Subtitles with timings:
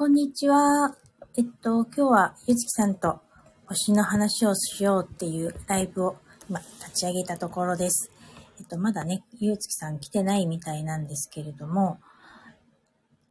[0.00, 0.96] こんにちは。
[1.36, 3.20] えっと、今日はゆずきさんと
[3.66, 6.16] 星の話をしようっていうライブを
[6.48, 8.10] 今立ち上げたところです。
[8.58, 11.98] えっと、まだね、ゆずきさん来てないみたいなんですけれども、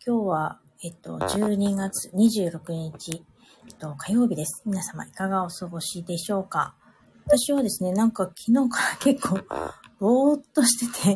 [0.05, 3.25] 今日は、えっと、12月26日、
[3.67, 4.61] えっと、火曜日です。
[4.67, 6.75] 皆様いかがお過ごしでしょうか？
[7.25, 9.39] 私はですね、なんか昨日から 結構、
[10.00, 11.15] ぼーっとして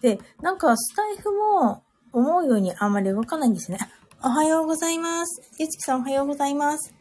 [0.00, 3.78] て、で、なんかスタイフも思うようにあんまり動かないんですね。
[4.26, 5.40] おはようございます。
[5.56, 6.92] ゆつきさんおはようございます。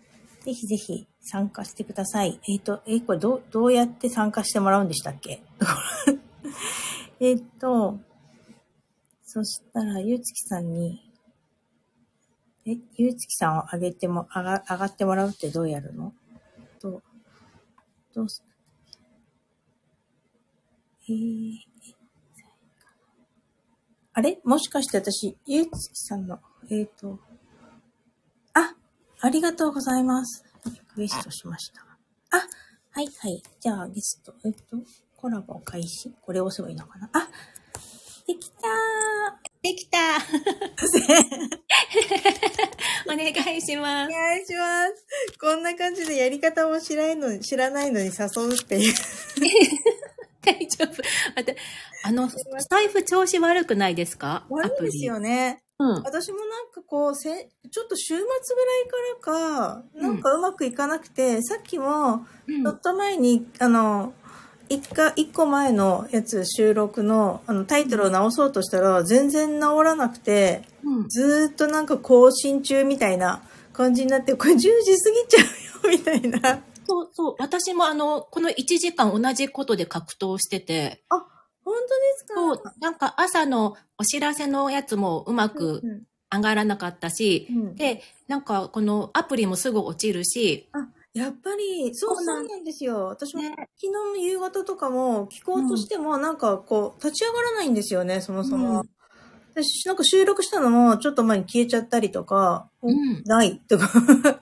[0.43, 2.39] ぜひぜひ参加してください。
[2.47, 5.41] えっ、と、え、これどう、どうやって参加してもらうんでしたっけ？
[7.19, 7.97] えっと、
[9.23, 11.01] そしたら、ゆうつきさんに、
[12.67, 16.13] え、ゆうつきさんを上げても、上が、上がってもらうってどうやるの？
[16.79, 17.03] どう、
[18.13, 18.43] どうす、
[21.09, 21.57] えー、
[24.13, 24.39] あれ？
[24.43, 27.19] もしかして私、ゆうつきさんの、えっ、と、
[28.53, 28.75] あ、
[29.21, 30.43] ありがとうございます。
[30.65, 31.81] リクエストしました。
[32.31, 32.37] あ、
[32.91, 33.41] はいはい。
[33.59, 34.77] じゃあ、ゲスト、えっ、と、
[35.15, 36.11] コラボ開始？
[36.21, 37.09] これを押せばいいのかな？
[37.13, 37.29] あ、
[38.27, 38.57] できた
[39.61, 39.97] できた
[43.11, 44.11] お願いしまーおす。
[44.11, 45.05] 願いします。
[45.39, 48.11] こんな感じでやり方も知らないのに、知らないのに誘
[48.43, 48.93] うっていう。
[50.45, 51.01] 大丈夫。
[51.35, 51.53] また、
[52.03, 54.45] あの、スタイフ調子悪くないですか？
[54.49, 55.63] 悪いですよね。
[55.77, 56.03] うん。
[56.03, 64.13] 私もなんかこう、せ、ちょっと週末ぐらいからか、なんかうまくいかなくて、さっきも、うんちょっと前に、あの、
[64.69, 73.43] 一か、一個前のやつ収録の、あの、タイトルを直そうとしたら、全然直らなくて、うんずーっとなんか更新中みたいな
[73.73, 74.81] 感じになって、これ10時過ぎ
[75.27, 76.61] ちゃうよ、みたいな。
[76.87, 77.35] そうそう。
[77.39, 81.25] 私もあの、この1時間同じことで格闘してて、あ、本
[81.81, 82.33] 当ですか？
[82.35, 86.03] そう、なんか朝のお知らせのやつもうまくうん
[86.33, 87.75] 上がらなかったし、うん。
[87.75, 92.83] で、なんかこのアプリもすぐ落ちるし、あ、やっぱり、そうなんそうなんです。
[92.83, 93.05] よ。
[93.05, 93.49] 私も、ね。
[93.49, 98.81] 昨日の夕方とかも聞こうとしても、なんかこう、立ち上がらないんですよね、そもそも。
[98.81, 98.89] うん
[99.55, 103.87] 私、なんか収録したのも、ちょっと前に消えちゃったりとか、うんないとか。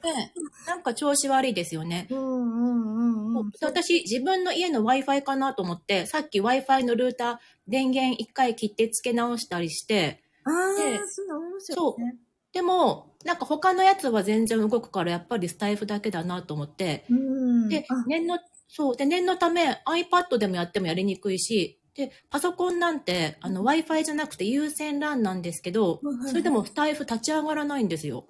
[0.04, 0.34] ね、
[0.68, 2.08] なんか調子悪いですよね。
[2.10, 3.02] うんうんう
[3.36, 3.50] んうん。
[3.52, 7.38] で私、自分の家の Wi-Fi かなと思って、さっき Wi-Fi のルーター、
[7.68, 12.18] 電源一回切って付け直したりして、ああ、でそうなりますよね。
[12.52, 17.70] でも、なんか他のやつは全然動くから、やっぱりスタイフだけだなと思って、うん。
[17.70, 28.26] であ、念の、そう、で、念のため iPad でもやってもやりにくいし、で、パソコンなんて、あの、Wi-Fi じゃなくて有線 LAN なんですけどそれでもスタイフ立ち上がらないんですよ。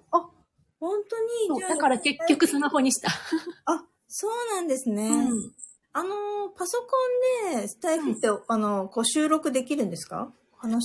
[0.80, 1.60] 本当に？
[1.60, 3.08] だから結局スマホにした。
[3.64, 5.08] あ、そうなんですね。
[5.08, 5.52] うん
[5.96, 6.08] あの、
[6.58, 6.86] パソコ
[7.52, 10.32] ンでスタイフって、あの、こう収録できるんですか？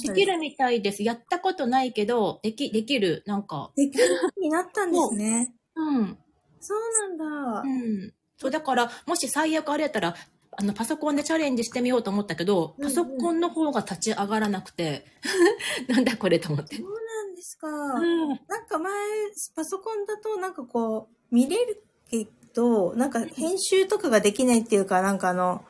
[0.04, 1.02] できるみたいです。
[1.02, 3.24] やったことないけど、でき、できる。
[3.26, 5.56] なんか、できるようになったんですね。
[5.76, 6.18] うん。
[6.60, 7.62] そうなんだ。
[7.62, 8.14] うん。
[8.38, 10.16] そう、だから、もし最悪あれやったら、
[10.60, 15.06] あの、パソコンでチャレンジしてみようと思ったけど、うんうんパソコンの方が立ち上がらなくて、
[15.88, 16.84] なんだこれと思ってそ。
[16.84, 17.68] うなんですか。
[17.68, 18.28] うん。
[18.28, 18.94] なんか前、
[19.56, 21.82] パソコンだとなんかこう、見れる
[22.12, 25.64] けど、なんか編集とかができないっていうか、なんかあの、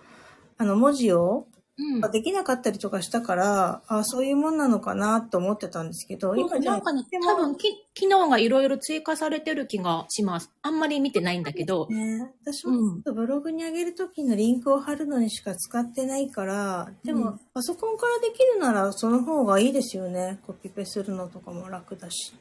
[0.58, 1.46] あの文字を
[1.80, 2.12] うん。
[2.12, 10.52] できなかったりとかしたから、あそういうもんなのかなと思ってたんですけど、今なんかねで、も多分き、機能がいろいろ追加されてる気がします。
[10.62, 11.88] あんまり見てないんだけど。
[11.88, 13.02] ね、私もうん。
[13.02, 20.40] ブログに上げるときのリンクを貼るのにしか使ってないから、でも、うんパソコンからできるならその方がいいですよね。
[20.46, 22.34] コピペするのとかも楽だし。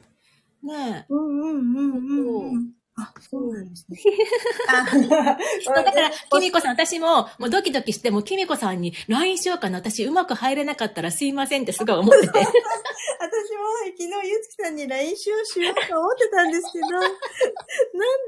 [0.63, 2.78] ねうんうんうんうん、うん。
[2.99, 3.97] あ、そうなんですね。
[4.01, 5.69] え。
[5.71, 9.77] だから、きみこさん、私も、もうドキドキして、もうきみこさんに LINE しようかな。
[9.79, 12.39] 私、うまく入れなかったらすいませんってすごい思ってて。
[13.19, 17.09] 私も昨日ゆつきさんに LINE しようしようと思ってたんですけど、 なん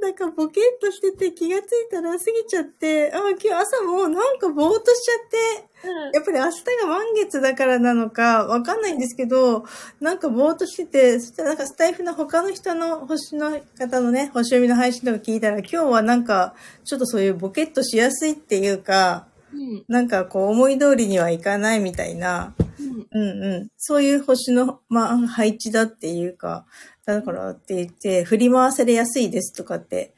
[0.02, 5.71] だかボケっとしてて気がついたら過ぎちゃって、あ今日朝もうなんかぼーっとしちゃって、
[6.14, 9.66] やっぱり明日が満月だからなのかわかんないんですけど、
[10.00, 19.84] なんかぼーっとしてて、そしたらなんかスタイフの他の人の星の方のね、星読みの配信とか聞いたら今日はなんかちょっとそういうボケっとしやすいっていうか、うん。
[19.88, 23.08] なんかこう思い通りにはいかないみたいな、うん。
[23.12, 23.68] うんうん。
[23.78, 26.66] そういう星の、まあ、配置だっていうか、
[27.06, 30.14] だからって言って、振り回されやすいですとかって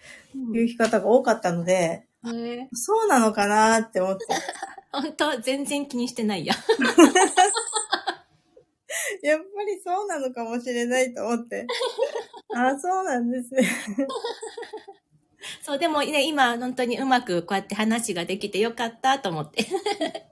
[0.53, 2.45] いう生き方が多かったので、うん。
[2.45, 4.25] えそうなのかなって思って。
[4.93, 6.53] 本当全然気にしてないや。
[9.23, 11.65] やっぱりそうなのかもしれないと思って。
[12.55, 13.63] あ、そうなんですね。
[15.61, 19.65] そう、でもね、今、本当にうまくこうやって話ができてよかったと思って。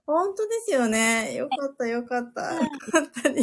[0.05, 1.35] 本当ですよね。
[1.35, 2.53] よかった、よかった。
[2.53, 2.65] よか
[2.99, 3.41] ったに。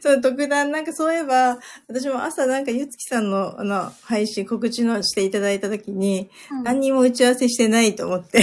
[0.00, 6.30] そう、特段、なんかそういえば、私も朝なんかゆつきさんの、あの、配信、告知のしていただいたときに、
[6.62, 8.40] 何にも打ち合わせしてないと思って。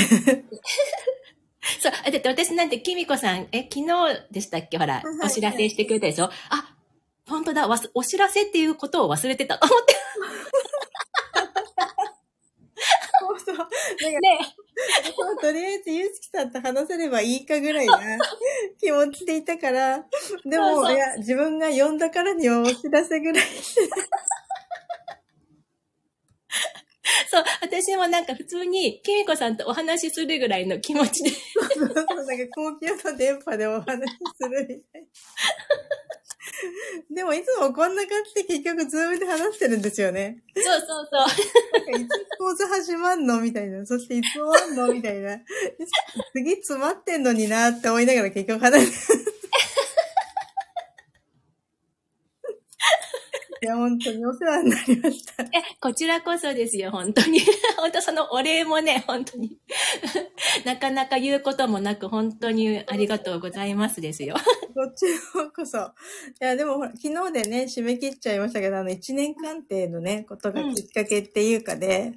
[1.81, 3.87] そう、だって私なんて、きみこさん、え、昨日
[4.31, 4.77] でしたっけ？
[4.77, 6.75] ほらはい、お知らせしてくれたでしょあ、
[7.27, 9.95] 本当だ、わすお知らせっていうことを忘れてたと思って。
[13.19, 13.55] そうそう。
[13.55, 13.69] なんか
[14.19, 14.39] ね。
[15.41, 17.99] とりあえずゆつきさんと話せればいいかぐらいな
[18.81, 20.03] 気持ちでいたから、
[20.45, 23.45] でも、そうそういや、自分が呼んだからにはお知らせぐらい。
[27.29, 31.29] そう、私もなんか普通に、きみこさんとお話しするぐらいの気持ちで。
[31.31, 31.39] そう
[31.77, 32.05] そうなんか
[32.53, 35.07] 高級の電波でお話しするみたい。
[37.13, 40.43] でもいつもこんな感じで結局ズームで話してるんですよね。
[40.55, 41.19] そうそうそう。
[41.19, 43.85] なんかいつ講座始まんのみたいな。
[43.85, 45.39] そしていつ終わんのみたいな。
[46.33, 49.33] 次詰まってんのになって思いながら結局話してる。
[53.63, 55.43] いや、本当にお世話になりました。
[55.57, 57.39] え、こちらこそですよ、本当に。
[57.77, 59.57] 本当そのお礼もね、本当に。
[60.65, 64.35] なかなか言うこともなく、本当にありがとうございますですよ。
[64.75, 65.05] こっち
[65.55, 65.77] こそ。
[65.77, 65.81] い
[66.41, 72.11] や、でもほら、昨日でね、締め切っちゃいましたけど、あの、一年鑑定のね、ことがきっかけっていうかで、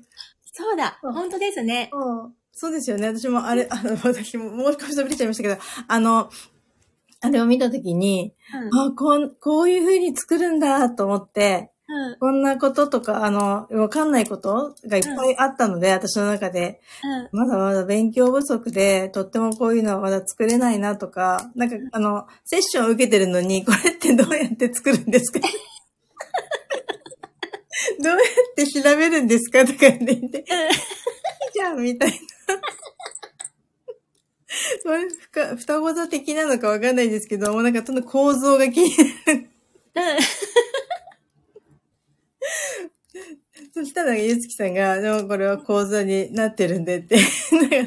[0.53, 1.91] そうだ、そう本当ですね。
[1.93, 3.07] そうそうですよね。
[3.07, 5.57] 私もあれ、あの、私ももう少し飛び出ちゃいましたけど、
[5.87, 6.31] あの、
[7.21, 8.35] あれを見たときに、
[8.73, 8.81] うん。
[8.89, 12.19] あ、こん、こういう風に作るんだと思って、うん。
[12.19, 16.81] こんなこととか、あの、わかんないことがいっぱいあったので、私の中で、
[17.33, 17.39] うん。
[17.41, 25.41] まだまだ勉強不足で、とってもこういうのはまだ作れないなとか、なんか、あの、セッションを受けてるのに、これってどうやって作るんですか？
[28.03, 28.21] どうやっ
[28.57, 29.65] て調べるんですか？
[29.65, 30.27] とか言って、いい
[31.55, 32.17] じゃんみたいな。
[34.83, 39.49] それ、ふか、双子座的なのかわかんないですけど、もうなんかその構造が気になる。
[43.73, 47.19] そしたら、ゆつきさんが、でもこれは講座になってるんでって。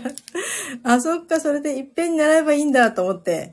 [0.84, 3.52] あ、そっか、それでいっぺんに習えばいいんだと思って。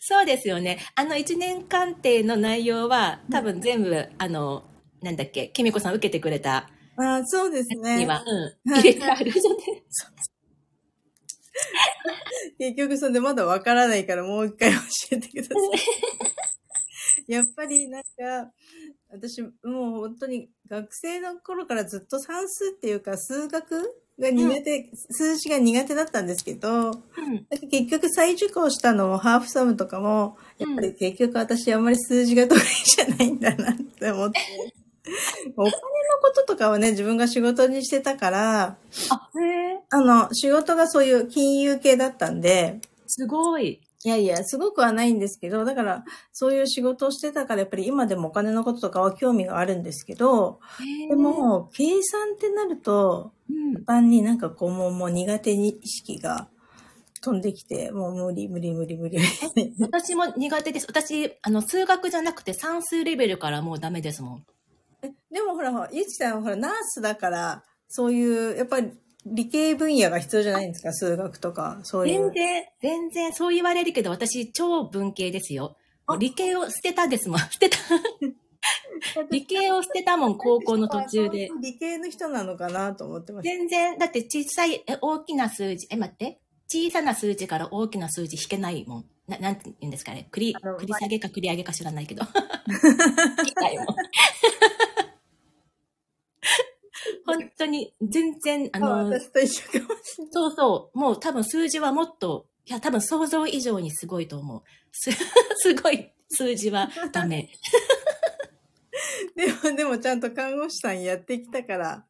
[0.00, 0.78] そうですよね。
[0.94, 4.64] あの一年鑑定の内容は、多分全部、あの、
[5.02, 7.98] なんだっけ、きみこさん受けてくれたあ、そうですね。
[7.98, 9.56] には、うん、はい入れてあるじゃね。
[12.58, 14.78] 結局それでまだわからないからもう一回教
[15.12, 17.26] えてください。
[17.32, 18.52] やっぱりなんか、
[19.10, 26.90] 私もう本当に学生の頃からずっと算数っていうか数学が苦手、数字が苦手だったんですけど、うん。
[26.90, 34.40] なんか結局再受講したのもハーフサムとかも、やっぱり結局私あんまり数字が得意じゃないんだなって思って。
[35.56, 35.72] お金の
[36.22, 38.62] こととかはね、自分が仕事にしてたから、
[39.10, 43.80] あ、へえ、あの、仕事がそういう金融系だったんで、すごい。
[44.04, 50.60] いやいや、すごくはないんですけど、だから、そういう仕事をしてたから、やっぱり今でもお金のこととかは興味があるんですけど、
[51.08, 53.84] で、も、計算ってなると、うん。
[53.84, 56.48] 単になんかこう、もうもう苦手に意識が
[57.20, 59.18] 飛んできて、もう無理無理無理無理。
[59.80, 60.86] 私も苦手です。
[60.88, 64.46] 私、あの、数学じゃなくて算数レベルからもうダメですもん。
[65.30, 68.90] でもほら、ゆきさんはほら、ナースだから、そういう、やっぱり
[69.24, 70.92] 理系分野が必要じゃないんですか？
[70.92, 72.32] 数学とか、そういう。
[72.32, 75.76] 全然、全然そう言われるけど、私超文系ですよ。
[76.06, 77.38] あ理系を捨てたですもん。
[77.50, 77.78] 捨てた。
[79.30, 81.48] 理系を捨てたもん、高校の途中で。
[81.60, 83.54] 理系の人なのかなと思ってました。
[83.56, 86.40] 全然、だって小さい、え、大きな数字、え、待って。
[86.68, 89.04] 小さな数字から大きな数字引けないもん。
[89.28, 90.28] な、なんて言うんですかね。
[90.32, 92.22] 繰り、繰り下げか繰り上げか知らないけど。
[93.44, 93.86] 引けないもん。
[97.26, 100.32] 本当に、全然、ああの、私と一緒かもしれない。
[100.32, 100.98] そうそう。
[100.98, 104.62] もう多分数字はもっと、いや多分想像以上にすごいと思う。
[104.92, 105.10] す、
[105.58, 107.48] すごい数字はダメ。
[109.36, 112.04] でも、でもちゃんと看護師さんやってきたから。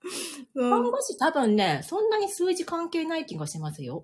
[0.54, 4.02] うん看護師多分ね、そんなに数字関係ない気がしますよ。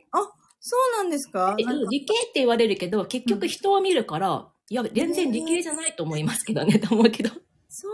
[0.60, 1.56] そうなんですか？
[1.58, 7.30] 理系って言われるけど、結局人を見るから、いや、全然理系じゃないと思いますけどね、と思うけど。
[7.68, 7.92] そう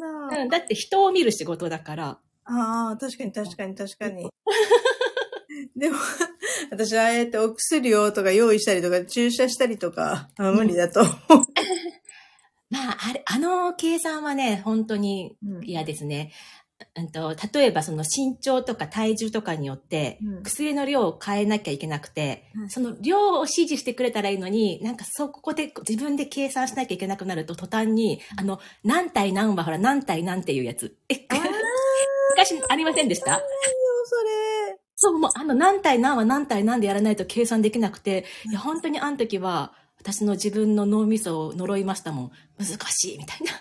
[0.00, 0.42] なんだ。
[0.42, 2.18] うん、だって人を見る仕事だから。
[2.46, 4.30] ああ、確かに確かに確かに。
[5.76, 5.96] でも、
[6.70, 11.16] 私、ああやってお薬をとか用意したりとか、注射したりとか、あ無理だと思う。
[12.70, 16.32] まあ、あれ、あの計算はね、本当にうん嫌ですね。
[16.94, 30.96] うんと、例えばその身長とか体重とかによって、うん薬の量を変えなきゃいけなくて、うんその量を指示してくれたらいいのに、なんかそこで自分で計算しなきゃいけなくなると途端に、あの、何対何はほら何対何っていうやつ。
[31.08, 31.55] え、あ
[32.54, 33.32] 昔ありませんでした？
[33.32, 33.40] よ、
[34.04, 34.16] そ
[34.70, 34.78] れ。
[34.94, 42.30] そう、もうあの何対何は何対何でやらないと計算できなくて、いや、本当にあの時は、私の自分の脳みそを呪いましたもん。
[42.58, 43.52] 難しい、みたいな。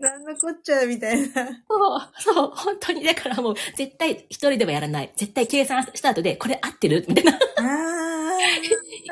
[0.10, 1.28] なんのこっちゃ、みたいな。
[1.68, 3.02] そう、そう、本当に。
[3.04, 5.12] だからもう、絶対一人ではやらない。
[5.16, 7.04] 絶対計算した後で、これ合ってる？
[7.08, 7.32] みたいな。
[7.32, 8.38] ああ。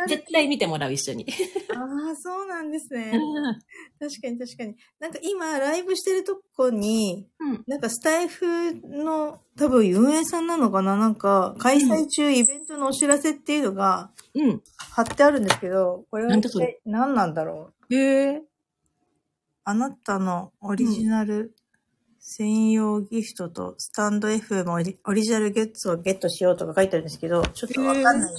[0.08, 1.26] 絶対見てもらう、一緒に。
[1.74, 3.12] ああ、そうなんですね。
[3.98, 4.76] 確かに確かに。
[4.98, 7.64] なんか今、ライブしてるとこに、うん。
[7.66, 10.96] なんかスタイフの多分運営さんなのかな？
[10.96, 14.62] なんか、開催中イベントのお知らせっていうのがうん。
[14.90, 17.94] 貼ってあるんですけど、これは一体何なんだろう？
[17.94, 18.42] へえ。
[19.64, 21.54] あなたのオリジナル
[22.20, 28.32] 専用ギフトとスタンド FM オリオリジナルゲッツをゲットしようとか書いてあるんですけど、ちょっとわかんない。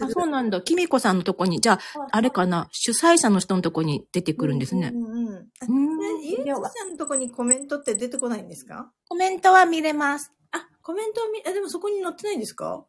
[0.00, 0.60] あ、そうなんだ。
[0.62, 1.78] きみこさんのとこに、じゃあ、
[2.10, 4.98] あれかな、主催者の人のとこに出てくるんですねう。
[4.98, 5.36] んうんうん。
[5.36, 8.90] あうんえゆうきさんのとこにコメントって出てこないんですか？
[9.08, 10.32] コメントは見れます。
[10.52, 12.84] あ、コメントを見、あ、でもそこに載ってないんですか？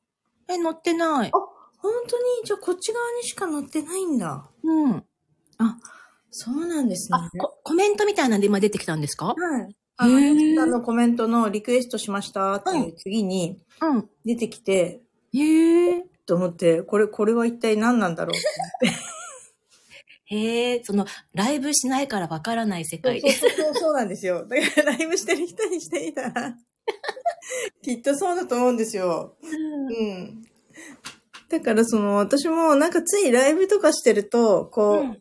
[0.47, 1.31] え、載ってない。
[1.31, 2.23] 本当に？
[2.45, 4.49] じゃあこっち側にしか載ってないんだ。
[4.63, 5.03] うん。
[6.31, 7.17] そうなんですね。
[7.17, 9.27] あ、ココメントみたいなんで今出てきたんですか？
[9.27, 9.75] はい。
[9.97, 14.09] あの、へーゆうきさんのコメントのリクエストしましたっていう次にうん。
[14.25, 15.01] 出てきて、
[15.33, 16.05] へえ。
[16.25, 18.37] と思って、これ、これは一体何なんだろう？
[18.37, 18.39] っ
[18.81, 23.35] てへえ、その、ライブしないからわからない世界そうで。
[23.37, 24.45] そうそうそうなんですよ。
[24.47, 26.55] だからライブしてる人にしてみたら、
[27.83, 29.37] きっとそうだと思うんですよ。
[29.43, 30.43] うん。
[31.49, 35.17] だからその、私もなんかついライブとかしてると、こう、うん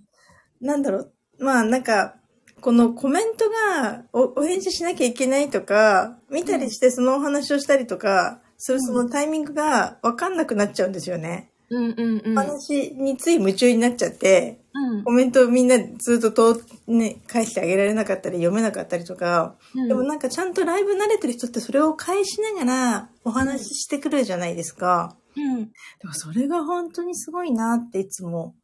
[0.60, 2.16] なんだろう、まあなんか、
[2.62, 11.50] このコメントがおお返事しなきゃいけないとか、見たりしてそのお話をしたりとか、するそのタイミングがわかんなくなっちゃうんですよね。
[11.70, 12.38] うんうんうん。
[12.38, 25.16] お話につい夢中になっちゃって、うんコメントをみんなずっとと、ね、返してあげられなかったり読めなかったりとか、うんでもなんかちゃんとライブ慣れてる人ってそれを返しながらお話ししてくるじゃないですか。
[25.36, 25.66] うん。
[25.66, 25.72] で
[26.04, 28.54] もそれが本当にすごいなっていつも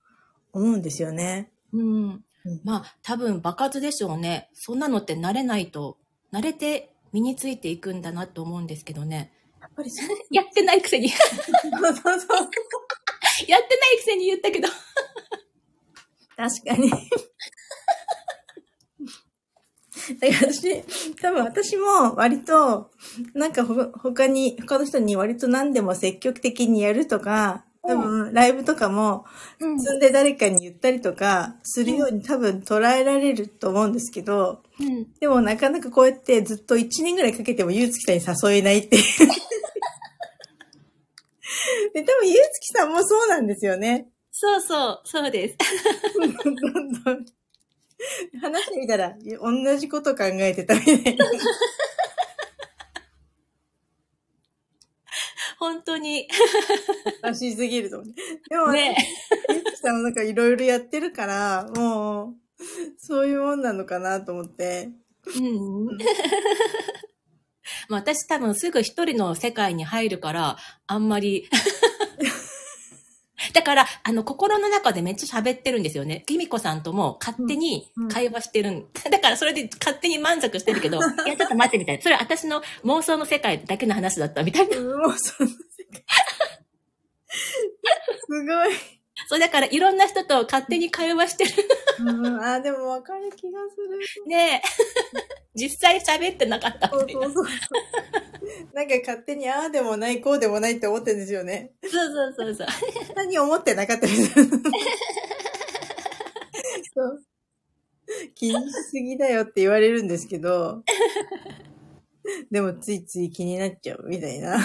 [0.53, 1.51] 思うんですよね。
[1.73, 2.25] うん。
[2.45, 4.49] うんまあ、多分、爆発でしょうね。
[4.55, 5.99] そんなのって慣れないと、
[6.33, 9.33] 慣れて身についていくんだなと思うんですけどね。
[9.81, 9.91] やっぱり
[10.37, 12.49] やってないくせに、やそうそうそう。
[13.61, 14.69] ってないくせに言ったけど。
[16.37, 16.91] 確かに。
[20.19, 20.83] だから私、
[21.21, 22.91] 多分私も割と、
[23.35, 29.25] なんかほ他に、他の人に割と何でも積極的にやるとか、多分ライブとかも、
[29.59, 35.07] うん積んで誰かに言ったりとかするように多分捉えられると思うんですけど、うん。
[35.19, 38.99] でもなかなかこうやってずっと1年ぐらいかけてもゆうつきさんに誘えないって。
[41.95, 44.09] で、多分ゆうつきさんもそうなんですよね。
[44.33, 45.57] そうそう、そうです。
[48.41, 51.27] 話してみたら、同じこと考えてたみたいな。
[55.59, 56.27] 本当に。
[57.21, 58.23] らしすぎると思って。
[58.49, 58.97] でも、ね。
[59.51, 62.65] ゆきさんもなんかいろいろやってるから、もう、
[62.97, 64.89] そういうもんなのかなと思って。
[65.37, 65.99] うん。
[67.89, 71.49] まあ私多分すぐ一人の世界に入るから、あんまり。
[73.55, 76.25] だから、あの、心の中でめっちゃ喋ってるんですよね。
[76.27, 78.87] きみこさんとも勝手に会話してるん。
[79.11, 82.03] だからそれで勝手に満足してるけど、 いや、ちょっと待ってみたいな。
[82.03, 84.79] それは私の妄想の世界だけの話だったみたいな。
[84.79, 85.57] もうその世
[85.91, 86.05] 界。
[88.29, 89.00] すごい。
[89.29, 91.51] そう、だからいろんな人と勝手に会話してる。
[92.01, 93.99] うん、あ、でもわかる気がする。
[94.27, 94.69] ねえ。
[95.55, 97.07] 実際喋ってなかったそう。
[97.11, 97.45] そうそう。
[98.73, 101.73] なんか勝手にああでもない、こうでもないって思ってるんですよね。
[101.83, 102.67] そうそうそうそう。
[103.15, 104.33] 何思ってなかったです。
[106.95, 107.23] そう。
[108.35, 110.83] 気にしすぎだよって言われるんですけど、
[112.51, 114.59] でもついつい気になっちゃうみたいな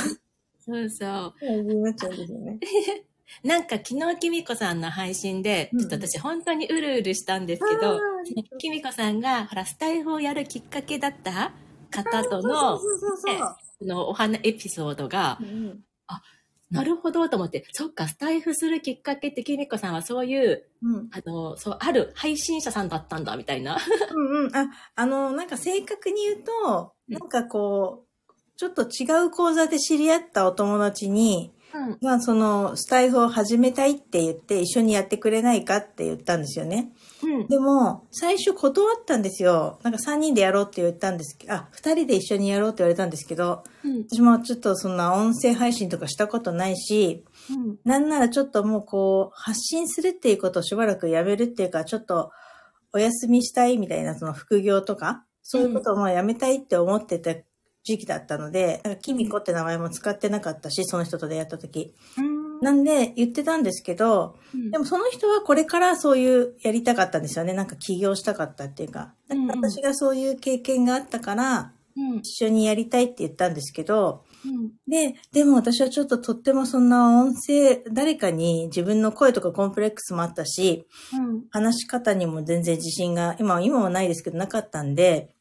[0.60, 1.34] そうそう。
[1.40, 2.60] 感じになっちゃうんですよね。
[3.44, 8.00] なんか昨日きみこさんの配信で、うんちょっと私本当にうるうるしたんですけどあ、
[8.60, 11.52] きみこさんが、ほら、スタイフをやるきっかけだった
[11.92, 12.80] 方とその、
[13.82, 15.84] のお花エピソードがう、ん
[16.72, 21.10] なるほどと思って、そっか、スタイフするきっかけってきみこさんはそういう、うん。
[21.12, 23.78] あの、そう、ある配信者さんだったんだ、みたいな。
[24.14, 24.56] うんうん。
[24.56, 31.65] あ、あの、なんか正確に言うと、うんなんかこう、ちょっと違う講座で知り合ったお友達に、うん。
[32.02, 36.92] まあそのスタイフを始めたいって言って一緒にやってくれないかって言ったんですよね。
[37.24, 37.48] うん。
[37.48, 39.80] でも、最初断ったんですよ。
[39.84, 44.06] なんか3人でやろうって言ったんですけど、あ、2人で一緒にやろうって言われたんですけど、うん。
[44.10, 47.78] 私もちょっとそんな音声配信とかしたことないし、うん。
[47.84, 52.32] なんならちょっともうこう、発信するっていうことをしばらくやめるっていうか、ちょっと
[52.94, 57.36] お休みしたいみたいなその副業とか、そういうことをまあやめたいって思ってた
[57.86, 61.94] 時期だったので、なんかキミコって名前も使ってなかったし、その人と出会った時。
[62.18, 62.60] うん。
[62.60, 64.38] なんで言ってたんですけど、
[64.72, 67.54] でもその人はこれからそういうやりたかったんですよね。
[67.54, 69.14] なんか起業したかったっていうか。
[69.28, 72.18] だから私がそういう経験があったから、うん。
[72.18, 74.72] 一緒にやりたいって言ったんですけど、うん。
[74.88, 81.44] で、でも私はちょっととってもそんな音声、誰かに自分の声とかコンプレックスもあったし、うん。
[81.52, 85.36] 話し方にも全然自信が、今は今はないですけどなかったんで、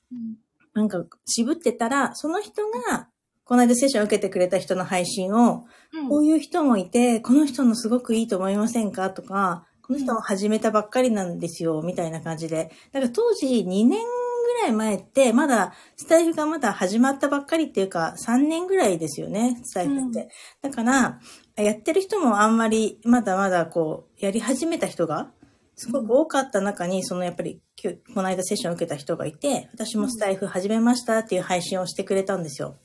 [0.75, 3.09] なんか渋ってたら、その人が、
[3.45, 5.65] この間セッションを受けてくれた人の配信を、
[6.09, 9.11] こういう人もいて、この人のすごくいいと思いませんか？
[9.11, 12.73] とか、この人も始めたばっかりなんですよ、みたいな感じで。
[12.93, 13.97] だから当時2年ぐ
[14.63, 20.31] らい前って、まだ、スタイフがまだ始まったばっかりっていうか、3年ぐらいですよね、スタイフって。
[20.63, 21.21] だから、
[21.57, 25.31] やってる人もあんまり、まだまだこう、やり始めた人が、
[25.77, 27.61] すごく多かった中に、そのやっぱり、
[28.15, 32.77] この間セッションを受けた人がいて、私もスタイフ始めましたっていう配信をしてくれたんですよ。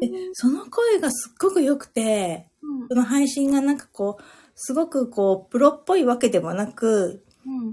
[0.00, 2.46] で、その声がすっごく良くて、
[2.88, 4.22] その配信がなんかこう、
[4.54, 7.24] すごくこう、プロっぽいわけでもなく、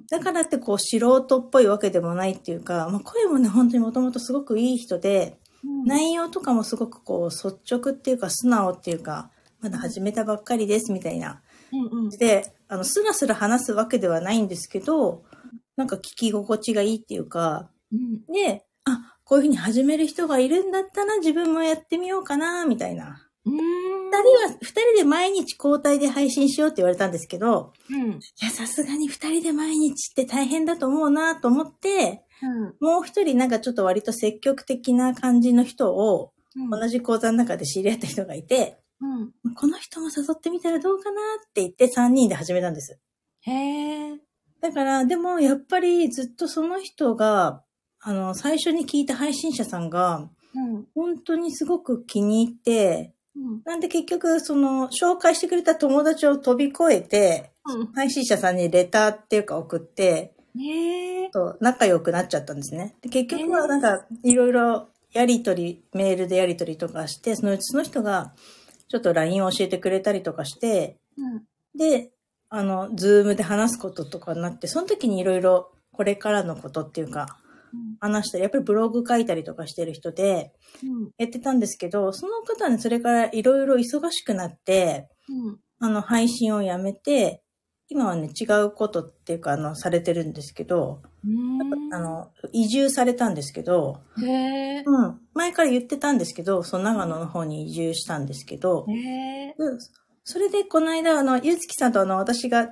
[0.09, 5.37] だからってこう、素人っぽいわけでもないっていうか、まあ、声もね、本当にもともとすごくいい人で、
[5.85, 9.29] 内容とかもすごくこう、率直っていうか、素直っていうか、
[9.61, 11.41] まだ始めたばっかりですみたいな。
[12.17, 15.23] で、あの、スラスラ話すわけではないんですけど、
[15.79, 17.69] なんか聞き心地がいいっていうか、
[18.27, 23.25] で、あ、こういうふうに始める人がいるんだったら自分もやってみようかな、みたいな。
[23.45, 32.25] 二人は、二人で毎日交代で配信しようって言われたんですけど、いや、さすがに二人で毎日って大変だと思うなと思って、
[32.81, 36.33] もう一人なんかちょっと割と積極的な感じの人を、
[36.69, 38.81] 同じ講座の中で知り合った人がいて、
[39.55, 42.99] この人も誘ってみたらどうかなって言って3人で始めたんです。
[43.43, 44.28] へえ。
[44.61, 47.63] だから、でもやっぱりずっとその人が、
[48.01, 50.29] あの、最初に聞いた配信者さんが、
[50.95, 53.13] 本当にすごく気に入って、
[53.65, 57.51] なんで結局、その、紹介してくれた友達を飛び越えて、
[57.93, 60.33] 配信者さんにレターっていうか送って。
[61.31, 62.95] と仲良くなっちゃったんですね。
[63.01, 68.33] で結局はなんか、いろいろやりとり、メールでやりとりとかして、そのうちその人が、
[68.87, 70.97] ちょっと LINE を教えてくれたりとかして、
[71.75, 72.11] で、
[72.49, 77.39] あの、ズームで話すこととかになって、その時にいろいろこれからのことっていうか、
[77.99, 80.51] 話したり、やっぱりブログ書いたりとかしてる人で、
[81.17, 85.07] やってたんですけど、その方はね、それからいろいろ忙しくなって、
[85.79, 87.43] あの、配信をやめて、
[87.91, 91.01] 今はね、違うことっていうか、あの、されてるんですけど、
[91.91, 93.99] あの、移住されたんですけど。
[94.85, 95.19] うん。
[95.33, 98.85] 前から言ってたんですけど、その長野の方に移住したんですけど、
[100.31, 102.69] それでこの間、あの、ゆずきさんとあの、私が、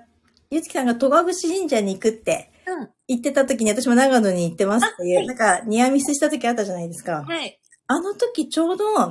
[0.52, 2.90] ゆずきさんが戸隠神社に行くってうん。
[3.08, 7.26] 言ってた時に私も長野に行ってますっていう、あはいなんかニアミスした時あったじゃないですか。
[7.28, 7.60] はい。
[7.88, 9.10] あの時ちょうど、あ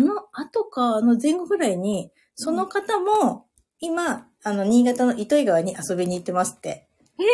[0.00, 3.44] の後か、あの前後ぐらいに、その方も、
[3.78, 6.88] 今、あの、新潟の糸魚川に遊びに行ってますって。
[7.18, 7.24] え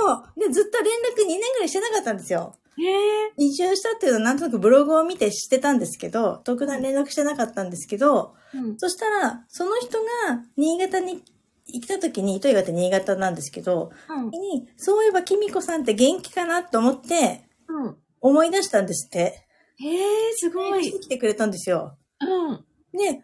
[0.00, 2.54] そうで、ずっと連絡2年ぐらいしてなかったんですよ。
[2.78, 3.32] へえ。
[3.36, 8.78] 移住したっていうのはなんとなくブログを見て知ってたんですけど、特段連絡してなかったんですけど、うん。
[8.78, 11.22] そしたら、その人が新潟に
[11.66, 14.30] 行った時に、糸魚川って新潟なんですけど、うん。
[14.30, 17.96] にそういえばきみこさんって元気かなと思って、うん。
[18.20, 19.46] 思い出したんですって。
[19.78, 20.90] へえ、すごい。
[21.00, 21.96] 来てくれたんですよ。
[22.20, 22.64] うん。
[22.96, 23.16] で、わー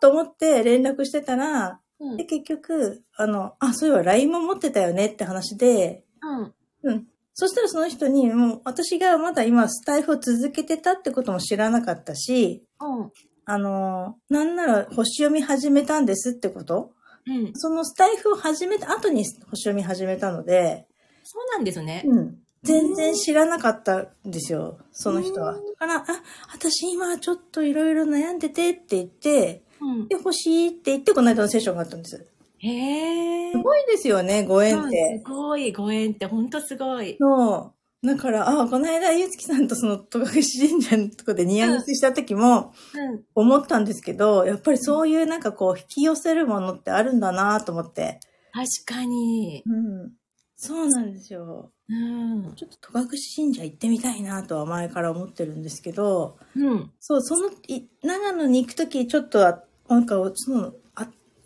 [0.00, 6.54] と思って連絡してたら、うんで、結局、あの、あ、そういえば LINE も持ってたよねって話で、うん。
[6.84, 7.06] うん。
[7.40, 13.12] そしたらその人に、もう私がまだ今スタイフを続けてたってことも知らなかったし、うん。
[13.44, 16.90] あの、なんなら星読み始めたんですってこと？
[17.28, 17.52] うん。
[17.54, 20.88] そのスタイフを始めた後に星読み始めたので、
[21.22, 22.02] そうなんですね。
[22.06, 22.38] うん。
[22.64, 25.52] 全然知らなかったんですよ、その人は。
[25.52, 26.04] だから、あ、
[26.52, 32.26] 私今ちょっといろいろ悩んでてって言って、うんで、欲しいって言って、この間のセッションがあったんです。
[32.58, 33.52] へえ。
[33.52, 35.22] すごいですよね、ご縁っうんて。
[35.24, 37.16] すごい、ご縁ってほんとすごい。
[37.20, 38.06] そう。
[38.06, 43.22] だから、あ、この間、ゆつきさんとその、戸隠神社のとこでニアミスした時も、うん。
[43.34, 48.20] 思ったんですけど、やっぱりそういうなんかこう、引き寄せるものってあるんだなと思って。
[48.52, 48.66] 確
[49.00, 49.62] かに。
[49.66, 50.12] うん。
[50.56, 51.72] そうなんですよ。
[51.88, 52.54] うん。
[52.56, 56.90] ちょっと戸隠神社行ってみたいなとは前から思ってるんですけど、うん。
[56.98, 60.72] そう、その、い長野に行くとき、ちょっとあ、なんか、その、あ、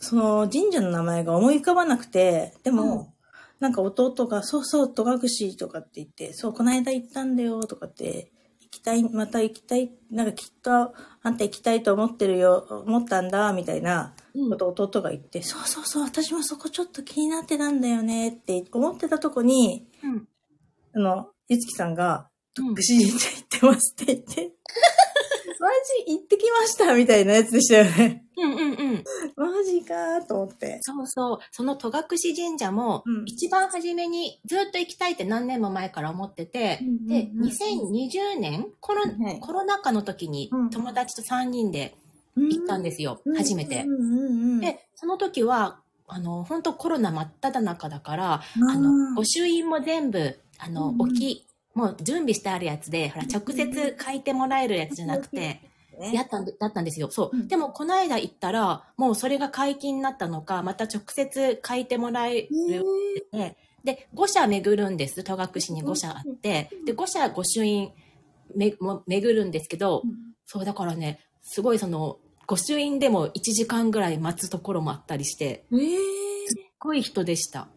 [0.03, 3.12] その神社の名前が思い浮かばなくて、でも、うん
[3.62, 14.15] なんか弟が、そうそう、戸隠とかって言って、そう、この間行ったんだよ、とかって、行きたい、また行きたい、なんかきっと、あんた行きたいと思ってるよ、思ったんだ、みたいな
[14.51, 20.27] ことを弟が言って、そうそうそう、私もそこちょっと気になってたんだよね、って思ってたとこに、うん。
[20.97, 24.53] あの、ゆつきさんが、徳神社行ってますって言って、
[25.61, 25.69] マ
[26.07, 28.21] ジ行ってきましたみたいなやつでしたよね。
[28.37, 28.64] うんうんう
[28.95, 29.05] ん。
[29.37, 30.79] マジかーと思って。
[30.83, 31.38] そうそう。
[31.51, 41.95] その戸隠神社もうん、一番初めにずっと行きたいって何年も前から思ってて、で、2020年コロはいコロナ禍の時にうん友達と3人で
[42.37, 43.21] 行ったんですよ。
[43.37, 43.87] 初めてう。
[43.87, 55.61] んうんうん、で、その時は、あの、本当コロナ真っ只中だから、ああの、御朱印も全部、あの、うんうん置き、もう準備してあるやつで、ほら、直接書いてもらえるやつじゃなくて、
[56.11, 57.11] ねやったんで、だったんですよ。
[57.11, 57.37] そう。
[57.37, 62.49] うんでも、この間行ったら、もうそれが解禁になったのか、また直接書いてもらえる
[63.29, 65.25] ってで、5社巡るんです。
[65.25, 67.93] 戸隠に5社あって、で、5社御朱印
[68.55, 70.03] めも巡るんですけど、
[70.47, 75.79] そう、だからね、すごいその、御朱印でも1時間ぐらい待つところもあったりして、えー、
[76.47, 77.69] すっごい人でした。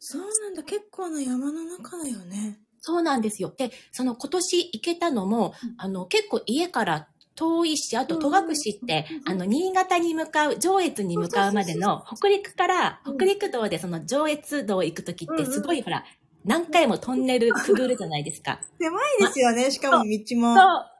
[0.00, 0.62] そうなんだ。
[0.62, 2.60] 結構な山の中だよね。
[2.88, 3.52] そうなんですよ。
[3.54, 16.02] で、その今年行けたのも、うんあの、結構家から遠いし、あと戸隠ってうん、あの、新潟に向かう、上越に向かうまでの、北陸から、うん北陸道でその上越道行くときって、すごいほら、
[16.46, 18.58] 何回もトンネルくぐるじゃないですか。
[18.80, 19.70] 狭いですよね。
[19.70, 20.56] しかも道も。
[20.56, 20.97] そう。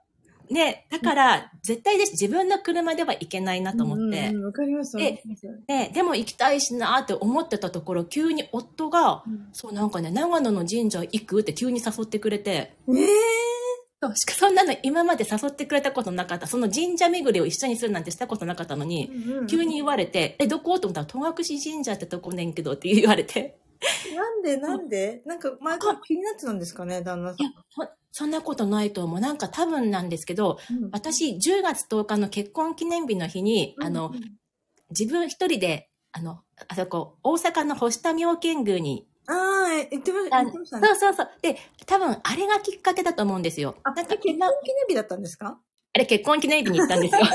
[0.50, 2.12] ね、だから、絶対です。
[2.12, 4.28] 自分の車では行けないなと思って。
[4.28, 4.96] うんうんわかります。
[4.96, 13.06] でりますで、でも行きたいしなーって思ってたところ、急に夫が、うんそうなんかね、長野の神社行くって急に誘ってくれて、えー？
[14.00, 16.46] そうしかそんなの今まで誘ってくれたことなかった。
[16.46, 19.10] その神社巡りを一緒にするなんてしたことなかったのに、
[19.50, 23.58] 急に言われて、え、どこと思ったら、戸隠神社ってとこねんけどって言われて、
[24.14, 25.22] なんでなんで？
[25.24, 29.20] なんか前から気になってたんですかね、旦那さいや、そそんなことないと思う。
[29.20, 30.90] なんか多分なんですけど、ん。
[30.92, 34.12] 私、10月10日の結婚記念日の日に、あの、
[34.90, 40.88] 自分一人で、あの、あそこ、大阪の星田妙見宮に、ああ、ってましたあ言ってましたね。
[40.88, 41.30] そうそうそう。
[41.42, 43.76] で、多分、あれがきっかけだと思うんですよ。
[43.82, 44.56] あ、なんか結婚記今、念
[44.88, 45.60] 日だったんですか？
[45.92, 47.20] あれ結婚記念日に行ったんですよ。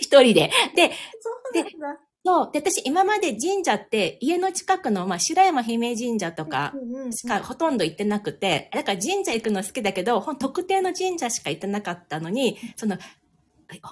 [0.00, 0.50] 一人で。
[0.74, 2.00] で、そうなんだ。
[2.26, 2.50] そう。
[2.52, 6.74] で、私、今まで神社って、家の近くの、まあ、白山姫神社とか
[7.12, 12.98] しかほとんど行ってなくて、だから神社行くの好きだけど、ほん特定の神社しか行ってなかったのに、その、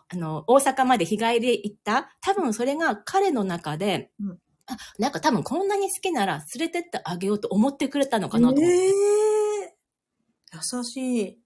[0.09, 8.75] あの、大阪まで日帰りで行った、多分それが彼の中で、うんあ、なんか多分こんなに好きなら連れてってあげようと思ってくれたのかなと思って。
[8.75, 9.75] ええ
[10.55, 11.44] 優しい。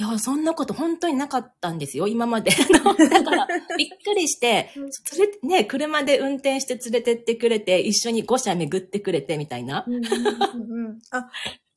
[0.00, 2.52] いや、そんなこと本当になかったんですよ、今まで。
[3.10, 4.86] だから、びっくりして、連
[5.18, 9.84] れて、ね、車で運転して連れてってくれて、一緒に5社巡ってくれて、みたいな。
[9.88, 11.28] うんうんうんうんあ、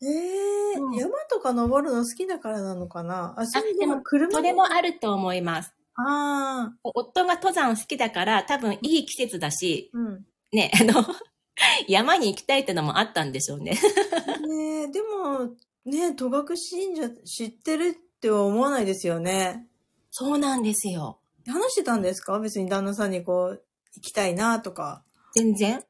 [0.03, 3.33] ええうん山とか登るの好きだからなのかな？
[3.37, 5.73] あ、それででもも車それもあると思います。
[5.95, 10.25] ああ、夫が登山好きだから、多分いい季節だし、うん。
[10.51, 11.03] ね、あの、
[11.87, 13.71] 山に行きたいってのもあったんでしょうね。
[14.47, 15.55] ねえ、でも、
[15.85, 19.65] ね戸隠神社知ってるっては思わないですよね。
[20.11, 21.17] そうなんですよ。
[21.47, 22.37] 話してたんですか？
[22.39, 23.63] 別に旦那さんにこう、
[23.95, 25.01] 行きたいなとか。
[25.33, 25.83] 全然。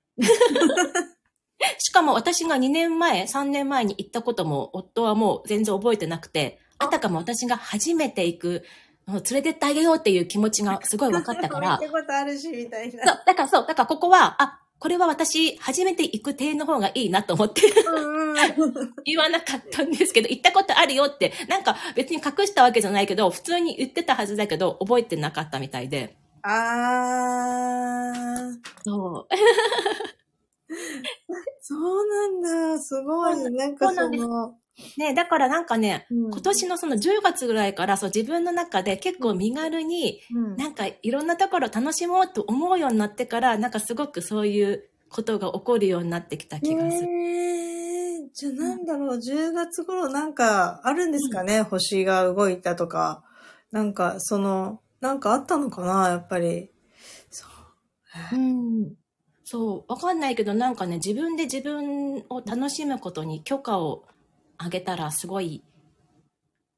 [1.78, 8.64] しかも私が2年前、3年前に行ったことも、夫はもう全然覚えてなくて、あたかも私が初めて行く、
[9.08, 17.62] 連れてってあげようっていう気持ちがすごい分かったから行っ、たことあるし、みたいそうな。、だからそう、だからここは、あ、これは私、初めて行く庭の方がいいなと思って。
[19.06, 26.18] 言わなかったんですけど、行ったことあるよって、なんか別に隠したわけじゃないけど、普通に言ってたはずだけど、覚えてなかったみたいで。
[26.42, 26.54] あー、
[28.84, 29.32] そう。
[31.62, 32.42] そうなん
[32.76, 32.80] だ。
[32.80, 33.36] すごい。
[33.52, 34.56] なんかその、
[34.98, 47.08] ねだからなんかね、うん今年のその10月ぐらいから、そう自分の中で結構身軽に、うんなんかいろんなところ楽しもうと思うようになってから、なんかすごくそういうことが起こるようになってきた気がする。
[47.10, 53.24] えー、じゃあなんだろう、10月頃なんかあるんですかね、星が動いたとか。
[53.72, 56.72] なんか、その、なんかあったのかな、やっぱり。
[57.30, 57.46] そ
[58.34, 58.36] う。
[58.36, 58.94] うん。
[59.46, 64.04] そう、わかんないけど、なんかね、自分で自分を楽しむことに許可を
[64.64, 65.64] あげたら、すごい、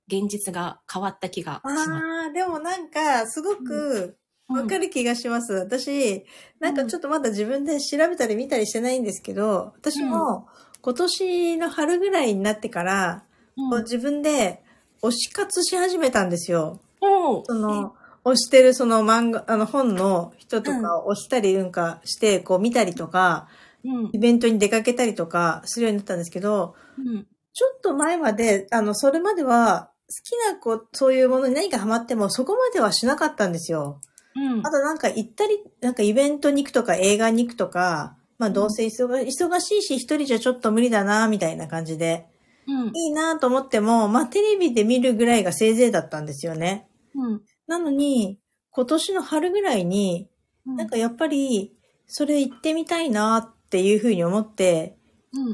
[0.08, 1.92] 現実が変わった気がします。
[1.92, 4.18] ああ、でもなんか、すごく、
[4.48, 4.86] わかる。
[4.86, 5.54] る気がします。
[5.54, 6.24] 私、
[6.60, 10.48] なんかちょっとまだ自分で調べたり見たりしてないんですけど、私も
[10.82, 13.24] 今年の春ぐらいになってから、
[13.56, 14.64] こう自分で
[15.02, 16.80] 推し活し始めたんですよ。
[17.02, 34.02] おうその、推してるその漫画、あの本の人とかを推したりなんかして、こう見たりとか、うんイベントに出かけたりとかするようになったんですけど、うんちょっと前まで、あの、それまでは、好きな子、そういうものに何かハマっても、そこまではしなかったんですよ。
[34.36, 42.26] うんあとなんか行ったり、なんかイベントに行くとか映画に行くとか、まあどうせ忙忙しいし一人じゃちょっと無理だな、みたいな感じで。
[42.68, 42.88] うん。
[42.96, 46.88] いいなと思っても、まあテレビで見るぐらいがせいぜいだったんですよね。
[47.16, 47.42] うん。
[47.68, 48.40] なのに、
[48.72, 50.30] 今年の春ぐらいに、
[50.66, 51.76] なんかやっぱり、
[52.08, 54.98] それ行ってみたいなっていうふうに思って、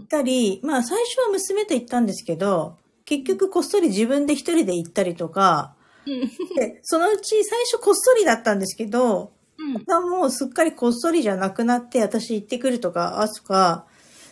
[0.10, 6.22] たり、まあ最初は娘と行ったんですけど、結局こっそり自分で一人で行ったりとか、うん。
[6.56, 10.10] で、そのうち最初こっそりだったんですけど、うん。
[10.10, 13.86] もうすっかりこっそりじゃなくなって、私行ってくるとか、あとか、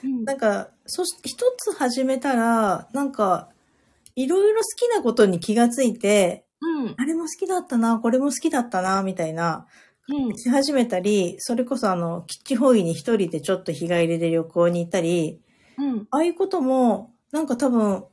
[0.04, 3.50] うんなんか、そし、一つ始めたら、なんか、
[4.16, 6.96] いろいろ好きなことに気がついて、うん。
[6.98, 9.68] あれも好きだったな、これも好きだったな、みたいな、
[10.10, 10.38] うん。
[10.38, 15.42] し始めたり、それこそあの、キッチンホイに一人でちょっと日帰りで旅行に行ったり、
[15.78, 16.08] うん。
[16.12, 18.06] ああいうことも、なんか多分、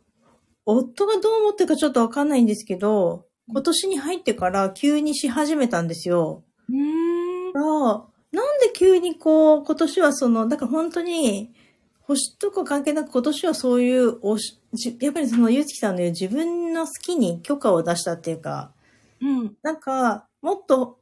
[0.66, 6.42] 夫がどう思ってるかちょっとわかんないんですけど、今年に入ってから急にし始めたんですよ。
[6.68, 7.52] うん。
[7.52, 11.54] だから、なんで急にこう、今年はその、だから本当に、
[12.00, 18.72] 星とか関係なく今年はそういうおし、じやっぱりそのゆうつきさんの言う自分の好きに許可を出したっていうか、
[19.20, 19.54] うん。
[19.62, 20.98] なんか、もっと、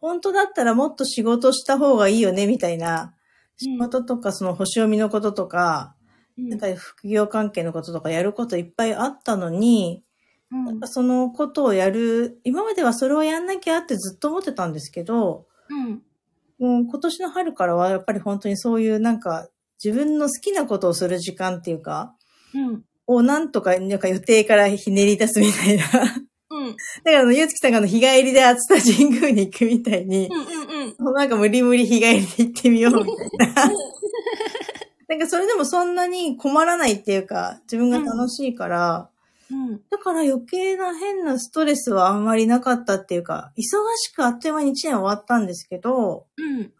[0.00, 3.14] 本当だったらもっと仕事した方がいいよね、みたいな。
[3.56, 5.94] 仕事とか、その星読みのこととか、
[6.36, 10.02] なんか副業関係のこととかやることいっぱいあったのに、
[10.50, 10.80] うん。
[10.84, 16.02] そのことをやる、今まではそれをやんなきゃってずっと思ってたんですけど、うん。
[16.58, 19.48] もう今年の春からはやっぱり本当にそういうなんか
[19.82, 22.14] 自分の好きなことをする時間っていうか、
[22.54, 22.84] うん。
[23.06, 25.84] をなんとか、なんか予定からひねり出すみたいな。
[26.70, 26.76] うん。
[27.04, 31.06] だからあの、ゆうつきさんがあの日帰りで熱田神宮に行くみたいに、うん。
[31.06, 31.14] うん。
[31.14, 33.72] なんか無理無理日帰りで行ってみようみたいな。
[35.08, 39.10] なんかそれでもそんなに困らないっていうか、自分が楽しいから、
[39.50, 39.80] うん。
[39.90, 43.62] だから余計な変なストレスはあんまりなかったっていうか、忙
[43.96, 46.72] しくあっという間に1年終わったんですけど、うん。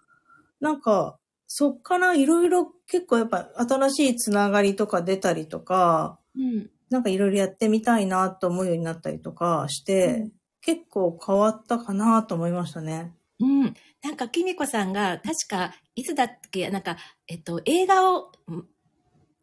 [0.61, 6.71] なんか、そっからいろいろ結構やっぱ新しいつながりとか出たりとか、うん。
[6.91, 10.31] なんかいろいろやってみたいなと思うようになったりとかして、うん
[10.63, 13.15] 結構変わったかなと思いましたね。
[13.41, 13.75] うん。
[14.03, 18.67] なんか、きみこさんが、確か、いつだっけ、なんか、えっと、映画を、ん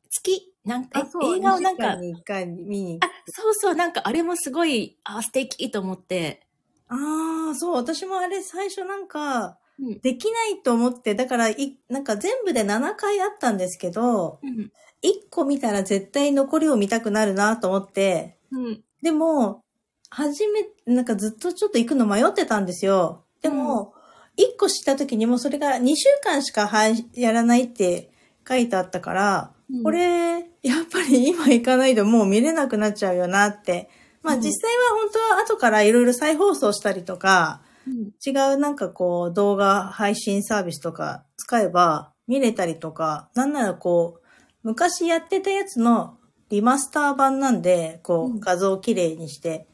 [0.09, 6.45] 月、なんか、え映画をなんか、に一回見にあ、そうそう、なんか、あれもすごい、あ、素敵と思って。
[6.87, 9.99] ああ、そう、私もあれ最初なんか、うん。
[9.99, 14.71] できないと思って、だからい、なんか全部で7回あったんですけど、うん。
[15.03, 18.81] 1個見たら絶対残りを見たくなるなと思って、うん。
[19.01, 19.61] でも、
[20.09, 23.23] 初め、なんかずっとちょっと行くの迷ってたんですよ。
[23.41, 23.93] でも、
[24.37, 28.11] 1個知った時にもうそれが2週間しかはいやらないって
[28.47, 33.89] 書いてあったから、うんこれ、やっぱり今行かないともう見れなくなっちゃうよなって。
[34.23, 38.11] まあうん実際は本当は後からいろいろ再放送したりとか、うん。
[38.25, 44.26] 違うなんかこう動画配信サービスとか使えば見れたりとか、なんならこう、
[44.67, 46.17] 昔やってたやつの
[46.49, 49.65] リマスター版なんで、こうんう画像をきれいにして、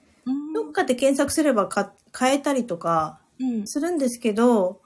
[0.53, 3.67] どっかで検索すればか変えたりとかうん。
[3.67, 4.81] するんですけど、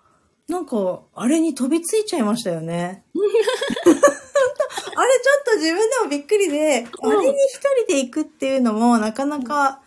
[0.47, 3.03] なんか、あれに飛びついちゃいましたよね。
[3.13, 9.81] あれちょっと自分でもびっくりで、あれに一人で行くっていうのもなかなか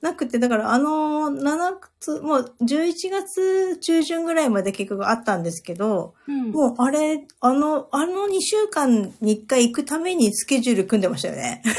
[0.00, 6.50] なくて、だからあの、7月、もう11月中旬ぐらいまで結局あったんですけど、うん。
[6.52, 11.62] もうあれ、あの、あの2週間に1回行くためにスケジュール組んでましたよね。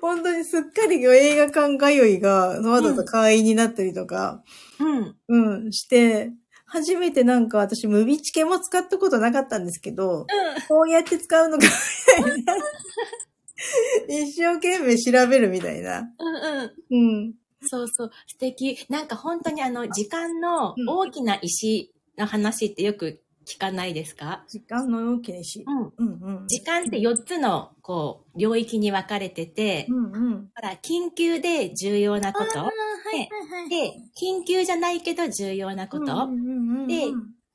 [0.00, 4.42] 本当にすっかり映画館通いがわざと会員になったりとか、
[4.78, 5.16] うん。
[5.28, 6.32] うん、して、
[6.66, 10.26] 初めてなんか私、ムビチケも使ったことなかったんですけど、
[10.68, 11.66] こうやって使うのか、
[12.18, 12.64] みたいな。
[14.08, 16.10] 一生懸命調べるみたいな。
[16.18, 16.34] うん。
[16.34, 17.16] うん。
[17.24, 17.34] うん。
[17.62, 18.78] そうそう、素敵。
[18.88, 24.44] なんか本当にあの、時間のうん大きな石の話ってよく聞かないですか？
[24.48, 25.64] 時間の大きな石。
[25.66, 25.92] うん。
[25.96, 26.46] うんうん。
[26.48, 30.50] 時間って4つの、こう、領域に分かれてて、うんうん。
[30.54, 32.58] ほら、緊急で重要なこと。
[32.58, 32.68] はい
[33.16, 33.28] はい
[33.62, 33.68] はい。
[33.68, 36.04] で、緊急じゃないけど重要なこと。
[36.04, 36.96] うんうんうんうんで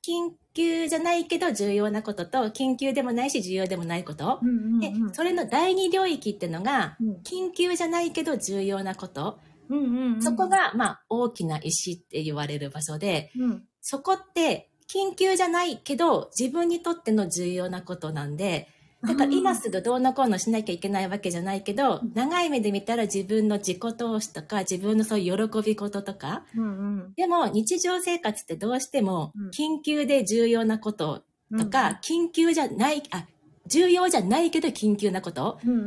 [0.06, 4.40] 緊急じゃないけど重要なことと、緊急でもないし重要でもないこと。
[4.42, 9.38] うんうんでうん、それの第二領域ってのが、うん緊急じゃないけど重要なこと。
[9.68, 18.68] うんうんうんそこ、が、まあ、大きな石って言われる場所で、うんそこって、緊急じゃないけど、自分にとっての重要なことなんで、
[19.06, 26.66] だから今すぐどうのこうのしなきゃいけないわけじゃないけど、長い目で見たら自分の自己投資とか、自分のそういう喜び事とか、うんう
[27.08, 27.14] ん。
[27.14, 29.48] でも日常生活ってどうしてもうん。
[29.50, 31.22] 緊急で重要なこと
[31.56, 33.26] とか、緊急じゃない、あ、
[33.66, 35.82] 重要じゃないけど緊急なこと、うんうんう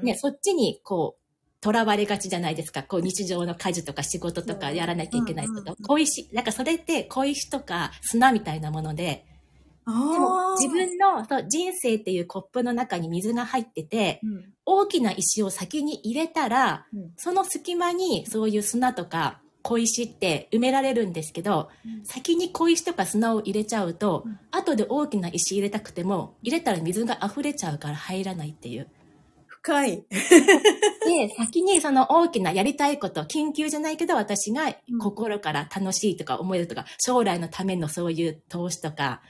[0.00, 0.02] ん。
[0.02, 1.22] ね、そっちにこう、
[1.64, 2.82] 囚われがちじゃないですか。
[2.82, 5.60] こう日常の家事とか仕事とかやらなきゃいけないこと。
[5.60, 9.31] うんうんうん小石、なんかそれって小石とか砂みたいなもので、あ
[9.86, 10.56] でもあ。
[10.58, 14.52] 自分のそう人生っていうコップの中に水が入ってて、うん。
[14.64, 21.68] 大きな石を先に入れたら、うんその隙間にそういう砂とか小石って埋められるんですけど、
[22.04, 28.88] 先に小石とか砂を入れちゃうと、うん後で大きな石入れたくても、入れたら水が溢れちゃうから入らないっていう。
[29.62, 30.04] 深い。
[30.10, 34.98] で、先にその大きなやりたいこと、緊急じゃないけど私がうん。
[34.98, 39.22] 心から楽しいとか思えるとか、将来のためのそういう投資とか、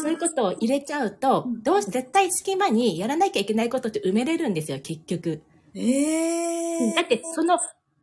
[0.00, 5.42] そういうことを入れちゃうとうん、どうし絶対隙間にやらなきゃいけないことって埋めれるんですよ、結局。
[5.74, 7.58] ええだって、その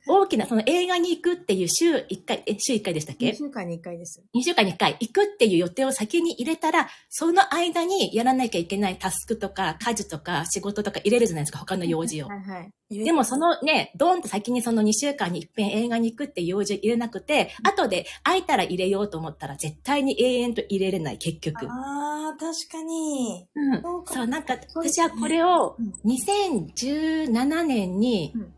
[0.07, 4.23] 大きな、その映画に行くっていう週1回、え、週1回でしたっ2け週間に1回です。
[4.35, 12.27] 2週間に1回行くっていう予定を先に入れたら、その間にやらなきゃいけないタスクとか家事とか仕事とか入れるじゃないですか、他の用事を。
[12.27, 12.71] はいはい。
[12.89, 21.65] でもそのね、ドーンと先にその2週間に一遍映画に行くっていう用事を入れなくて、後で空いたら入れようと思ったら絶対に永遠と入れれない、結局。
[21.67, 23.47] ああ、確かに。
[23.55, 28.53] うんそうかそう、なんか私はこれをうん2017年にうん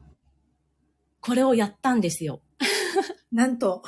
[1.28, 2.40] これをやったんですよ。
[3.32, 3.84] なんと。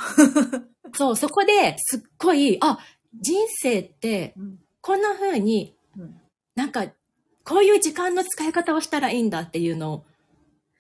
[0.93, 2.79] そう、そこですっごい、あ、
[3.13, 6.19] 人生ってうんこんな風にうん
[6.55, 6.87] なんか、
[7.45, 10.05] こういう時間の使い方をしたらいいんだっていうのを、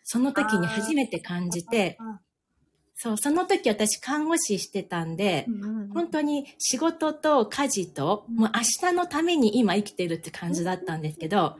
[0.03, 2.19] その時に初めて感じて、あ
[3.01, 5.89] そう、その時私看護師してたんで、うんうんうん。
[5.89, 8.35] 本当に仕事と家事と、うん。
[8.35, 11.55] もう明日のために今生きてるって感じだったんですけど、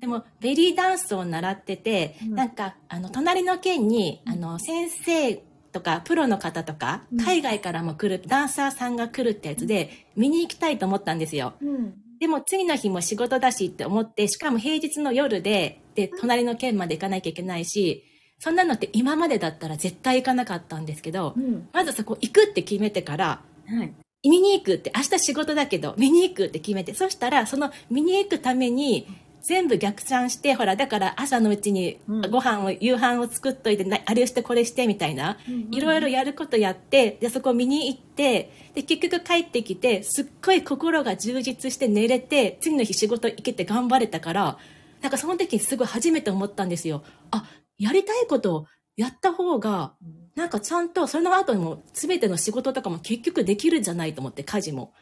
[0.00, 2.34] でもベリーダンスを習ってて、うん。
[2.34, 4.32] なんか、あの、隣の県に、うん。
[4.32, 5.36] あの、先生
[5.70, 11.54] とか、プロの方とかうん、海外からも来る、ダンサーさんが来るってやつで、見に行きたいと思ったんですよ。
[11.62, 11.94] うん。
[12.18, 18.04] でも次の日も仕事だしって思って、しかも平日の夜で、で、隣の県まで行かなきゃいけないし、
[18.42, 23.94] そんなのって今までだったら絶対行かなかったんですけど、うんまずそこ行くって決めてから、はい。
[24.28, 29.06] 見に行くって、明日仕事だけど、見に行くって決めて、そしたら、その見に行くために、
[29.42, 35.38] 全部逆算して、ほら、だから朝のうちにうんご飯を、夕飯を作っといて、なあれをしてこれしてみたいな、
[35.70, 44.58] いろいろやることやって、で、そこ見に行って、で、結局帰ってきて、すっごい心が充実して寝れて、次の日仕事行けて頑張れたから、
[45.00, 47.02] なんかその時にすごい初めて思ったんですよ。
[47.32, 47.44] あ、
[47.78, 49.94] やりたいことをやった方が、
[50.34, 54.92] なんかちゃんとその後にも全ての仕事とかも結局できるんじゃないと思って、家事も。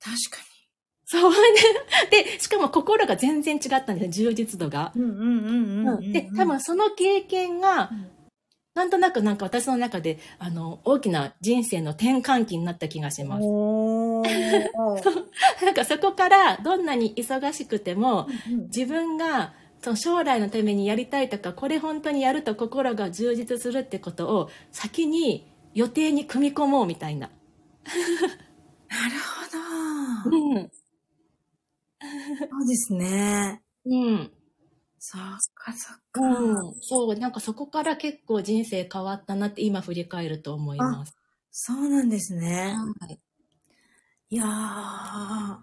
[0.00, 0.44] 確か
[1.06, 1.36] そうね。
[2.10, 4.90] で、しかも心が全然違ったんですよ、充実度が。
[4.94, 5.02] に。
[5.02, 5.26] うんうんうん
[5.86, 6.12] うんうん。
[6.12, 8.10] で、多分その経験がうん、
[8.74, 13.42] なんとなくなんか私の中で、あの、大きな人生の転換期になった気がします。
[15.64, 19.52] なんかそこから、どんなに忙しくても、うん自分が、
[19.84, 27.28] その将来のためにやりたいとか、これ本当にやると心が充実するってことを、先に予定に組み込もうみたいな。
[27.28, 27.40] なる
[30.24, 30.36] ほど。
[30.36, 30.70] うん。
[32.00, 33.62] そうですね。
[33.84, 34.30] うん。
[34.98, 35.20] そっ
[35.54, 36.20] かそっか。
[36.22, 36.74] うん。
[36.80, 41.14] そう、なんかそこから結構人生変わったなって今振り返ると思います。
[41.50, 42.74] そうなんですね。
[43.00, 43.20] はい。
[44.30, 45.58] いやー。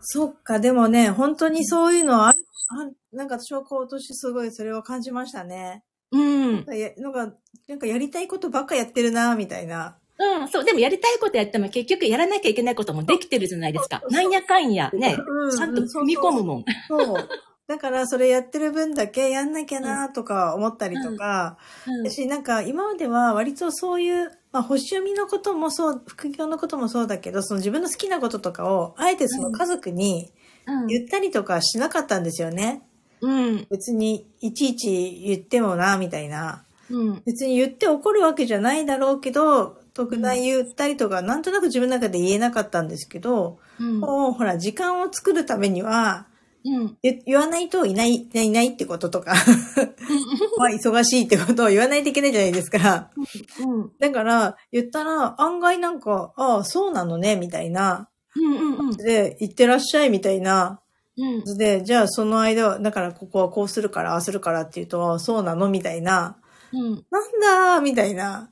[0.00, 5.84] そっか、でもね、本当にそういうのある、あなんか私は今年すごいそれを感じましたね。
[6.12, 6.64] うん。
[6.68, 7.34] やなんか、
[7.68, 9.98] なんかやりたいことばっかやってるな、みたいな。
[10.18, 10.64] うん、そう。
[10.64, 14.02] でもやりたいことやっても結局やらなきゃいけないこともできてるじゃないですか。
[14.10, 16.64] なんやかんやね、うんちゃんと踏み込むもん。
[16.88, 17.28] そう。
[17.66, 30.32] だからそれやってる分だけやんなきゃなとか思ったりとか、うん私なんか今までは割とそういう、まあ星読みのこともそう、副業のこともそうだけど、その自分の好きなこととかを、あえてその家族に
[30.88, 32.82] 言ったりとかしなかったんですよね。
[33.20, 33.66] うん。
[33.70, 36.64] 別にいちいち言ってもな、みたいな。
[36.90, 37.22] うん。
[37.24, 44.00] 別に言って怒るわけじゃないだろうけど、特段言ったりとか、なんとなく自分の中で言えなかったんですけど、うん。
[44.00, 46.26] もうほら、時間を作るためには、
[46.64, 46.96] うん。
[47.02, 49.34] 言言わないといない、いないいないってこととか、
[50.58, 53.10] まあ忙しいってことを言わないといけないじゃないですか。
[53.60, 53.92] うん。
[53.98, 58.08] だから、言ったら、案外なんか、ああ、そうなのね、みたいな。
[58.36, 58.88] うん。
[58.88, 58.96] うん。
[58.96, 60.80] で、行ってらっしゃい、みたいな。
[61.16, 61.58] うん。
[61.58, 66.38] で、じゃあその間は、だからここはこうするから、ああするからって言うと、そうなのみたいな。
[66.72, 67.04] うん。
[67.10, 68.50] なんだみたいな。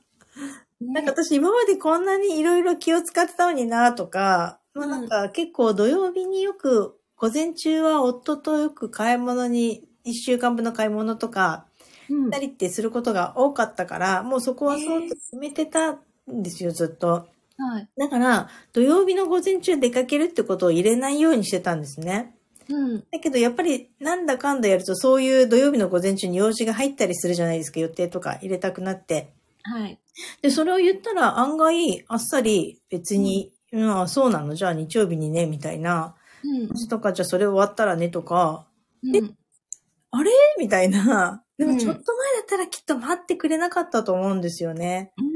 [0.81, 11.65] なんか私今までこんなにいろいろ気を使ってたのになとか、まあなんか結構土曜日によく、午前中は夫とよく買い物に、一週間分の買い物とか、
[12.09, 17.27] うん二人ってすることが多かったから、もうそこはそうと決めてたんですよ、ずっと。
[17.57, 17.89] はい。
[17.97, 22.35] だから、土曜日の午前中出かけるってことを入れないようにしてたんですね。
[22.69, 22.99] うん。
[23.11, 29.33] だけどやっぱりなんだかんだやるとそういう土曜日の午前中に用事が入ったりするじゃないですか、予定とか入れたくなって。
[29.63, 29.99] はい。
[30.41, 34.55] で、それを言ったら案外あっさり別にうん、あそうなの？
[34.55, 36.15] じゃあ日曜日にね、みたいな。
[36.43, 36.87] うん。
[36.87, 38.67] とか、じゃあそれ終わったらね、とか、
[39.03, 39.35] うん
[40.11, 40.31] あれ？
[40.57, 41.43] みたいな。
[41.57, 45.11] でうんもちょっと前だったらきっと待ってくれなかったと思うんですよね。
[45.17, 45.34] うん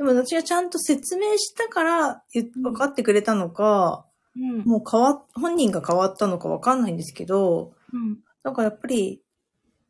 [0.00, 4.64] でも私がちゃんと説明したから分かってくれたのか、うん。
[4.64, 8.16] もう変わっ、本人が変わったのかわかんないんですけど、うん。
[8.42, 9.20] だからやっぱり、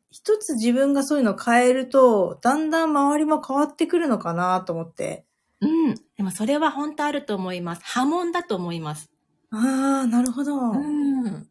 [0.09, 5.23] 一つ自分がそういうのを変えると、だんだん周りも変わってくるのかなと思って。
[5.61, 5.95] うん。
[6.17, 7.81] でもそれは本当あると思います。
[7.85, 9.09] 波紋だと思います。
[9.49, 10.71] ああ、なるほど。
[10.71, 11.47] うん。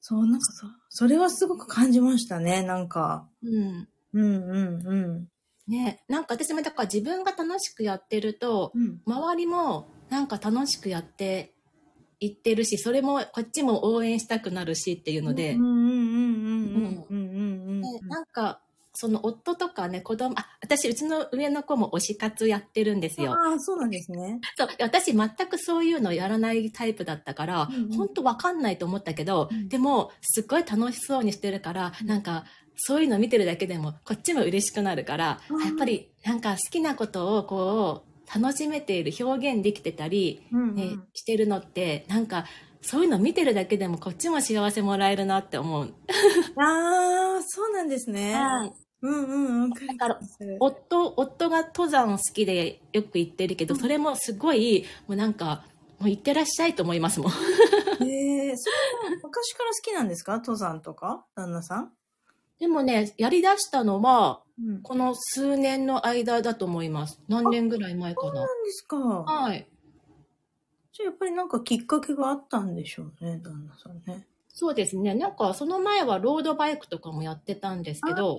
[0.00, 3.28] そう、なんかそ、それはすごく感じましたね、なんか。
[3.44, 3.88] うん。
[4.14, 5.28] うんうんうん。
[5.66, 11.54] ね、なんか私もだから自分が楽しくやってると、うん、周りもなんか楽しくやって
[12.20, 15.56] いってるし、それもこっちも応援したくなるしっていうので、
[18.08, 18.60] なんか
[18.96, 23.32] その夫とかね、子供、あ、私、うちの上の子も推し活やってるんですよ。
[23.32, 24.38] ああ、そうなんですね。
[24.56, 32.44] そう、私全くそういうのやらないタイプだったから、本当わかんないと思ったけど、うん、でも、すっごい楽しそうにしてるから、うん、なんか、
[32.76, 42.46] そういうの見てるだけでも、こっちも嬉しくなるから、うんやっぱり、なんか好きなことをこう、楽しめている、表現できてたり、うんうんね、してるのって、なんか、
[42.82, 45.94] そういうの見てるだけでもこっちも幸せもらえるなって思う。
[46.60, 48.34] ああ、そうなんですね。
[48.34, 48.72] はい
[49.02, 49.70] うんうんうん。
[49.70, 50.20] だだから
[50.60, 55.64] 夫、夫が登山好きでよく行ってるけど、うんそれもすごい、もうなんか、
[55.98, 57.32] もう行ってらっしゃいと思いますもん。
[57.32, 57.34] へ
[58.48, 60.36] え、それは昔から好きなんですか？
[60.38, 61.24] 登山とか？
[61.34, 61.92] 旦那さん？
[62.58, 64.82] でもね、やりだしたのは、うん。
[64.82, 67.20] この数年の間だと思います。
[67.28, 68.28] 何年ぐらい前かな。
[68.28, 68.96] そうなんですか。
[68.96, 69.66] はい。
[70.92, 74.28] じゃあやっぱりなんかきっかけがあったんでしょうね、旦那さんね。
[74.56, 75.14] そうですね。
[75.14, 78.36] なんか、その前はロードバイクとかもやってたんですけど、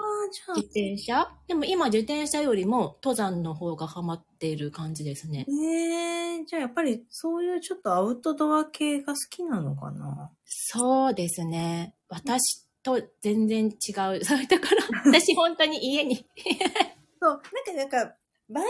[0.55, 5.45] 自転車でも今自転車よりも登山の方がハマっている感じですね。
[5.49, 11.93] ええじゃあやっぱりそういうちょっとアウトドア系が好きなのかなそうですね。
[12.07, 13.73] 私と全然違う。
[14.23, 14.63] そういうとこ
[15.03, 15.11] ろ。
[15.11, 16.15] 私本当に家に。
[17.19, 18.15] そう、なんかなんか、
[18.47, 18.69] バイク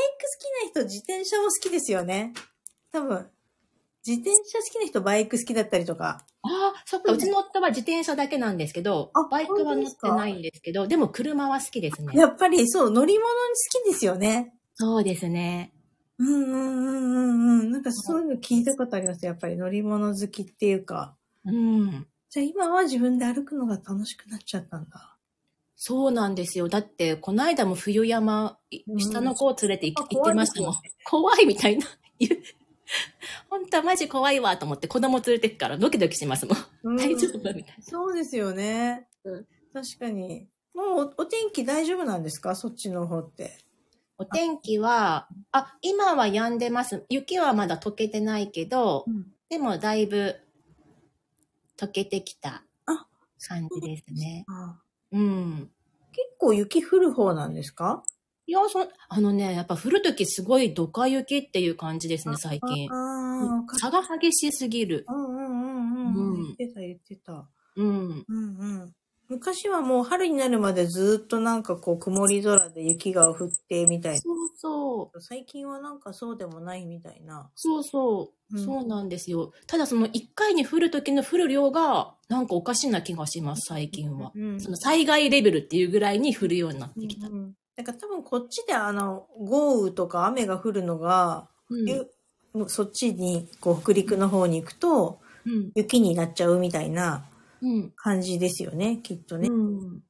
[0.63, 2.33] 好きな人自転車も好きですよね。
[2.91, 3.29] 多分。
[4.07, 6.25] 自転車好きな人バイク好きだったりとか。
[6.43, 7.11] ああ、そっか。
[7.11, 12.13] うちの夫は自転車だけなんですけどあ、バイクは乗ってないんですけど、でも車は好きですね。
[12.15, 14.53] やっぱりそう、乗り物に好きですよね。
[14.75, 15.73] そうですね。
[16.19, 17.71] うんうんうんうんうん。
[17.71, 19.25] なんかそういうの聞いたことあります。
[19.25, 21.17] やっぱり乗り物好きっていうか。
[21.43, 22.07] うん。
[22.35, 25.15] じゃあ今は自分で歩くのが楽しくなっちゃったんだ。
[25.77, 26.67] そうなんですよ。
[26.67, 28.57] だって、この間も冬山、
[28.97, 30.73] 下の子を連れて行,、ってましたもん。
[31.05, 31.87] 怖いみたいな。
[33.49, 36.57] 本当はマジ怖いわと思って子供連れてくからドキドキしますもん。
[36.83, 37.63] うん大丈夫みたいな。
[37.79, 39.07] そうですよね。
[39.23, 40.49] うん確かに。
[40.73, 42.57] もうおお天気大丈夫なんですか？
[42.57, 43.57] そっちの方って。
[44.17, 47.05] お天気は、あ、今は止んでます。
[47.07, 49.05] 雪はまだ溶けてないけど、
[49.47, 50.35] でもだいぶ
[51.77, 53.07] 溶けてきたあ
[53.47, 54.45] 感じですね。
[54.47, 54.79] あ
[55.11, 55.71] うん。
[56.11, 58.03] 結構雪降る方なんですか？
[58.47, 62.89] いや、そ、あのね、やっぱ降るときすごいドカ雪っていう感じですね、最近。
[63.79, 65.05] 差が激しすぎる。
[65.09, 66.33] うんうんうんうん。
[66.35, 67.49] うん言ってた言ってた。
[67.75, 67.87] うん。
[67.87, 68.39] うんう
[68.85, 68.95] ん。
[69.27, 75.17] 昔はもう春になるまでずっとなんかこう曇り空で雪が降ってみたいそうそう。
[75.17, 75.21] な。
[75.21, 77.49] 最近はなんかそうでもないみたいな。
[77.55, 78.55] そうそう。
[78.55, 79.51] うんそうなんですよ。
[79.65, 84.31] ただその一回に降る時の降る量がなんかおかしな気がします、最近は。
[84.35, 87.27] うんその災害レベルっていうぐらいに降るようになってきた。
[87.27, 91.89] うんなんか多分こっちであの豪雨とか雨が降るのが、うん。
[91.89, 92.07] ゆ
[92.67, 95.71] そっちにこう北陸の方に行くとうん。
[95.75, 97.34] 雪になっちゃうみたいなうん。
[97.95, 99.47] 感じですよね、きっとね。
[99.49, 100.03] うん。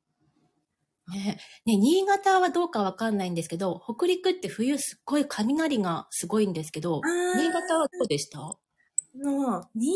[1.13, 7.01] ねね、新潟はどうかわかんないんですけど、北陸って冬すっごい雷がすごいんですけど、
[7.37, 8.39] 新潟はどうでした？
[9.17, 9.93] の、新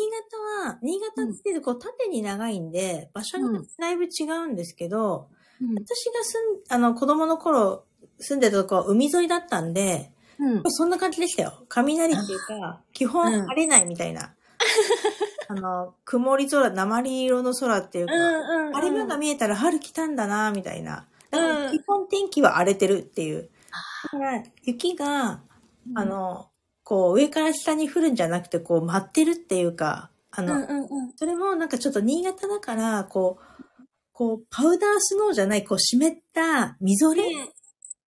[0.63, 5.29] 潟は、新潟ってこう縦に長いんで、場所がだいぶ違うんですけど、
[5.59, 5.75] うん。
[5.75, 7.85] 私が住ん、あの、子供の頃
[8.19, 10.63] 住んでたとこは海沿いだったんで、うん。
[10.67, 11.65] そんな感じでしたよ。
[11.67, 14.35] 雷っていうか、基本うん晴れないみたいな。
[15.51, 21.07] あの、曇り空、鉛色の空っていうか、うん晴れ間が見えたら春来たんだな、みたいな。
[21.31, 23.49] だからうん基本天気は荒れてるっていう。
[24.13, 25.41] だから雪が、
[25.95, 26.49] あ、の、
[26.83, 31.13] こう上から下に降るんじゃなくて、こう舞ってるっていうか、あの、うんうんうん。
[31.15, 33.83] それもなんかちょっと新潟だから、こう、
[34.13, 37.23] こう、パウダースノーじゃない、こう湿ったみぞれ、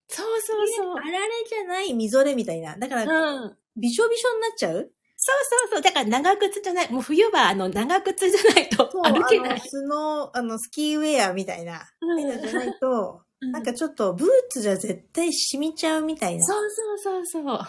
[0.06, 1.00] そうそうそうあ。
[1.00, 2.76] られじゃないみぞれみたいな。
[2.76, 3.56] だから、うん。
[3.76, 4.92] びしょびしょになっちゃう
[5.24, 5.82] そうそう。
[5.82, 6.92] だから長靴じゃない。
[6.92, 9.50] もう冬はあの長靴じゃないとそう、歩けない。
[9.50, 17.60] あの、スノー、あの、スキーウェアみたいな、じゃないと、なんかちょっとブーツじゃ絶対染みちゃうみたいな、そうそうそうそう。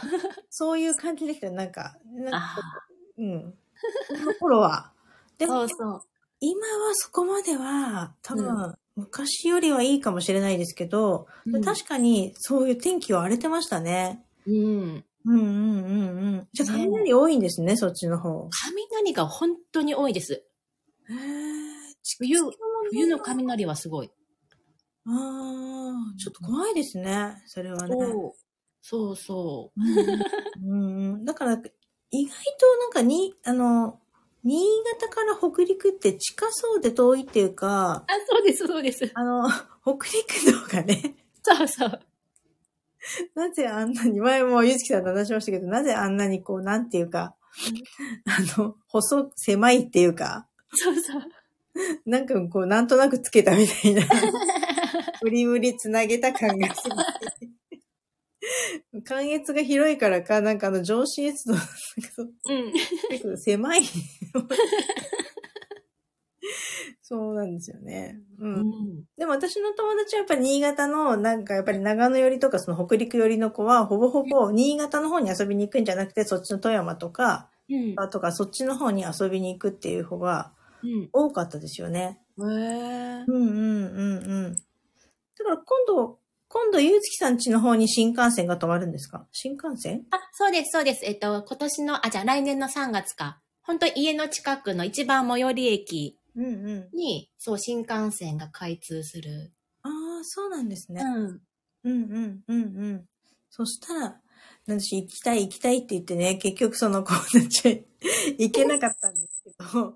[0.50, 1.54] そういう感じでしたよ。
[1.54, 2.88] なんか、なんあか
[3.18, 3.54] うん。
[4.08, 4.92] その頃は。
[5.38, 6.02] でも、そうそう。
[6.40, 14.24] 今はそこまでは、多分、う昔よりはいいかもしれないですけど、うん確かにそういう天気は荒れてましたね。
[14.46, 15.06] うん。
[15.26, 16.48] うんうんうんうん。
[16.54, 18.50] じゃあ、ね雷多いんですね、そっちの方。
[18.50, 20.44] 雷が本当に多いです。
[21.10, 21.18] へー
[22.20, 22.38] 冬、
[22.92, 24.12] 冬の雷はすごい。
[25.06, 27.96] ああ、ちょっと怖いですね、それはね。
[27.96, 28.44] そう。
[28.86, 31.54] そうそうんうん、だから、
[32.12, 34.00] 意外となんかに、あの、
[34.44, 34.62] 新
[35.00, 39.10] 潟から北陸って近そうで遠いっていうかう。、あ、そうです、そうです。
[39.14, 39.50] あの、
[39.82, 42.00] 北陸道がね、そうそう。
[43.36, 47.36] なぜあんなに、前もゆずきさんと話しましたけど、なぜあんなにこう、なんていうか、
[48.26, 51.22] あの、細、狭いっていうか、そうそう。
[52.06, 54.04] なんかこう、なんとなくつけたみたいな、
[55.22, 56.96] 無理無理つなげた感がする。
[59.04, 61.70] 関越が広いからか、なんかあの、上信越道、なんか
[62.16, 63.38] そうん。
[63.38, 63.84] 狭い。
[67.14, 68.20] そうなんですよね。
[68.40, 68.44] う。
[68.44, 69.04] うんん。
[69.18, 78.10] でも私の友達はやっぱり新潟の、なんかやっぱり長野寄りとかその北陸寄りの子は、ほぼほぼ新潟の方に遊びに行くんじゃなくて、そっちの富山とか、うん。
[78.10, 81.10] とかそっちの方に遊びに行くっていう方がうん。
[81.14, 82.20] 多かったですよね。
[82.40, 82.46] へえ。
[82.46, 84.56] うんうんうんうん。
[84.56, 89.28] だから今度、今度、ゆうつきさん家の方に新幹線が止まるんですか？
[89.32, 90.06] 新幹線？
[90.10, 91.06] あ、そうです、そうです。
[91.06, 93.40] えっと、今年の、あ、じゃあ来年の3月か。
[93.62, 96.98] 本当家の近くの一番最寄り駅うんうん。
[96.98, 99.54] に、そう、新幹線が開通する。
[99.84, 99.90] あ
[100.22, 101.04] あ、そうなんですね。
[101.04, 101.06] ん。
[101.06, 101.42] うん
[101.84, 103.06] うんうんうん。
[103.50, 104.20] そしたら、
[104.66, 107.86] 私行きたい行きたいって言ってね、結局その子たち
[108.40, 109.96] 行けなかったんですけど、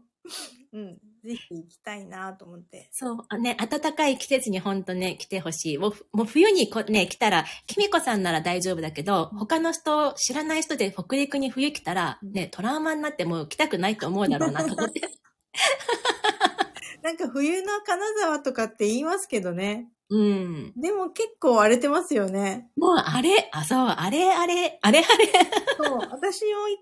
[0.73, 2.89] うん、ぜひ行きたいなと思って。
[2.91, 5.77] そう、あね、暖かい季節に本当ね、来てほしい。
[5.77, 15.01] もう、もう冬にこね、来たら、きみこさんなら大丈夫だけど、他の人、知らない人で北陸に冬来たら、ね、トラウマになってもう来たくないと思うだろうなと思って。
[17.07, 19.87] なんか冬の金沢とかって言いますけどね。
[20.09, 20.73] うん。
[20.75, 22.67] でも結構荒れてますよね。
[22.75, 25.05] もう、あれ、あ、そう、あれ、あれ、あれ、あれ。
[25.77, 25.99] そう。
[26.11, 26.77] 私も一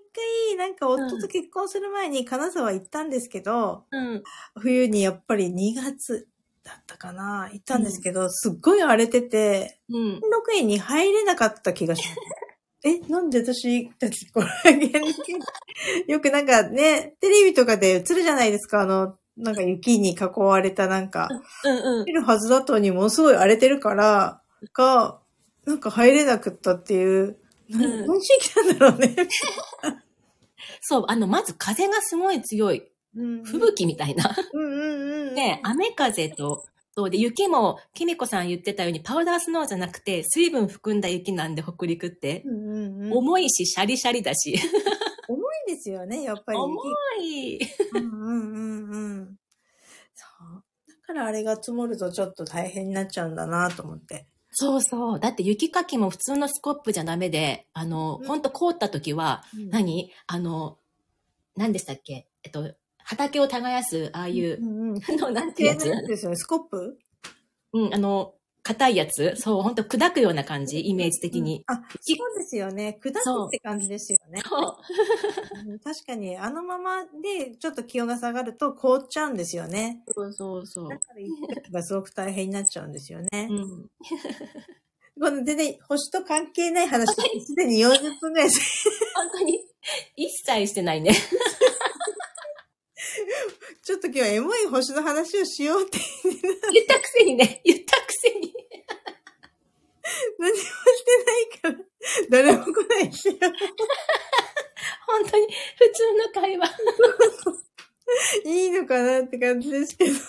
[0.50, 4.24] 回、なんか夫と結婚する前に金沢行ったんですけど、うん。
[4.58, 6.26] 冬にやっぱり2月
[6.64, 10.14] だったかな行ったんですけど、すっごい荒れてて、うん。
[10.16, 10.20] 6
[10.56, 12.20] 円に入れなかった気がします。
[12.82, 14.46] え、なんで私たちこれ
[16.12, 21.28] よくなんかね、テレビとかで映るじゃないですか、あの、なんか雪に囲われたなんか、
[21.64, 22.12] うんうん見。
[22.12, 24.40] るはずだったのにものすごい荒れてるから、
[24.72, 25.18] が、
[25.66, 27.36] なんか入れなくったっていう、
[27.68, 29.16] なうん何しに来たんだろうね。
[30.80, 32.84] そう、あの、まず風がすごい強い。
[33.16, 34.36] うん吹雪みたいな。
[34.52, 35.34] うんうんうん。
[35.34, 36.64] ね、雨風と、
[36.94, 42.52] そうで、雪も、きみこさん言ってたように、パウダースノーじゃなくて、水分含んだ雪なんで、北陸ってう。
[42.52, 43.12] んうんうん。
[43.12, 44.58] 重いし、シャリシャリだし。
[45.66, 46.58] ですよね、やっぱり。
[46.58, 46.80] 重
[47.20, 47.58] い。
[47.94, 49.38] うんうんうんうん。
[50.14, 50.62] そう。
[50.88, 54.26] だからあれが積もるとちょっと大変になっちゃうんだなと思って。
[54.52, 55.20] そうそう。
[55.20, 60.10] だって雪かきも普通のスコップじゃダメで、あの、うんほんと凍った時は、何？
[60.26, 60.78] あの、
[61.56, 62.26] 何でしたっけ？
[62.42, 64.98] えっと、畑を耕す、ああいう、うんうん。
[65.06, 65.84] あの、なんていうやつ？
[66.06, 66.36] ですよね。
[66.36, 66.98] スコップ？
[67.74, 68.35] うん、あの、
[68.66, 69.34] 硬いやつ？
[69.36, 71.62] そう、ほんと砕くような感じ、イメージ的に。
[71.68, 72.98] あ、そうですよね。
[73.00, 74.42] 砕くって感じですよね。
[75.84, 80.02] 確かに、あのままでちょっと気温が下がると凍っちゃうんですよね。
[80.08, 80.98] そうそうそうだ。
[80.98, 83.46] から、息がすごく大変になっちゃうんですよね。
[83.48, 83.88] うん。
[85.18, 89.64] この全然星と関係ない話、すでに40分ぐらい本当に、
[90.16, 91.12] 一切してないね。
[93.84, 95.98] ちょっと今日はエモい星の話をしようって
[96.72, 98.55] 言ったくせにね、言ったくせに。
[100.38, 101.84] 何もしてないから、
[102.30, 103.34] 誰も来ないしよ。
[105.06, 105.46] 本当に、
[105.78, 106.66] 普通の会話。
[108.44, 110.14] いいのかなって感じですけど。
[110.14, 110.22] そ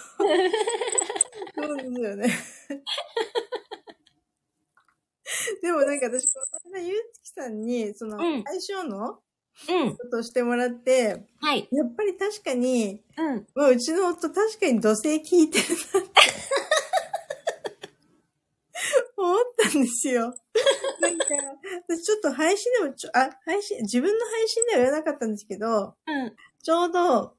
[1.74, 2.28] うですよね。
[5.62, 9.20] でもなんか私、この間、ゆうつきさんに、その、うん最初の
[9.70, 9.98] うん。
[9.98, 11.68] ことをしてもらって、はい。
[11.72, 13.48] やっぱり確かに、うん。
[13.56, 16.10] まあ、うちの夫確かに土星聞いてるなって
[19.18, 20.34] 思ったんですよ。
[21.02, 21.26] なんか、
[21.88, 26.36] 私ちょっと配信でもちょ、あ、配信、自分の配信では言わなかったんですけど、うん。
[26.64, 27.34] ちょうど、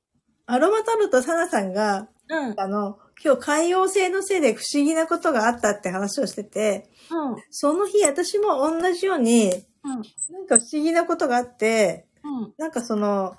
[0.46, 2.60] アロマタルトサナさんが、うん。
[2.60, 7.42] あの、今日海洋性のせいで不思議なことがあったって話をしてて、うん。
[7.50, 9.52] その日私も同じように、
[9.84, 10.34] うん。
[10.34, 12.54] なんか不思議なことがあって、うん。
[12.58, 13.36] なんかその、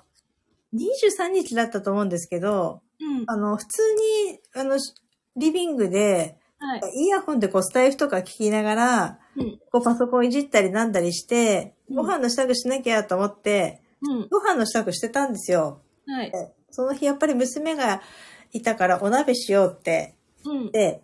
[0.74, 3.24] 23日だったと思うんですけど、うん。
[3.26, 3.82] あの、普通
[4.28, 4.78] に、あの、
[5.36, 7.04] リビングで、はい。
[7.04, 9.58] イヤホンでこうスタイフとか聞きながら、うん。
[9.72, 14.28] こうパソコンいじったりなんだりして、うんご飯の支度しなきゃと思って、うん。
[14.28, 15.82] ご飯の支度してたんですよ。
[16.06, 16.32] はい。
[16.70, 18.00] その日やっぱり娘が
[18.52, 20.70] いたからお鍋しようってうん。
[20.70, 21.02] で、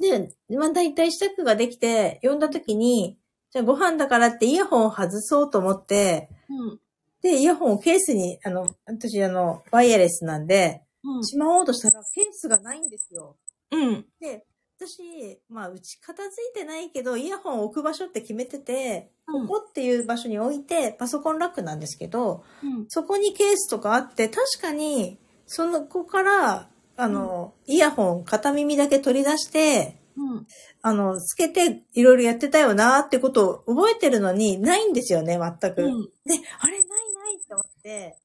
[0.00, 3.18] で、まあ大体支度ができて、呼んだ時に、
[3.50, 6.80] じゃあご飯だからってイヤホンを外そうと思って、うん。
[7.22, 11.24] で、イヤホンをケースに、あの、私あの、ワイヤレスなんで、うん。
[11.24, 13.36] しまおうとしたらケースがないんですよ。
[13.70, 14.06] うん。
[14.20, 14.44] で、
[14.76, 19.14] 私、まあ、うち片付いてないけど、イヤホンを置く場所って決めてて、うん
[19.46, 22.84] ここっていう場所に置いて、パソコンラックなんですけど、うん。
[22.88, 30.46] そこにケースとかあって、確かに、その子から、あの、イヤホン片耳だけ取り出して、うん。
[30.82, 35.82] あの、つけていろいろやってたよなってことを覚えてるのに、ないんですよね、全く。
[35.82, 36.02] うん。
[36.26, 38.18] で、あれ、ないないって思って、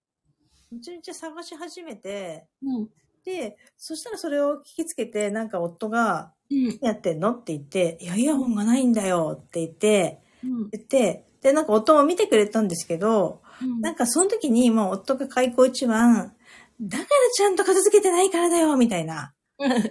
[0.71, 2.89] めちゃめちゃ探し始めて、うん。
[3.29, 6.67] で、そしたらそれを聞きつけて、なんか夫が、うん。
[6.67, 7.31] 何やってんの？
[7.31, 10.69] って言って、いや、イヤホンがないんだよって言って、うん。
[10.71, 13.81] 言って、で、なんか夫も見てくれたんですけど、うん。
[13.81, 16.33] なんかその時にもう夫が開口一番、
[16.81, 19.33] だからちゃんと片付けてないからだよ、みたいな。
[19.59, 19.83] 大体ね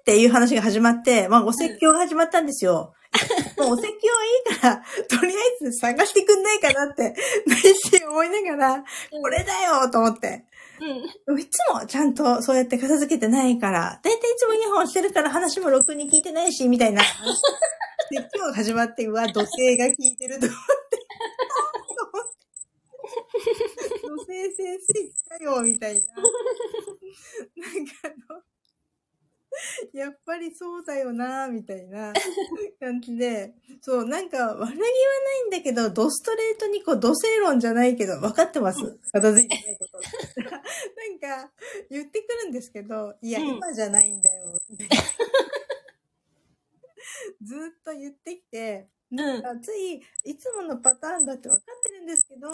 [0.00, 2.94] っていう話が始まって、まあお説教が始まったんですよ。
[3.58, 7.14] もうお説教はいいから、とりあえず探してくんないかなって、
[7.46, 10.44] 内心思いながら、これだよと思って。
[11.26, 11.40] うん。
[11.40, 17.02] いつもちゃんとそうやって片付けてないから、だいたいいつもイヤホンしてるから話もろくに聞いてないし、みたいな。
[17.02, 17.08] で、
[18.34, 21.04] 今日始まって、うわ、土星が聞いてると思って。
[24.02, 26.00] 土星先生来たよ、みたいな。
[26.00, 26.22] な
[27.80, 28.42] んかあの、
[29.92, 32.12] やっぱりそうだよな、みたいな
[32.80, 38.80] 感じで、そう、なんか悪気はないんだけど、ドストレートにこう、土星論じゃないけど、分かってます？
[39.12, 39.98] 片付いてないこと。
[40.42, 41.52] なんか、
[41.90, 44.60] 言ってくるんですけど、いや、うん今じゃないんだよ。
[47.42, 49.46] ずーっと言ってきて、うん。
[49.46, 52.48] あつい、いつものパターンだって分かってるんですけど、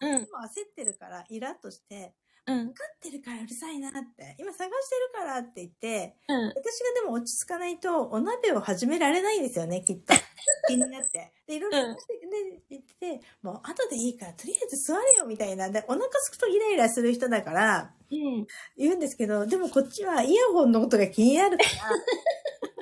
[0.00, 0.26] うん。
[0.26, 2.14] 今焦ってるから、イラッとして、
[2.46, 2.66] うん。
[2.66, 6.48] 分かってるからうるさいなって、今探してるからって言って、うん。
[6.48, 10.14] 私がでも落ち着かないと、お鍋を始められないんですよね、きっと。
[10.68, 11.32] 気になって。
[11.46, 12.00] で、いろいろうんで
[12.70, 15.70] 言ってて、もう後でいいから、とりあえず座れよ、みたいな。
[15.70, 18.46] で、お腹すくとイライラする人だから、うん。
[18.76, 21.70] 言うんですけど、でもこっちはイヤホンのことが気になるから、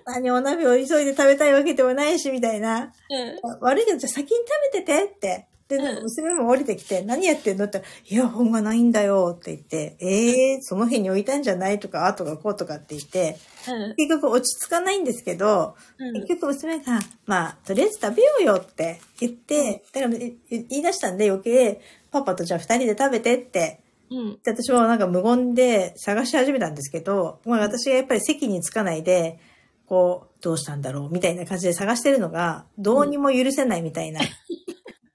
[0.14, 2.92] 何お鍋を急いで食べたいわけでもないし、みたいな。
[3.08, 3.58] うん。
[3.60, 5.48] 悪いけど、じゃあ先に食べててって。
[5.68, 6.02] で、うん。
[6.02, 7.64] 娘も降りてきて、何やってんの？
[7.64, 11.80] って言ったら、イヤホンがないんだよって言って、ええー、その辺に置いたんじゃない？
[11.80, 13.38] とか、あとかこうとかって言って、
[13.68, 13.94] うん。
[13.96, 16.14] 結局落ち着かないんですけど、うん。
[16.22, 24.32] 結局娘が、まあ、とりあえず食べようよって言って、だからい言い出したんで余計、パパとじゃあ二人で食べてって、うん。
[24.42, 29.38] で私もなんか無言で探し始めたんですけど、まあ私がやっぱり席に着かないで、
[29.86, 31.10] こう、どうしたんだろう？
[31.10, 34.20] みたいな感じで探してるのが、どうにも許せないみたいな。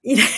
[0.03, 0.33] イライラ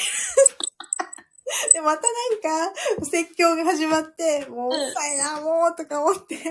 [1.73, 6.35] で、またなんか、説教が始まって、もう、うるさいな、もう、とか思って。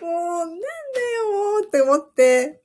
[0.00, 2.62] もう、なんだよ、もう、って思って。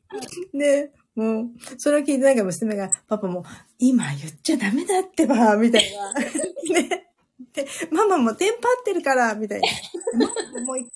[0.53, 1.47] で、もう、
[1.77, 3.43] それを聞いてなんか娘が、パパも、
[3.79, 6.13] 今言っちゃダメだってば、みたいな。
[6.81, 7.09] ね。
[7.53, 10.61] で、ママもテンパってるから、みたいな。
[10.63, 10.87] もう一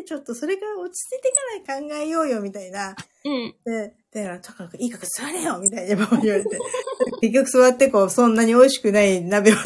[0.00, 1.32] てちょっとそれから落ち着いて
[1.66, 2.94] から考えようよ、みたいな。
[3.24, 3.54] うん。
[3.64, 6.58] で、だから、とかくいいから座れよみたいなママ言われて。
[7.20, 9.56] 結局座ってこう、そんなに美味しくない鍋を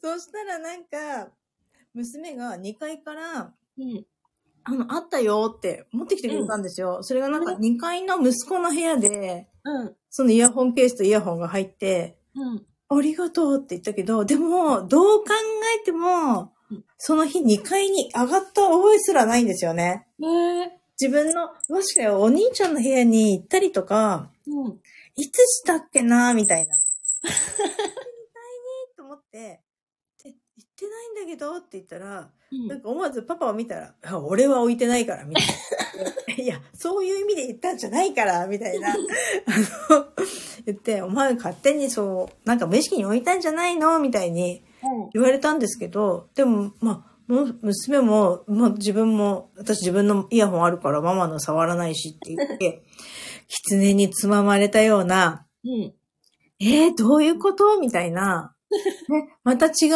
[0.00, 1.30] そしたらなんか、
[1.94, 4.06] 娘が2階から、うん。
[4.64, 7.02] あの、あったよって持ってきてくれたんですよ。
[7.02, 9.96] それがなんか2階の息子の部屋で、うん。
[10.10, 12.66] そのイヤホンケースとイヤホンが入って、うん。
[12.90, 15.26] ありがとうって言ったけど、でも、どう考
[15.80, 16.50] えてもうん、
[16.98, 20.06] その日2階に上がった覚えすらないんですよね。
[20.18, 24.80] ね自分の、もしかよ、お兄ちゃんの部屋に行ったりとか、うん。
[25.14, 26.74] いつしたっけなみたいな。
[27.22, 29.60] 2階にと思って、
[30.24, 36.34] で行ってないんだけどって言ったら、なんか思わずパパを見たら、あ俺は置いてないから、みたいな。
[36.42, 38.90] いや、そういう意味で言ったんじゃないから、みたいな。
[38.90, 40.08] あの、
[40.66, 44.67] 言って、お前勝手にそう、なんか無意識に置いたんじゃないのみたいにうん。
[45.12, 52.82] 言われたんですけど、でも、まあ、娘も、まあ自分も、私自分のイヤホンあるからママの触らないしって言って、
[53.68, 55.94] 狐につままれたような、うん。
[56.60, 57.78] えー、どういうこと？
[57.78, 58.54] みたいな。
[59.08, 59.88] ね、また違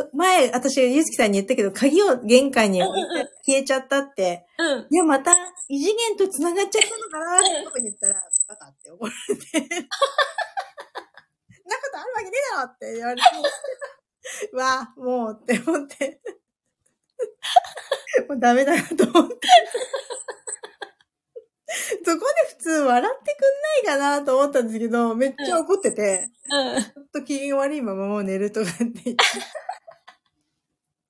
[0.00, 3.08] う、前、私、ゆずきさんに言ったけど、鍵を玄関に置いて、
[3.46, 4.86] 消えちゃったって、うん。
[4.90, 5.32] いや、また
[5.68, 7.40] 異次元と繋がっちゃったのかな？
[7.40, 8.14] って言ったら、
[8.48, 9.68] バカって怒られて。
[11.66, 13.22] なことあるわけねえだろって言われて。
[14.52, 16.20] う わ、もうって思って。
[18.28, 19.48] もうダメだなと思って。
[22.04, 23.36] そこで普通笑って
[23.82, 26.82] くんないかなと思ったんですけど、めっちゃ怒ってて、うん。
[26.82, 29.24] ちょっと機嫌悪いままもう寝るとかって言って。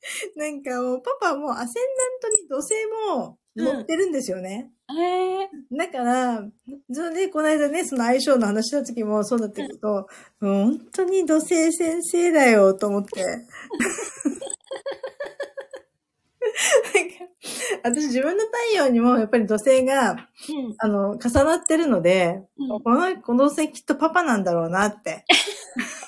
[0.36, 1.84] なんかもうパパもアセン
[2.20, 2.74] ダントに土星
[3.16, 4.70] も乗ってるんですよね。
[4.88, 5.48] へえ。
[5.76, 6.44] だから、
[6.92, 10.06] それでこの間ね、その相性の話した時もそうだったけど、もう
[10.40, 13.24] 本当に土星先生だよと思って。
[13.24, 13.42] なん
[17.10, 17.16] か
[17.82, 20.18] 私自分の太陽にもやっぱり土星が、うん。
[20.78, 25.24] あの、重なってるので、うんこの、この土星きっとパパなんだろうなって。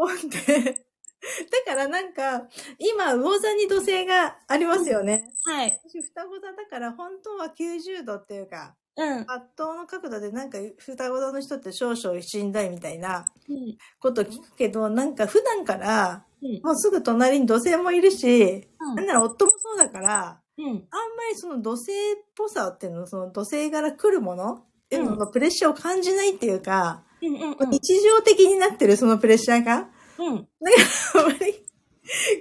[0.00, 0.16] 思っ
[0.46, 0.86] て。
[1.66, 5.32] だからなんか、今、魚座に土星がありますよね。
[5.44, 5.80] はい。
[5.88, 9.20] 私、双子座だから、本当は90度っていうか、うん。
[9.22, 9.28] 圧
[9.58, 13.76] 倒の角度でなんか、双子座の人って少々しんどいみたいなうん。
[13.98, 16.60] こと聞くけど、なんか普段から、うん。
[16.62, 20.66] もうすぐ隣に土星もいるし、うんなんなら夫もそうだから、うん。
[20.66, 20.84] あんま
[21.30, 21.94] りその土星っ
[22.34, 27.56] ぽさっていうの、その土星から来るものっていうのうのプレッシャーを感じないっていうか、うん。
[27.58, 27.70] うん。
[27.70, 29.88] 日常的になってるそのプレッシャーが、
[30.18, 30.26] うん。
[30.26, 31.66] あんまり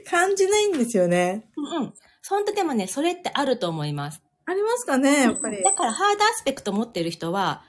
[0.09, 1.49] 感じないんですよね。
[1.57, 1.93] うん。
[2.28, 4.21] 本当でもね、それってあると思います。
[4.47, 5.63] ありますかね、やっぱり。
[5.63, 7.63] だから、ハードアスペクト持ってる人は、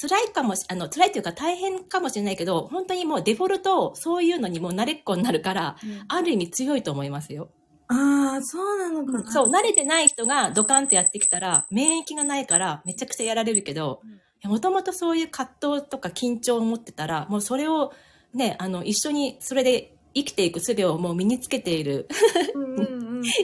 [0.00, 5.76] 辛いかもし、あの、辛いというか大変かもしれないけど、本当にもうデフォルト、そういうのにもう慣れっこになるから、
[6.08, 7.50] ある意味強いと思いますよ。
[7.88, 9.32] ああ、そうなのかな。
[9.32, 17.92] そう、慣れてない人がドカンとやってきたら、免疫がないからめちゃくちゃやられるけどうん、もともとそういう葛藤とか緊張を持ってたら、もうそれを
[18.34, 22.08] ね、あの、一緒にそれで生きていく術をもう身につけている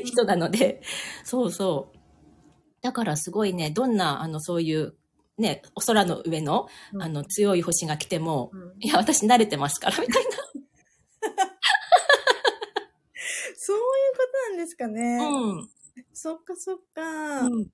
[0.04, 0.82] 人なので、
[1.24, 1.96] そうそう。
[2.82, 4.94] だからすごいね、どんな、あの、そういう、
[5.38, 10.24] ね、お空の上の、うんあの、強い星が来ても、うんいや、私慣れてますから、みたい
[13.56, 15.16] そういうことなんですかね。
[15.16, 15.26] な。
[15.26, 15.70] うん。
[16.12, 17.40] そっかそっか。
[17.40, 17.66] うん。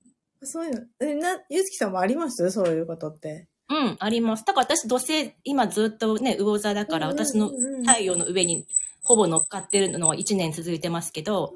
[0.43, 0.81] そういうの。
[0.99, 2.49] え、な、ゆずきさんもあります？
[2.51, 3.47] そういうことって。
[3.69, 4.43] うん、あります。
[4.45, 7.49] だから私、土星、今ずっとね、魚座だから、私の
[7.85, 8.65] 太陽の上に
[9.01, 11.53] ほぼ乗っかってるのは1年続いてますけど、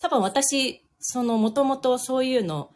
[0.00, 2.70] 多分私、その、もともとそういうの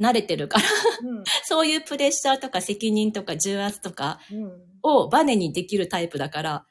[0.00, 0.64] 慣れてるから、
[1.10, 1.24] うん。
[1.44, 4.52] そういうプレッシャーとか責任とか重圧とかうん。
[4.82, 6.66] をバネにできるタイプだから、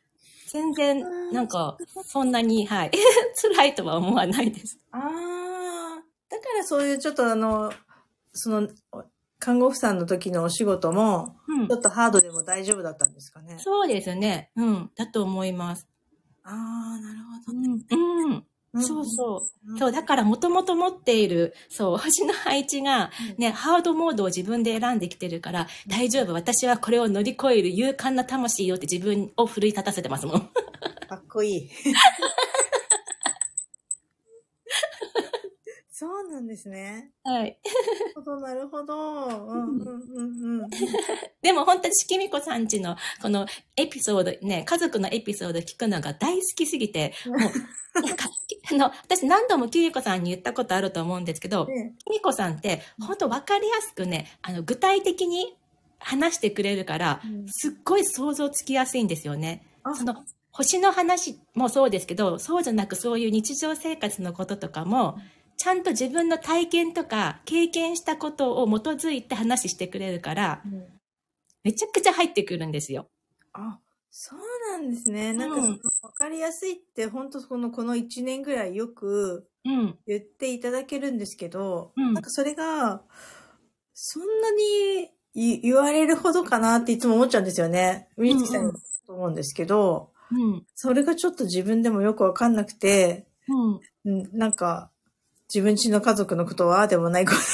[0.48, 1.78] 全然、なんか、
[2.08, 2.92] そんなに、はい、
[3.42, 4.80] 辛いとは思わないです。
[4.92, 6.04] ああ。
[6.30, 7.72] だからそういうちょっとあの、
[8.34, 8.68] その、
[9.40, 11.78] 看護婦さんの時のお仕事も、うんちょ。
[11.80, 13.58] っとハードでも大丈夫だったんですかね？
[13.60, 14.52] そうですね。
[14.56, 14.92] うん。
[14.96, 15.88] だと思います。
[16.44, 17.68] ああ、なるほうどね。
[17.68, 17.72] ん。
[17.90, 18.44] うん。
[18.74, 19.72] うんそうそう。
[19.72, 30.50] うんそう、だからもともと持っている、そう、星の配置が、ね、ハードモードを自分で選んできてるから、大丈夫、私はこれを乗り越える勇敢な魂よって自分を奮い立たせてますもん。
[31.10, 31.70] かっこいい。
[36.02, 37.12] そうなんですね。
[37.24, 37.60] はい。
[37.64, 37.76] な
[38.08, 38.96] るほど、なるほど。
[38.96, 40.70] うんうんうんうん。
[41.44, 43.46] でも本当にしきみこさんちのこの
[43.76, 48.28] エピソード、ね、家族のエピソード聞くのが大好きすぎて、もう、なんか、
[48.72, 55.56] あの、私何度もきみこさんに言ったことあると思うんですけど、ねきみこさんって本当わかりやすくね、あの、具体的に
[56.00, 59.64] 話してくれるから、うんすっごい想像つきやすいんですよね。
[59.84, 60.16] あその、
[60.52, 65.20] 星の話もそうですけど、そうじゃなくそういう日常生活のこととかも、
[65.62, 70.86] ちゃんと自分の体験とか経験したことを基づいて話してくれるから、うん
[71.64, 73.08] めちゃくちゃ入ってくるんですよ。
[73.54, 73.78] あ、
[74.10, 74.40] そう
[74.72, 75.32] なんですね。
[75.32, 75.58] なんか
[76.02, 80.00] わかりやすいって、本当この、この1年ぐらいよくうん。
[80.08, 83.04] 言っていただけるんですけど、うんなんかそれが、
[83.94, 88.10] そんなに言言われるほどかなっていつも思っちゃうんですよね。
[88.18, 88.72] ウィンチさんに
[89.06, 90.66] と思うんですけど、うん。
[90.74, 94.22] それがちょっと自分でもよくわかんなくて、うん。
[94.24, 94.91] うん、なんか、
[95.54, 97.38] 自分ちの家族のことはでもないこと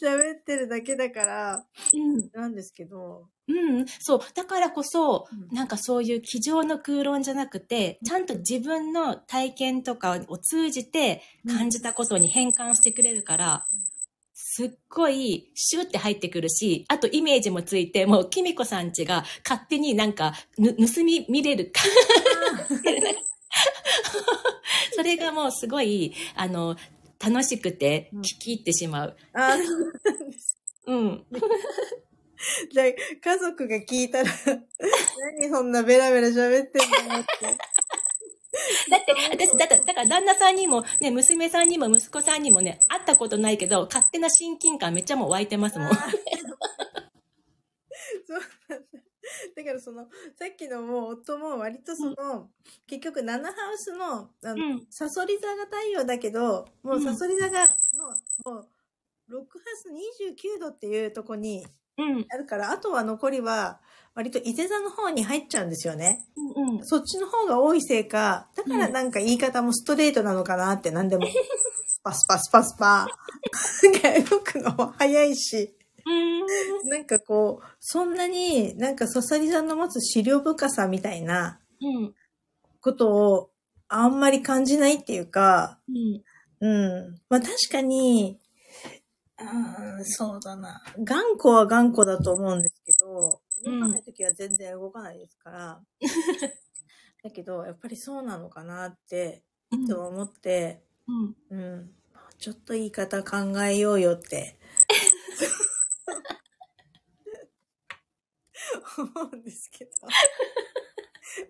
[0.00, 2.30] 喋ってるだけだから、うん。
[2.32, 3.86] なんですけど、うん。
[3.98, 4.20] そう。
[4.34, 13.66] だからこそ、うんなんかそういう机上の空論じゃなくて、ちゃんと自分の体験とかを通じて感じたことに変換してくれるから、
[14.34, 21.72] すっごいシュって入ってくるし、あとイメージもついて、もうキミコさんちが勝手になんかぬ盗み見れる。
[24.98, 26.74] それがもうすごい、あの、
[27.24, 29.16] 楽しくて聞き入ってしまう。
[29.32, 30.58] あーそうなんです。
[30.88, 31.24] うん。
[32.72, 34.30] じゃあ、家族が聞いたら、
[35.38, 37.46] 何そんなベラベラ喋ってんのって。
[38.90, 45.88] だって、私、だから、だから旦那さんにも、ね、娘さんにも息子さんにもね、会ったことないけど、勝手な親近感めっちゃもう湧いてますもん。
[45.90, 46.00] そう
[48.68, 49.07] なんだ。
[49.56, 50.08] だからその、
[50.38, 52.50] さっきのもう夫も割とその、
[52.86, 57.74] 結局7ハウスの、あの、うんサソリ座が太陽だけど、もううんサソリ座が、も
[58.46, 58.68] う、もう、
[59.30, 61.66] 6ハウス29度っていうとこに
[61.98, 62.26] うん。
[62.30, 63.80] あるから、あとは残りは、
[64.14, 66.24] 割と伊勢座の方に入っちゃうんですよね。
[66.36, 66.86] うんうん。
[66.86, 71.26] そっちの方が多いせいか、だからなんか言い方もストレートなのかなって何でも、
[71.86, 73.08] スパスパスパスパ、
[73.82, 75.77] なんか動くのも早いし、うん。
[76.84, 82.14] なんかこう、そんなになんかサソリ座の持つ資料深さみたいなうん。
[82.80, 83.50] ことを
[83.88, 86.22] あんまり感じないっていうか、うん。
[86.60, 87.14] うん。
[87.28, 88.38] まあ確かに、
[89.40, 90.82] うん、そうだな。
[91.04, 93.30] 頑固は頑固だと思うんですけど、うん
[93.64, 95.80] 動かないときは全然動かないですから。
[97.24, 99.42] だけど、やっぱりそうなのかなって、
[99.72, 101.36] いつも思って、うん。
[101.50, 101.94] うん。
[102.38, 104.56] ちょっと言い方考えようよって。
[108.98, 109.90] 思うんですけど。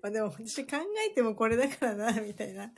[0.02, 0.76] まあでも私考
[1.08, 2.70] えてもこれだからな、みたいな。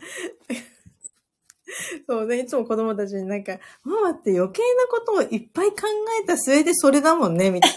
[2.08, 5.76] そうね、いつも子供たちになんか、ママって余計なことをいっぱい考
[6.22, 7.76] えた末でそれだもんね、みたいな。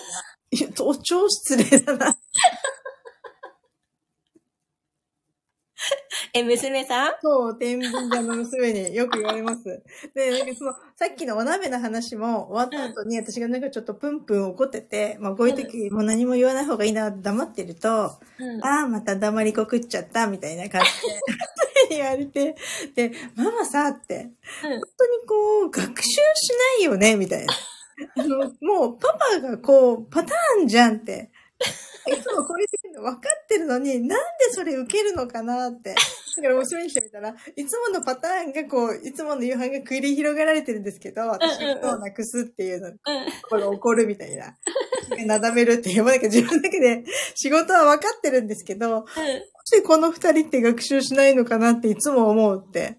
[0.52, 2.18] いや、超超失礼だな。
[6.36, 7.12] え、娘さん？
[7.22, 9.84] そう、天秤座の娘によく言われます。
[10.16, 18.66] で、なんかその、さっきのお鍋の話も終わった後に、私がなんかちょっとプンプン怒ってて、まあこういう時もう何も言わない方がいいな黙ってると、うん。
[18.66, 22.56] ああ、また黙りこくっちゃった、みたいな感じで言われて、
[22.96, 24.32] で、ママさって、
[24.64, 27.54] 本当にこう、学習しないよね、みたいな。
[28.18, 31.30] あの、もう、パパがこう、パターンじゃんって。
[32.08, 35.96] いつもこういう時分かってるのに、なんでそれ受けるのかなって。
[36.36, 42.98] だから娘にしてみたら、いつものパターンがこう、いつもの夕飯が繰り広げられてるんですけど、私がどうなくすっていうの、うん。
[43.50, 44.58] これ怒るみたいな。
[45.26, 47.04] なだめるっていう、なんか自分だけで
[47.36, 49.06] 仕事は分かってるんですけど、どう
[49.66, 52.98] してこの二人って学習しないのかなっていつも思うって。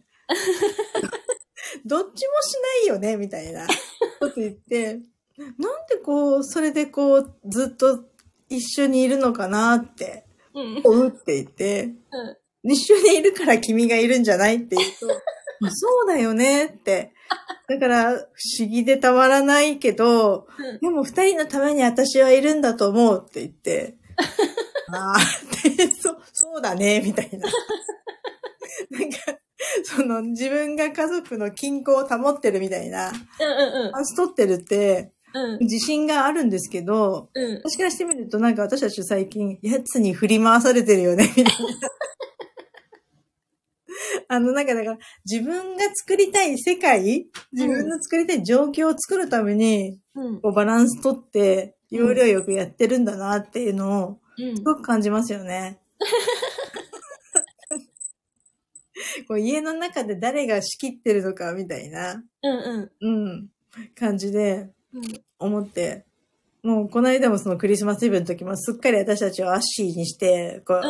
[1.85, 3.67] どっちもしないよねみたいな
[4.21, 5.01] こと言って、
[5.37, 8.05] なんでこう、それでこう、ずっと
[8.57, 10.25] 一緒にいるのかなって、
[10.55, 10.81] うん。
[10.85, 11.93] 思うって言って、
[12.65, 15.07] 一緒にいるから君がいるんじゃないって言うと、
[15.61, 17.13] まあそうだよねって。
[17.69, 18.19] だから、不
[18.59, 20.47] 思議でたまらないけど、
[20.81, 23.97] でも二人のために私はいるんだと思うって言って、
[24.93, 27.49] ああ、って、 そう、そうだね、みたいな。
[28.91, 29.19] なんか、
[29.83, 33.87] その自分が家族の均衡を保ってるみたいな、うん。
[33.87, 33.93] うん。
[33.93, 35.11] パス取ってるってうん。
[35.61, 37.57] 自信があるんですけど、うん。
[37.57, 41.51] 私からしてみるとなんか私たち最近、やつに振り回されてるよね、みたいな。
[44.29, 50.41] あの、なんかだから、自分が作りたい世界自分の作りたい状況を作るために、うん。
[50.41, 54.63] こうバランス取って、要領よくやってるんだなっていうのを、うんす。
[54.63, 55.81] ごく感じますよね。
[59.29, 62.91] こう家の中で誰が仕切ってるのかみたいな、うん。
[63.01, 63.51] うん、
[63.95, 65.24] 感じでうん。
[65.39, 66.05] 思って、
[66.63, 70.81] もうこの間もそのクリスマスイブの時もすっかり私たちをアッシーにして、こ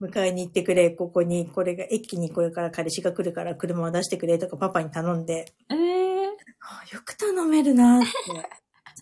[0.00, 6.14] う、迎えに行ってくれ、ここに、これが、駅にこれから彼氏が来るから車を出してくれとかパパに頼んで、ええ
[6.60, 8.08] あよく頼めるなって。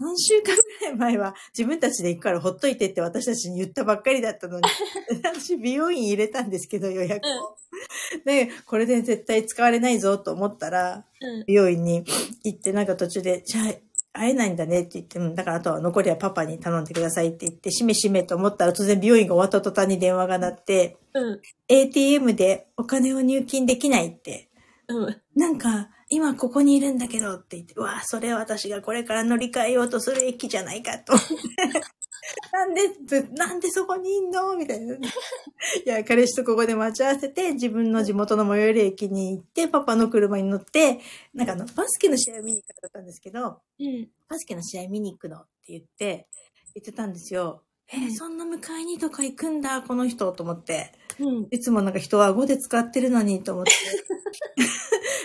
[0.00, 4.62] 3週間ぐらい前は自分たちで行くからほっといてって私たちに言ったばっかりだったのに、
[5.22, 7.56] 私美容院入れたんですけど予約を。
[8.24, 11.44] で、これで絶対使われないぞと思ったら、うん。
[11.46, 12.04] 美容院に
[12.42, 13.74] 行ってなんか途中で、じゃあ
[14.12, 21.40] 会えないんだねって言って、うんだからあとは残りはパパに頼んでくださいって言って、しめしめと思ったら突然美容院が終わった途端に電話が鳴って、うん。
[21.68, 24.48] ATM でお金を入金できないって
[24.88, 25.16] うん。
[25.34, 31.14] なんか、今ここにいるんだけどって言って、うわあ、それは私がこれから乗り換えようとする駅じゃないかと。
[32.52, 34.94] なんで、ずなんでそこにいんのみたいな。
[34.94, 35.00] い
[35.86, 41.00] や、彼氏とここで待ち合わせて、自分の地元の最寄り駅に行って、パパの車に乗って、
[41.32, 44.08] なんかあの、バスケの試合を見に行くかったんですけど、うん。
[44.28, 46.28] バスケの試合見に行くのって言って、
[46.74, 47.62] 言ってたんですよ。
[47.94, 50.92] えーそんな迎えにとか行くんだ、この人、と思って。
[51.18, 51.46] うん。
[51.50, 53.72] いつもなんか人は顎で使ってるのにと思って。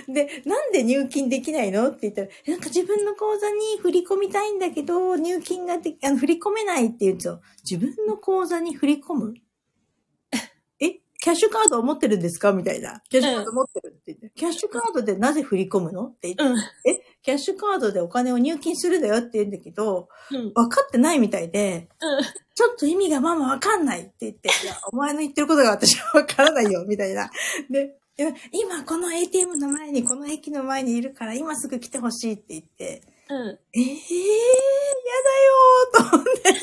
[0.12, 1.88] で、なんで入金できないの？
[1.90, 7.42] って言ったら、えなんか自分の口座に振り込みたいんだけど、入金がであの振り込めないって言うんですよ。
[7.70, 9.34] 自分の口座に振り込む
[10.80, 12.52] えキャッシュカードを持ってるんですか？
[12.54, 13.02] みたいな。
[13.10, 14.32] キャッシュカード持ってるって言って。
[14.36, 16.08] キャッシュカードでなぜ振り込むの？
[16.08, 16.44] って言って。
[16.44, 16.58] うん。
[16.92, 19.18] えキャッシュカードでお金を入金するんだよ？
[19.18, 20.54] って言うんだけど、うん。
[20.54, 21.90] 分かってないみたいで、
[22.58, 27.30] ちょっと意味がママわかんないって言って、 いや、お前の言ってることが私はわからないよ、みたいな。
[27.70, 28.00] で、
[28.52, 33.60] 今この ATM の前に、この駅の前にいるから今すぐ来てほしいって言って、うん。
[33.74, 33.92] ええー、や
[36.02, 36.54] だよーと思って。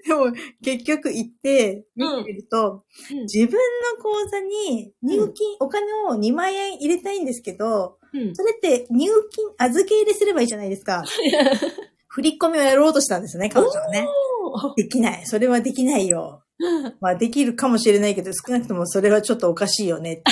[0.08, 3.58] でも、結局行って、見てみると、うん自分
[3.96, 8.34] の口座に入金、お金を2万円入れたいんですけど、うん。
[8.34, 11.04] それって入金、預け入れすればいいじゃないですか。
[12.08, 14.08] 振り込みをやろうとしたんですよね、彼女はね。
[14.76, 15.26] できない。
[15.26, 16.42] それはできないよ。
[17.00, 20.22] まあ、できるかもしれないけど、少なくともそれはちょっとおかしいよね。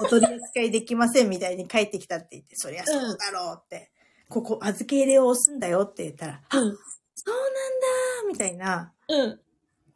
[0.00, 3.90] お取り扱いできませんみたいに帰ってきたって言って、そりゃそうだろうって。
[4.28, 6.76] ここ預け入れを押すんだよって言ったら、あ、うん。
[7.14, 7.44] そうなん
[8.24, 8.92] だみたいな。
[9.08, 9.40] うん。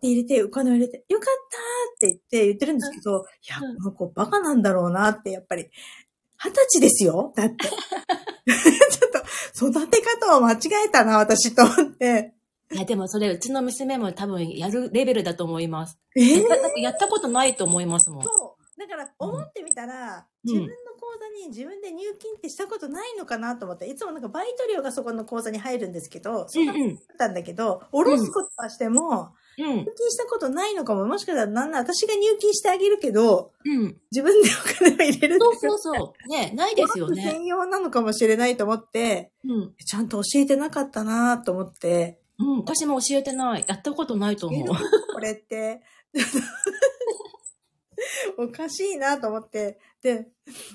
[0.00, 1.58] で入れて、お金を入れて、よかった
[1.96, 5.70] って言って言ってるんですけど、いや、うんこの子バカなんだろうなって、やっぱり。
[6.38, 7.56] 二十歳ですよだって。
[7.66, 7.72] ちょ
[9.70, 12.35] っと、育て方を間違えたな、私と思って。
[12.72, 15.98] いや、でもそれ、うちの娘も多分やるレベルだと思います。
[16.16, 16.48] えー？
[16.48, 18.24] だってやったことないと思いますもん。
[18.24, 18.80] そう。
[18.80, 29.66] だから、思ってみたら、うん自分の口座に自分で入金ってしたことないのかなと思って、いつもなんかバイト料がそこの口座に入るんですけど、そううだっんたんだけど、下ろすことはしても、うん。
[29.78, 33.96] 入金したことないのかも、もしかしたらなんなら私が入金してあげるけど、うん。
[34.12, 36.28] 自分でお金を入れるそうそうそう。
[36.28, 37.22] ね、ないですよね。
[37.22, 39.74] 専用なのかもしれないと思って、うん。
[39.84, 42.58] ちゃんと教えてなかったなと思って、うん。
[42.58, 43.64] 私も教えてない。
[43.66, 44.68] やったことないと思う。
[45.14, 45.82] これって、
[48.38, 50.28] おかしいなと思って、で、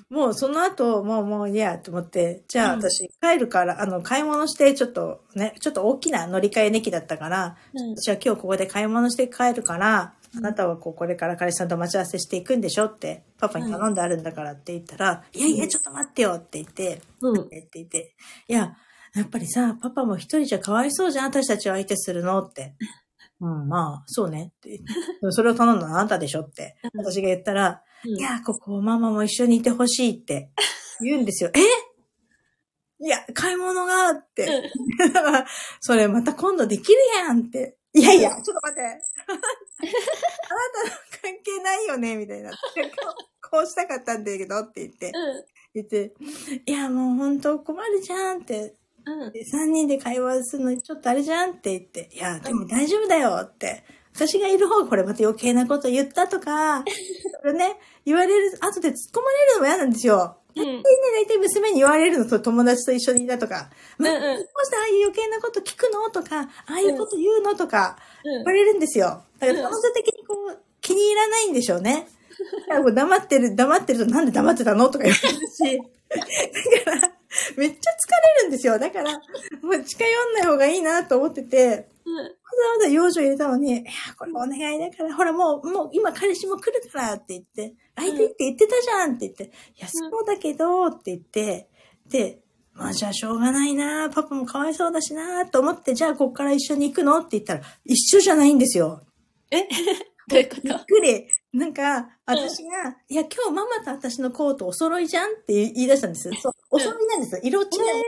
[0.09, 7.95] もうその後、もうもういいやと思って、じゃあうん私帰るから、あの、買い物して、ちょっとね、ちょっと大きな乗り換え値機だったから、うん。
[7.95, 17.41] 私は今日ここで買い物して帰るから、うんあなたはこうこれから彼氏さんと待ち合わせしていくんでしょって、パパに頼んであるんだからって言ったら、いやいや、ちょっと待ってよって言って、うん。
[17.41, 18.15] って言って、
[18.47, 18.77] いや、
[19.15, 22.75] やっぱりさ、パパも一人じゃかわいそうじゃん、私たちを相手するのって。
[23.41, 24.79] うん、まあ、そうねって。
[25.31, 26.77] それを頼んだのあなたでしょって。
[26.93, 30.51] うん私が言ったら、うんいや、ここママも一緒にいてほしいって
[31.01, 31.51] 言うんですよ。
[31.55, 31.59] え？
[33.03, 34.45] いや、買い物がって。
[35.13, 35.47] だから、
[35.81, 37.77] それまた今度できるやんって。
[37.93, 38.81] いやいや、ちょっと待って。
[38.81, 39.41] あなたの
[41.21, 42.51] 関係ないよねみたいな。
[43.51, 45.11] こうしたかったんだけどって言って。
[45.73, 46.13] 言って、
[46.65, 48.75] いや、もう本当困るじゃんって。
[49.05, 49.31] うん。
[49.31, 53.83] で3人で会話するのちょっとあれじゃんって言って、いや、でも大丈夫だよって。
[54.13, 56.83] 私がいる方がこれまた余計なこと言ったとか、
[57.41, 60.37] それね、言われる、後で突っ込まれるのも嫌なんですよ。
[60.55, 60.65] うん。
[60.65, 60.83] で、
[61.13, 69.23] 大体娘に言われるのと友達と一緒にいたとか、うんうんどうしてああいう余計なこと聞くのとか、ああいうこと言うのとか、言われるんですよ。
[69.39, 72.07] だから彼女的にこう、気に入らないんでしょうね。
[72.67, 75.77] だから黙ってる、黙ってるとなんで黙ってたのとか言われるし。
[76.85, 77.13] だから、
[77.57, 78.79] めっちゃ疲れるんですよ。
[78.79, 79.19] だから、も
[79.71, 82.17] う近寄んない方がいいなと思ってて、うん。
[82.17, 89.49] わざわざ養女入れたのに、いや、これお願いだから、ほらもう、もう今彼氏も来るからって言って、相手って言ってたじゃんって言って、い
[89.79, 91.69] や、そうだけどって言って、
[92.09, 92.39] で、
[92.73, 99.01] まあじゃあしょうがないなパパもかわいそうだしなと思って、じゃあこっから一緒に行くのって言ったら、一緒じゃないんですよ。
[99.51, 99.67] え
[100.27, 101.27] どういうこびっとくり。
[101.53, 106.29] なんか、私が、いや、今日ママと私のコートお揃いじゃんって言い出したんです。
[106.41, 107.39] そう、お揃いなんです。
[107.43, 107.67] 色違い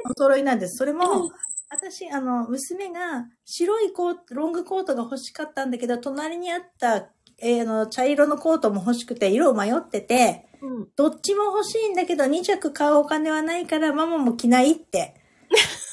[0.09, 0.77] お揃いなんです。
[0.77, 1.29] それも、
[1.69, 10.87] 私、あの、娘が白いコート、ロングコートが欲しかったんだけど、隣にあった、えーあの、茶色のコートも欲しくて、色を迷ってて、うん。
[10.95, 15.15] どっちも欲しいんだけど、2着買うお金はないから、ママも着ないって。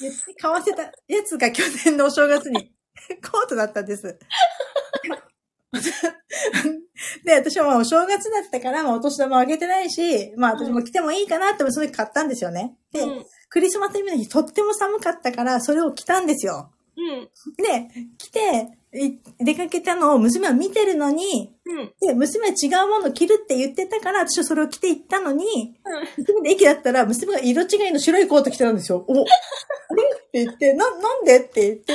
[0.00, 0.90] 言って買わせたや
[1.24, 2.72] つが去年のお正月に
[3.28, 4.18] コートだったんです。
[7.24, 12.76] で、私はまあお正月だったから、まあお年玉あげてないし、まあ私も着てもいいかなって、その時買ったんですよね。
[12.92, 13.26] で、うん。
[13.48, 16.70] クリスマスイブの日とっても寒かったから、それを着たんですよ。
[16.96, 17.28] うん。
[17.56, 18.40] で、来て、
[18.92, 21.92] い出かけたのを娘は見てるのに、うん。
[22.00, 25.76] で、娘は違うもの着るって言ってたから、私はそれを着て行ったのに、
[26.18, 29.04] 娘で駅だったら、娘が色違いの白いコート着てたんですよ。
[29.06, 31.94] お、あれって言って、な、なんでって言って。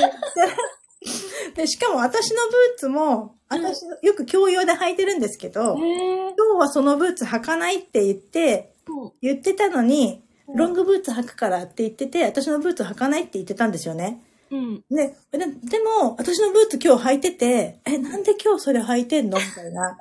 [1.54, 5.76] で、しかも私のブーツも、私、よく共用で履いてるんですけど。
[5.76, 8.74] 今日はそのブーツ履かないって言って、
[9.22, 10.22] 言ってたのに、
[10.54, 14.22] ロングブーツ履くからって言ってて、私のブーツ履かないって言ってたんですよね。
[14.50, 14.84] うん。
[14.90, 19.38] で、ででも、私のブーツ今日履いてて、え、なんで今日それ履いてんの？
[19.38, 19.98] みたいな。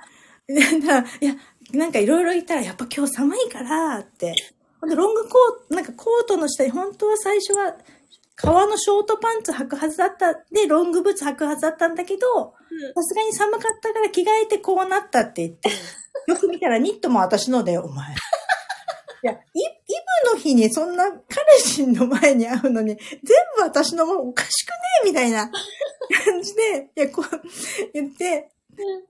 [1.21, 1.35] いや、
[1.73, 4.35] なんかいろいろ言ったら、やっぱ今日寒いからって。
[4.79, 7.75] ほんで、ロングコート、なんかコートの下に、本当は最初は、
[8.35, 10.33] 革のショートパンツ履くはずだった。
[10.33, 12.53] で、ロングブーツ履くはずだったんだけど、
[12.93, 15.69] さすがに寒かったから着替えてこうなったって言って、
[16.27, 18.13] よく見たらニットも私ので、お前。
[18.13, 19.63] いや、イイ
[20.25, 23.19] ブの日にそんな彼氏の前に会うのに、全
[23.57, 24.75] 部私のもおかしくね
[25.05, 25.49] みたいな
[26.25, 27.41] 感じで、いや、こう、
[27.93, 28.51] 言って、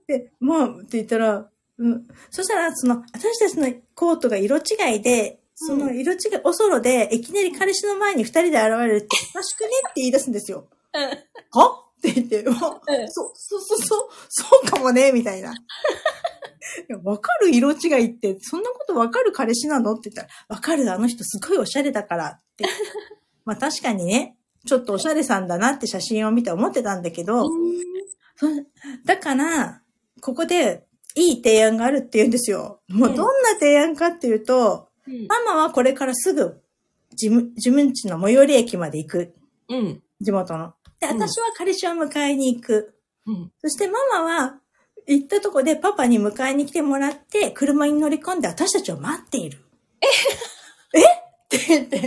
[0.06, 2.06] で、まあ、って言ったら、うん。
[2.30, 10.68] そしたら、その、私たちのコートが色違いで、その色違い、おそろで、いきなり彼氏の前に二人で現れるって おかしくねって言い出すんですよ。
[10.92, 11.02] うん。
[11.02, 11.82] は？
[11.98, 15.54] って言って、もううんそう、そうそうそう、そうかもね、みたいな。
[17.04, 19.94] わかる色違いって、そんなことわかる彼氏なの？
[19.94, 22.64] って言ったら、わかる、あの人すごいおしゃれだからって。
[23.46, 24.36] まあ確かにね、
[24.66, 27.48] ちょっとおしゃれさんだなって写真を見て思ってたんだけど、
[28.36, 28.46] そ
[29.06, 29.80] だから、
[30.20, 32.82] ここでいい提案があるって言うんですよ。
[32.88, 35.26] もうどんな提案かっていうと、うん。
[35.26, 36.60] ママはこれからすぐ
[37.12, 39.34] 自分、自分家の最寄り駅まで行く。
[39.68, 40.02] うん。
[40.20, 40.74] 地元の。
[41.00, 42.94] で、うん私は彼氏を迎えに行く。
[43.26, 43.52] うん。
[43.60, 44.60] そしてママは、
[45.08, 49.58] 行ったとこでパパに迎えに来てもらって、車に乗り込んで私たちを待っている。
[50.94, 51.00] え？
[51.00, 51.04] っ
[51.48, 51.98] て言って。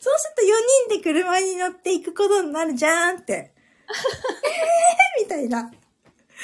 [0.00, 3.52] そうすると4人で車に乗っていくことになるじゃんって。
[5.20, 5.22] えー？
[5.22, 5.70] みたいな。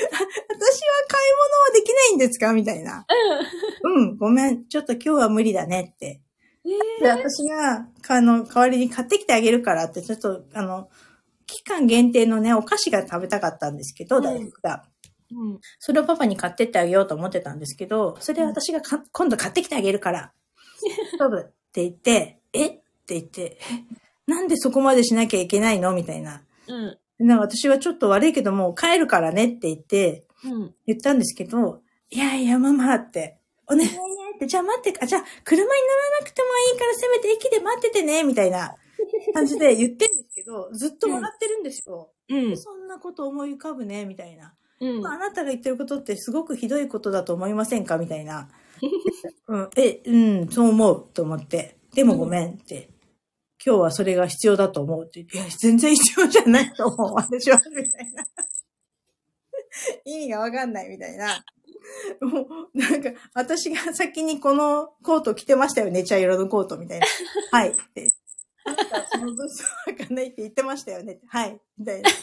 [0.00, 0.16] 私は
[1.08, 2.52] 買い物はできないんですか？
[2.52, 3.06] みたいな。
[3.82, 4.66] うん、ごめん。
[4.66, 6.20] ちょっと今日は無理だねって。
[6.64, 10.88] えで、私が、あの、代わりに買ってきてあげるからって、ちょっと、あの、
[11.46, 14.84] 期間限定のね、お菓子が食べたかったんですけど、うん大福が。
[15.32, 15.60] うん。
[15.78, 20.32] それをパパに買ってってあげようと思ってたんですけど、それ私がか今度買ってきてあげるから、
[21.18, 22.66] 大丈夫って言って、え？
[22.66, 24.30] って言って、え？
[24.30, 25.92] なんでそこまでしなきゃいけないの？
[25.92, 26.42] みたいな。
[26.68, 26.98] うん。
[27.20, 30.74] なんか私はちょっと悪いけどもう帰るからねって言って、うん。
[30.86, 33.94] 言ったんですけど、いやいや、ママって、お願いね
[34.36, 38.74] って、じゃあ待って、あ、じゃあ車に乗らなくてもいいからせめて駅で待っててね、みたいな
[39.34, 42.10] 感じで言ってんですけど、 ずっと笑ってるんですよ。
[42.28, 42.56] うん。
[42.56, 44.54] そんなこと思い浮かぶね、みたいな。
[44.80, 45.00] うん。
[45.02, 48.48] まあ、あなたが言ってることってすごくひどいことだと思いませんかみたいな。
[49.46, 50.16] うん、え、う
[50.46, 51.76] ん、そう思うと思って。
[51.94, 52.89] でもごめんって。
[53.64, 55.36] 今日はそれが必要だと思うって言って。
[55.36, 57.14] いや、全然必要じゃないと思う。
[57.14, 58.26] 私は、 みたいな。
[60.04, 61.44] 意味がわかんないみたいな。
[62.22, 66.04] もう、なんか、私が先にこのコート着てましたよね。
[66.04, 67.06] 茶色のコートみたいな。
[67.50, 67.70] はい。
[67.70, 68.08] って。
[68.64, 71.20] あなた、そのブースわかんないって言ってましたよね。
[71.28, 71.60] はい。
[71.78, 72.10] みたいな。
[72.10, 72.16] だ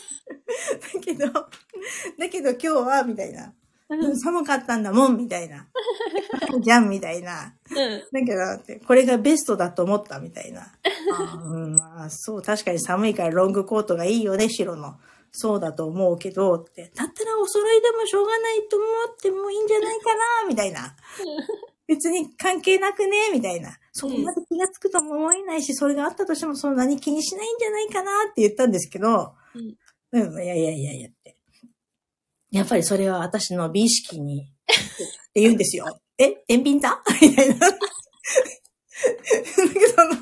[1.02, 3.54] けど、だけど今日は、みたいな。
[3.90, 5.68] 寒かったんだもん、みたいな。
[6.60, 7.54] じゃん、みたいな。
[7.70, 8.04] うん。
[8.12, 10.74] だけどって、これがベストだと思った、みたいな。
[11.46, 14.98] うん、まあ、そう、確かに寒いからロングコートがいいよね、白の。
[15.32, 16.92] そうだと思うけど、って。
[16.96, 20.96] だったらお揃いでもしょうがないと思ってもいいんじゃないかな、みたいな。
[21.88, 23.78] 別に関係なくね、みたいな。
[23.94, 29.34] そこまで気がつくとも思えないし、それがあったとしてもそんなに気にしないんじゃないかなって言ったんですけど、
[30.12, 31.17] うん、いやいやいやいやって。
[32.58, 34.46] やっぱりそれは私の美意識に、っ
[35.34, 35.86] て言うんですよ。
[36.18, 37.00] え天秤座？
[37.22, 37.56] みたいな。
[37.56, 37.74] だけ
[39.80, 40.16] どその、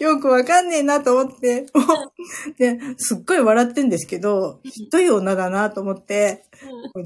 [0.00, 6.44] よくわかんねえなと思って、もう、で、すっごい笑ってんですけど、ひどい女だなと思って、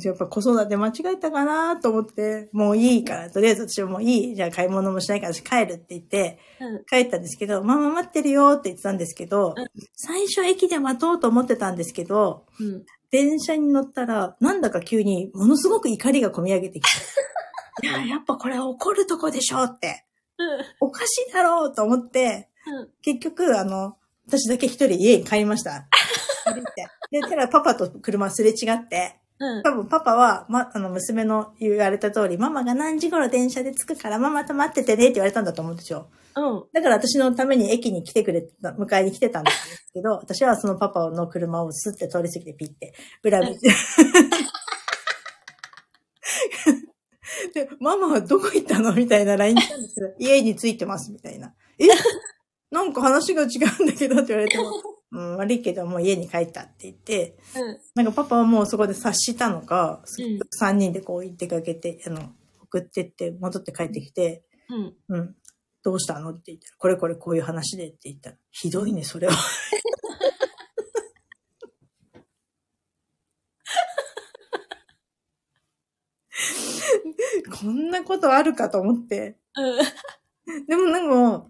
[0.04, 6.84] やっぱ子育て間違えたかなと思って、もういいから、とりあえず私はもういい、じゃあ買い物もしないから私帰るって言って、うん。
[6.84, 12.84] 帰ったんですけど、ママ待ってるよって言ってたんですけどうん、最初駅で待とうと思ってたんですけど、うん。
[13.10, 17.00] 電車に乗ったら、なんだか急にものすごく怒りが込み上げてきて、
[17.86, 20.04] いや、やっぱこれは怒るとこでしょって、
[20.80, 22.88] おかしいだろうと思って、うん。
[23.02, 23.96] 結局、あの、
[24.26, 25.86] 私だけ一人家に帰りました。
[26.44, 26.86] 歩いて。
[27.10, 29.62] で、たらパパと車すれ違って、うん。
[29.62, 36.08] 多分パパは、ま、あの、娘の言われた通り、ママが何時頃電車で着くからママと待っててねって言われたんだと思うんですよ。
[36.36, 36.64] うん。
[36.72, 43.70] だから私のために駅に来てくれた、迎えに来てたんですけど、 私はそのパパの車をスッて通り過ぎてピッて、裏見て。
[47.54, 50.14] で、ママはどこ行ったのみたいな LINE 来たんですよ。
[50.18, 51.54] 家に着いてます、みたいな。
[51.78, 51.86] え？
[52.70, 53.46] なんか話が違
[53.80, 54.72] うんだけどって言われても、
[55.12, 57.78] うん、悪いけどもう家に帰ったって言って、うん。
[57.94, 64.94] なんかパパはもうそこで察したのか、うん三人でこう行ってかけて、あの、送ってって戻って帰ってきて、うん。
[65.08, 65.34] うん。
[65.84, 69.34] どうしたのって言ったら、これこれこういう話でって言ったら、ひどいね、それは。
[77.60, 79.36] こんなことあるかと思って。
[79.56, 80.66] うん。
[80.66, 81.46] でもなんか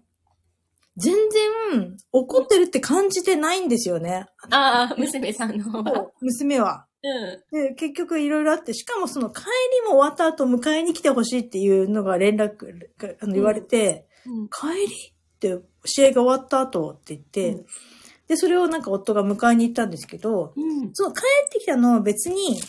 [0.97, 4.25] 全然怒ってるって感じてないんですよね。
[4.49, 6.07] ああ、娘さんの方は。
[6.21, 6.87] 娘は。
[7.03, 7.67] うん。
[7.67, 9.43] で、結局いろいろあって、しかもその帰
[9.83, 12.57] りも終わった後迎えに来てほしいっていうのが連絡
[12.97, 14.49] があの言われて、うん。
[14.49, 17.65] 帰りって試合が終わった後って言って、うん
[18.27, 20.89] で、それをなんか夫が迎えに行ったんですけど、うん。
[20.93, 22.59] その帰ってきたのは別に、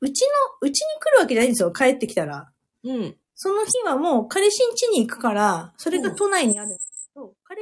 [0.00, 2.50] うちの、うちに来るわけじゃないんですよ、帰ってきたら。
[2.82, 3.16] うん。
[3.34, 6.78] その日はもう彼氏ん家に行くから、それが都内にあるんで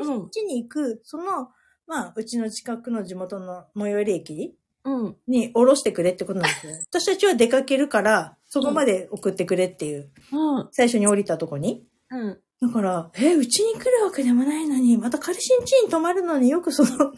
[0.02, 1.48] すけど、彼氏ん家に行く、その、
[1.86, 5.16] まあ、うちの近くの地元の最寄り駅うん。
[5.26, 6.72] に降ろしてくれってことなんですよ。
[6.90, 10.68] 私たちは出かけるから、そこまで送ってくれっていう、うん。
[10.70, 11.86] 最初に降りたとこに。
[12.10, 12.40] うん。
[12.60, 17.12] だから、え、うちに来るわけでもないのに、また彼氏ん家に泊まるのによくその、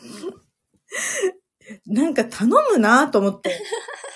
[1.87, 3.55] なんか頼むなと思って。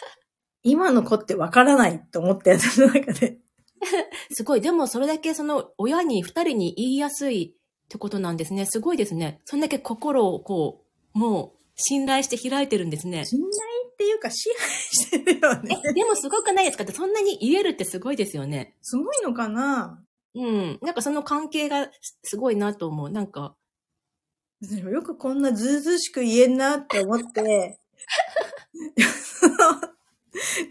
[0.65, 3.39] 今の子ってわからないと思って、私の中で。
[4.31, 4.61] すごい。
[4.61, 7.55] でもそれだけその親に二人に言いやすい
[7.93, 8.65] ってことなんですね。
[8.65, 9.43] すごいですね。
[9.45, 10.83] そんだけ心をこ
[11.15, 13.27] う、もう信頼して開いてるんですね。
[13.27, 13.51] 信頼
[13.93, 15.79] っていうか支配してるよね。
[15.85, 16.85] え、でもすごくないですか？
[16.85, 18.77] ってそんなに言えるってすごいですよね。
[18.81, 20.03] すごいのかな？
[20.35, 20.79] うん。
[20.81, 23.11] なんかその関係がすすごいなと思う。
[23.11, 23.55] なんか、
[24.63, 27.79] よくこんなずうずうしく言えんなって思って、ね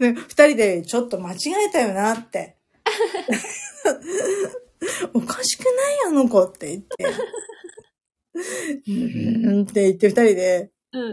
[0.00, 1.36] 二人でちょっと間違
[1.68, 2.56] えたよなって。
[5.14, 5.72] おかしくない
[6.08, 7.04] あの子って言って。
[8.34, 11.10] うーんって言って二人で、うん。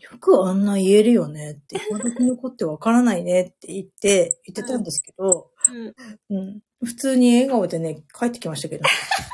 [0.00, 5.50] よくあんな言えるよねって、今時の子ってわからないねって言って、言ってたんですけど、
[6.30, 6.36] うん。
[6.36, 6.60] うん。
[6.84, 8.84] 普通に笑顔でね、帰ってきましたけど。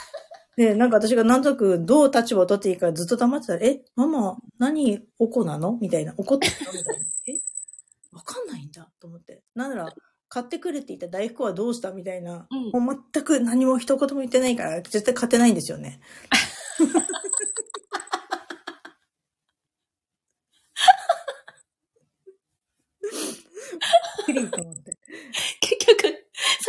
[0.57, 5.79] で、なんか私がなんとなくどう立場を取っていいかずっと黙ってたら、え、ママ、何、おこなの？
[5.81, 6.15] みたいな。
[6.17, 6.73] 怒ってたの？
[6.73, 7.07] みたいな。
[7.27, 7.39] え？
[8.13, 9.43] わかんないんだと思って。
[9.55, 9.95] なんなら、
[10.35, 12.49] 買ってくれって言った大福はどうしたみたいな。
[12.51, 16.01] うんもう全く何も一言も言ってないから、絶対買ってないんですよね。
[24.27, 24.99] クリーと思って。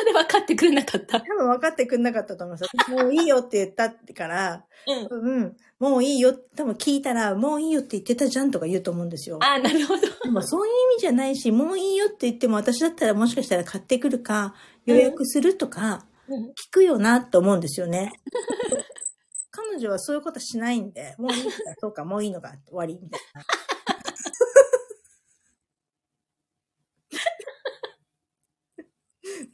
[0.06, 1.20] 結局、それ分かってくれなかった？
[1.22, 2.92] 多分分かってくんなかったと思います。
[2.92, 4.66] もういいよって言ったから、
[5.10, 5.40] うん。
[5.40, 9.40] うん、もういいよ、多分聞いたら、もういいよって言ってたじゃんとか言うと思うんですよ。
[9.42, 10.02] あ、なるほど。
[10.02, 14.56] でもそういう意味じゃないし、もういいよって言っても私だったらもしかしたら買ってくるか、
[14.86, 18.12] 予約するとか、うん聞くよなと思うんですよね。
[19.52, 23.42] 彼女はそういうことしないんで、もういいか、そうか、もういいのか、終わり、みたいな。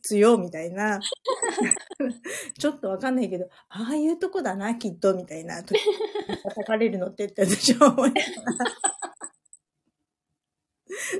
[0.01, 0.99] 強みたいな。
[2.57, 5.63] ちょっとわかんないけど、ああいうとこだな、きっと、みたいな。
[5.63, 5.79] 叩
[6.65, 8.91] かれるのってって私は思いながら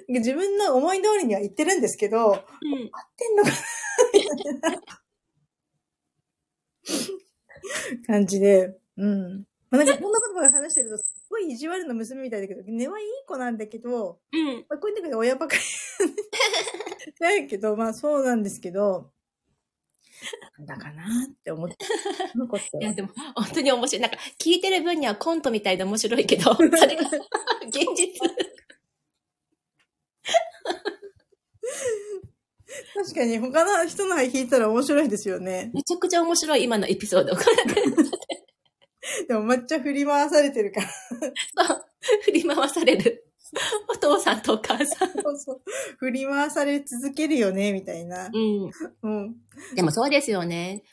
[0.08, 2.92] 自分の思い通りには言ってるんですけど、合っうん。
[3.18, 3.56] てんのかな
[4.14, 4.82] みたいな
[8.08, 9.46] 感じで、うん。
[9.70, 14.66] まあ、なんかこんなことば話してると、すごい意地悪な娘みたいだけど、根はいい子なんだけど、うん。
[14.70, 15.62] まあ、こういう時で親ばかり
[17.20, 19.12] だけど、まあそうなんですけど、
[20.58, 21.78] なんだかなって思って。
[22.80, 24.02] いや、でも、本当に面白い。
[24.02, 26.78] なんか、聞いてる分にはコントみたいで面白いけど、 それが、
[27.68, 28.20] 現実。
[32.94, 35.72] 確かに他の人の話聞いたら面白いですよね。
[35.74, 37.36] めちゃくちゃ面白い、今のエピソード。
[37.36, 37.42] こ
[39.28, 40.88] でも抹茶振り回されてるから。
[40.88, 40.94] れ
[41.66, 41.86] そう
[42.26, 43.31] 振り回される。
[43.90, 45.10] お父さんとお母さん。
[45.10, 45.62] そうそう。
[45.98, 48.30] 振り回され続けるよね、みたいな。
[48.34, 48.72] うん。
[49.04, 49.36] うん。
[49.76, 50.84] でもそうですよね。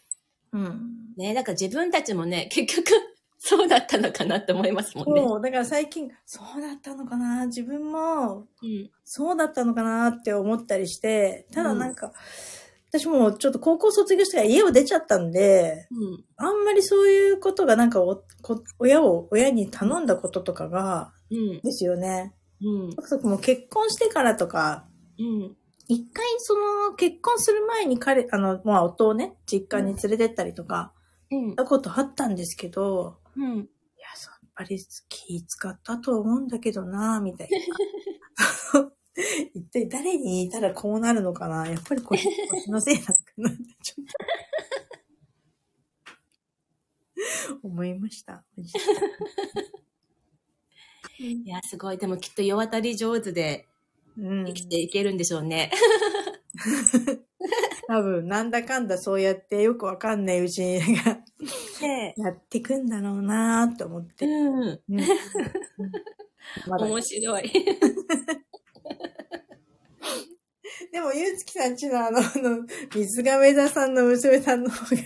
[0.53, 1.15] うん。
[1.17, 2.91] ね、だから自分たちもね、結局、
[3.39, 5.23] そうだったのかなって思いますもんね。
[5.23, 8.91] そう、だから最近、そうだったのかな自分も、うん。
[9.05, 12.13] そうだったのかなって思ったりして、ただなんか、
[12.91, 16.25] 私もちょっと高校卒業してから家を出ちゃったんで、うん。
[16.37, 21.61] あんまりそういうことがなんかおこ親を、親に頼んだこととかが、うん。
[21.61, 22.35] ですよね。
[22.61, 22.93] うん。
[23.07, 24.87] そそもう結婚してからとか、
[25.19, 25.57] うん。
[25.89, 30.93] 一回その結婚する前に彼、あの、まあ夫をね、実家に連れてったりとか、
[31.31, 33.45] うんしたことあったんですけど、うん。
[33.45, 34.79] いや、やっぱり
[35.09, 37.59] 気使ったと思うんだけどな、みたいな。
[39.53, 41.67] 一体誰に言ったらこうなるのかな？
[41.69, 44.05] やっぱり腰腰のせいなのかなってちょっ
[47.61, 48.45] と 思いました。
[51.19, 51.99] いや、すごい。
[51.99, 53.66] でもきっと世渡り上手で
[54.19, 55.70] うん生、きていけるんでしょうね。
[57.87, 60.81] 多分、なんだかんだそうやってよくわかんないうちに
[61.81, 64.27] ねやってくんだろうなって思って。
[64.27, 64.81] うん。
[64.89, 64.99] うん
[66.66, 67.53] 面白い。
[70.93, 75.03] でも、ゆうつきさんちのあの、あの、水亀座さんの娘さんの方が、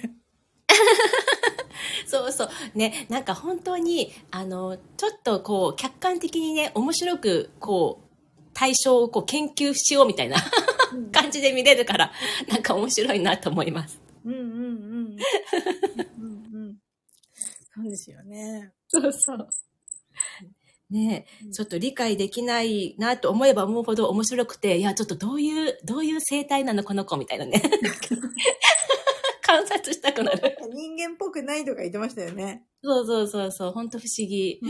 [2.07, 2.49] そうそう。
[2.74, 8.12] ね、なんか本当に、あの、ちょっとこう、客観的にね、面白く、こう、
[8.55, 10.36] 対象をこう研究しようみたいな
[11.11, 12.12] 感じで見れるから、
[12.49, 13.99] なんか面白いなと思います。
[14.24, 15.16] うんうんうん。
[16.20, 16.77] うんうん。
[17.74, 18.73] そうですよね。
[18.89, 19.49] そうそう。
[20.90, 21.24] ね
[21.55, 27.62] ちょっと理解できないなと思えば思うほど面白くて、いや、ちょっとどういう、どういう生態なの、この子みたいなね。
[29.43, 30.56] 観察したくなる。
[30.73, 32.64] 人間っぽくないとか言ってましたよね。
[32.82, 34.60] そうそうそうそう、ほんと不思議。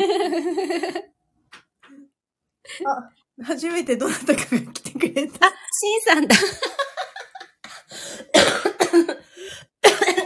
[2.85, 5.47] あ、初めてどなたかが来てくれた。
[5.47, 6.35] あ、シンさんだ。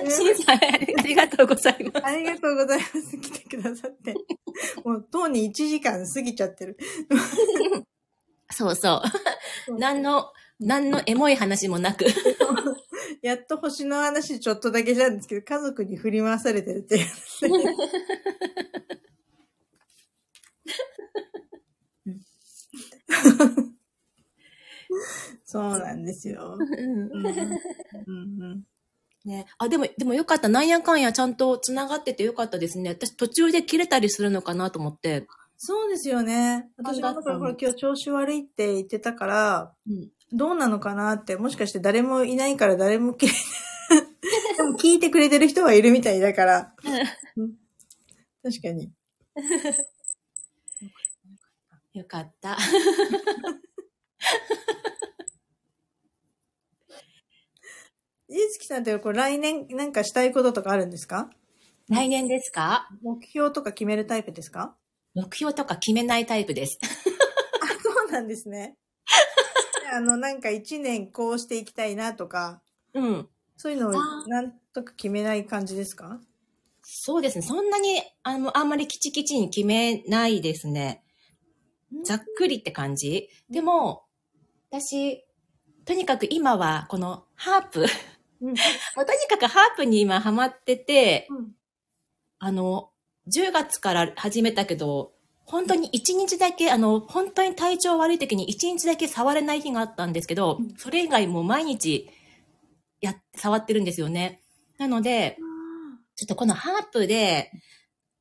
[0.09, 0.59] シンさん、あ
[1.05, 2.07] りがとうございます。
[2.07, 3.19] ありがとうございます。
[3.19, 4.15] 来てくださって。
[4.85, 6.77] もう、とうに1時間過ぎちゃってる。
[8.53, 9.03] そうそ
[9.69, 9.79] う。
[9.79, 12.07] 何の、何のエモい話もなく。
[13.23, 17.07] やっと星の話ちょっとだけしたんですけど、家族に振り回されてるっていう。
[25.45, 26.57] そうなんですよ。
[26.59, 27.27] うんうん
[28.43, 28.63] うん
[29.25, 30.49] ね、あ、でも、でもよかった。
[30.49, 32.91] なんやかんやちゃんと繋がっててよかったですね。
[32.91, 35.27] 私途中で切れたりするのかなと思って。
[35.57, 36.71] そうですよね。
[36.77, 40.11] 私もだから今日調子悪いって言ってたから、うん。
[40.33, 43.31] どうなのかなって、もしかして誰もいないから誰も聞い
[44.57, 46.75] でも聞いてくれてる人はいるみたいだから。
[47.37, 47.55] うん
[48.43, 48.93] 確かに。
[51.95, 52.57] よかった。
[58.29, 61.31] ゆうつきさんってこれ来年なんかしたいこととかあるんですか？
[61.89, 62.89] 来年ですか？
[63.03, 64.77] 目標とか決めるタイプですか？
[65.15, 66.79] 目標とか決めないタイプです。
[67.63, 68.77] あ、そうなんですね。
[69.93, 72.63] あの、なんか一年こうしていきたいなとか、
[72.95, 73.29] うん。
[73.57, 73.93] そういうのを
[74.29, 76.21] なんとか決めない感じですか？
[76.83, 77.43] そうですね。
[77.43, 81.03] そんなに、あの、あんまりキチキチに決めないですね。
[82.05, 83.29] ざっくりって感じ。
[83.51, 84.05] でも、
[84.71, 85.25] 私、
[85.85, 87.87] とにかく今は、このハープ、
[88.41, 88.55] うん。
[88.95, 91.53] とにかくハープに今ハマってて、うん
[92.39, 92.93] あの、
[93.29, 95.15] 10月から始めたけど、
[95.47, 102.11] 本当に1日だけ、あの、本当に体調悪い時に1日だけ触れない日があったんですけど、うんそれ以外もう毎日、
[103.01, 104.41] や、触ってるんですよね。
[104.79, 105.39] なので、
[106.17, 107.51] ちょっとこのハープで、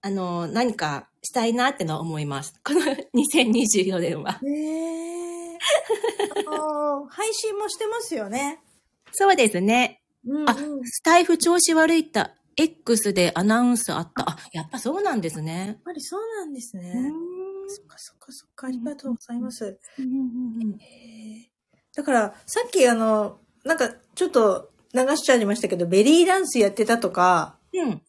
[0.01, 2.53] あの、何かしたいなってのは思います。
[2.63, 2.81] この
[3.15, 4.39] 2024年は。
[4.43, 5.25] へえ。
[7.09, 8.59] 配信もしてますよね。
[9.11, 10.01] そうですね。
[10.27, 12.35] うん、あスタイフ調子悪いった。
[12.57, 14.29] X でアナウンスあった。
[14.29, 15.77] あ、やっぱそうなんですねやっ。
[15.83, 16.91] ぱりそうなんですね。
[16.95, 17.35] うん
[17.67, 19.79] そっかそっかそっか、ありがとうございます。
[19.97, 20.07] うんう
[20.73, 27.89] んへーだから、さっきあの、なんかちょっと流しちゃいましたけど、ベリーダンスやってたとか、うん。
[27.89, 28.01] うん。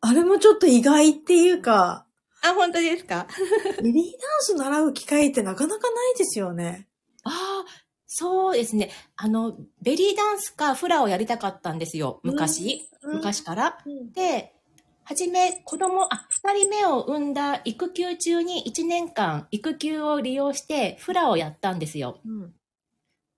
[0.00, 2.06] あれもちょっと意外っていうか、
[2.44, 3.26] あ、本当ですか？
[3.82, 6.88] ベリーダンス習う機会ってなかなかないですよね。
[7.24, 7.64] ああ、
[8.14, 8.90] そうですね。
[9.16, 12.20] あの、ベリーダンスかフラをやりたかったんですよ。
[12.22, 12.86] 昔。
[13.02, 13.78] うん昔から。
[13.86, 14.52] うんで、
[15.04, 22.20] はじめ、子供、あ、二人目を産んだ育休中に1年間育休を利用してフラをやったんですよ。
[22.26, 22.52] うん。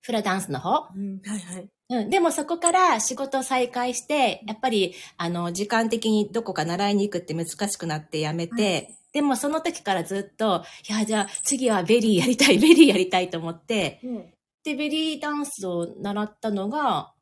[0.01, 0.89] フラダンスの方。
[0.93, 1.21] うん。
[1.25, 1.69] はいはい。
[1.89, 2.09] うん。
[2.09, 14.34] でもそこから仕事再開して、やっぱり、あの、時間的にどこか習いに行くって難しくなってやめて、はでもその時からずっと、いや、じゃあ次はベリーやりたい、ベリーやりたいと思って、うん。
[14.65, 17.13] で、ベリーダンスを習ったのが、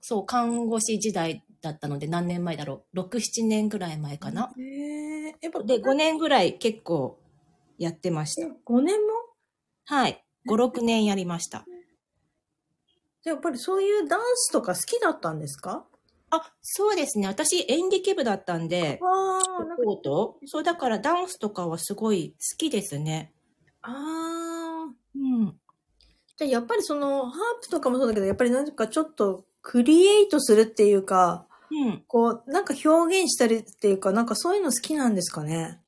[0.00, 2.98] そう、看護師時代だったので何年前だろう。
[2.98, 4.52] 6、7年ぐらい前かな。
[4.58, 5.32] へえ。
[5.64, 6.18] で、5年？
[6.18, 7.20] ぐらい結構
[7.78, 8.48] やってました。
[8.64, 9.12] 5年も？
[9.86, 10.24] はい。
[10.48, 11.64] 5、6年やりました。
[13.22, 15.86] じゃあやっぱりそういうダンスとか好きだったんですか？
[16.30, 17.28] あ、そうですね。
[17.28, 19.76] 私演劇部だったんで、ああ、な
[20.46, 23.32] そう、だからダンスとかはすごい好きですね。
[23.82, 24.94] ああ。
[25.14, 25.60] うん。
[26.46, 32.02] じゃあやっぱりその、ハープとかもそうだけど、やっぱりなんかちょっと、クリエイトするっていうか、うん。
[32.06, 35.78] こう、なんか表現したりっていうか、なんかそういうの好きなんですかね？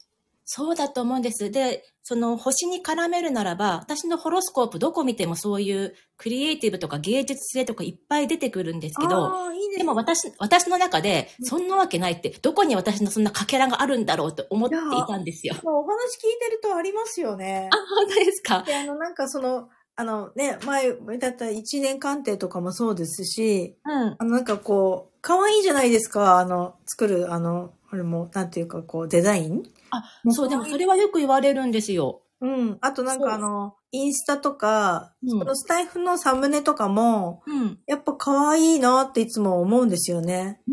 [0.46, 1.50] そうだと思うんです。
[1.50, 14.78] で、その星に絡めるならば、私のホロスコープどこ見てもそういうクリエイティブとか芸術性とかいっぱい出てくるんですけど、いいですでも私、私の中で、うんそんなわけないって、どこに私のそんなかけらがあるんだろうと思ってい
[15.08, 15.54] たんですよ。
[15.62, 17.76] もうお話聞いてるとありますよねあ、。
[17.96, 18.62] 本当ですか？
[18.66, 24.16] で、あの、なんかその、あのね、前、だった一年鑑定とかもそうですし、うん。
[24.18, 32.22] あの、なんかこう、可愛いじゃないですか、あの、作る、あの、あれも、なんていうか、こう、デザインあ、そう、でもそれはよく言われるんですよ。
[32.40, 32.78] うん。
[32.80, 37.78] あとなんかあの、インスタとか、うんそのスタイフのサムネとかも、うん。
[37.86, 40.60] やっぱ可愛いなっていつも思うんですよね。
[40.66, 40.72] う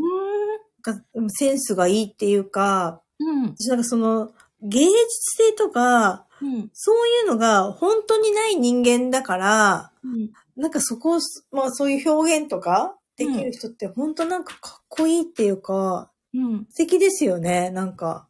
[1.19, 3.01] なんセンスがいいっていうか。
[3.19, 3.55] うん。
[3.55, 4.31] 私なんかその、
[4.63, 4.91] 芸術
[5.37, 6.69] 性とか、うん。
[6.73, 10.31] そういうのが本当にない人間だから、うん。
[10.55, 11.19] なんかそこを、
[11.51, 16.65] まあそういう表現とかできる人って本当なんかかっこいいっていうか、うん。
[16.69, 18.27] 素敵ですよね、なんか。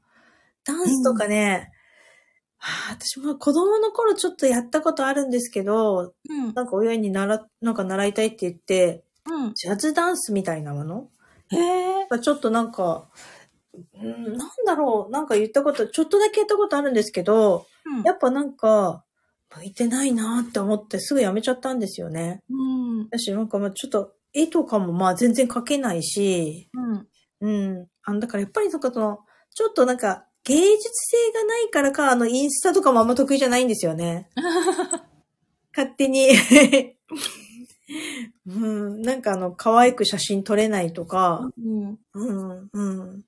[0.66, 1.72] ダンスとかね、
[2.58, 6.54] はあ私も子供の頃ちょっとやったことあるんですけど、うん。
[6.54, 9.54] なんか親に習っ、なんか習いたいって言って、うん。
[9.54, 11.10] ジャズダンスみたいなもの？
[11.50, 12.20] へえ。
[12.22, 13.10] ちょっとなんか、
[13.74, 19.04] うんなんだろう、なんか言ったこと、ちょっとだけ言ったことあるんですけど、うんやっぱなんか、
[19.50, 22.42] 向いてないなって思ってすぐやめちゃったんですよね。
[22.50, 23.10] うん。
[23.10, 27.08] だし、なんかまあちょっと、絵とかもまあ全然描けないし、うん。
[27.42, 27.50] う
[27.82, 27.88] ん。
[28.04, 29.20] あの、だからやっぱりなんかその、
[29.54, 30.68] ちょっとなんか、芸術
[31.08, 34.30] 性がないからか、あの、インスタとかもあんま得意じゃないんですよね。
[35.76, 36.30] 勝手に。
[38.48, 39.02] うん。
[39.02, 42.00] なんかあの、可愛く写真撮れないとか、うん。
[42.14, 43.24] うん、うん。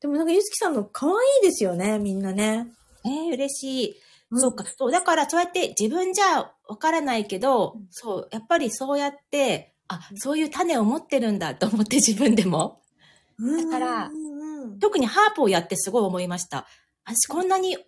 [0.00, 1.12] でもなんか、ゆずきさんの可愛
[1.42, 2.68] いですよね、みんなね。
[3.04, 3.96] えー、嬉しい。
[4.30, 4.64] うんそうか。
[4.64, 12.82] そう、だからそうやって自分じゃわからないけど、うんそう、やっぱりそうやって、あ、そういう種を持ってるんだと思って自分でも。
[13.40, 14.10] だから
[14.80, 16.66] 特にハープをやってすごい思いました。
[17.06, 17.78] 私こんなに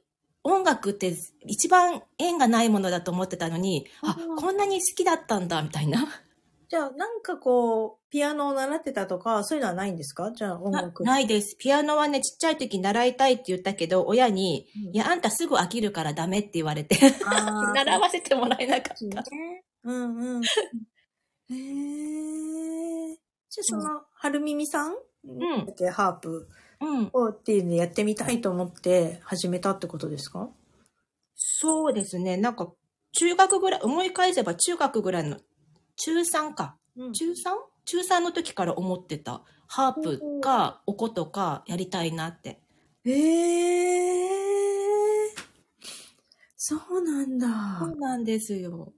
[0.42, 1.14] 音楽って
[1.46, 6.08] 一番縁がないものだと思ってたのに、あうん、こんなに好きだったんだ、みたいな。
[6.70, 10.30] じゃあ、なんかこう、ピアノを習ってたとか、そういうのはないんですか？
[10.30, 11.02] じゃあ、音な楽。
[11.02, 11.56] ないです。
[11.58, 16.96] ピアノはね、ちっちゃい時習いたいって言ったけど、親に、うんいや、あんたすぐ飽きるからダメって言われて、
[17.74, 19.04] 習わせてもらえなかった。
[19.34, 19.64] ね。
[19.82, 20.42] うんうん。
[21.50, 21.54] へ
[23.12, 23.14] え。
[23.50, 24.92] じゃあ、その、はるみみさん？
[24.92, 24.96] ん
[25.66, 25.88] だっけ？
[25.90, 26.48] ハープ
[26.80, 27.10] うん。
[27.12, 30.48] をっていうのやってみたいと思って始めたってことですか？
[31.34, 32.36] そうですね。
[32.36, 32.72] なんか、
[33.18, 35.38] 中学ぐらい、思い返せば中学ぐらいの、
[36.00, 36.76] 中3か。
[36.96, 37.34] うん中 3?
[37.84, 39.42] 中3の時から思ってた。
[39.66, 42.60] ハープか、お琴かやりたいなって。
[43.04, 44.30] へえ。
[46.56, 47.46] そうなんだ。
[47.80, 48.92] そうなんですよ。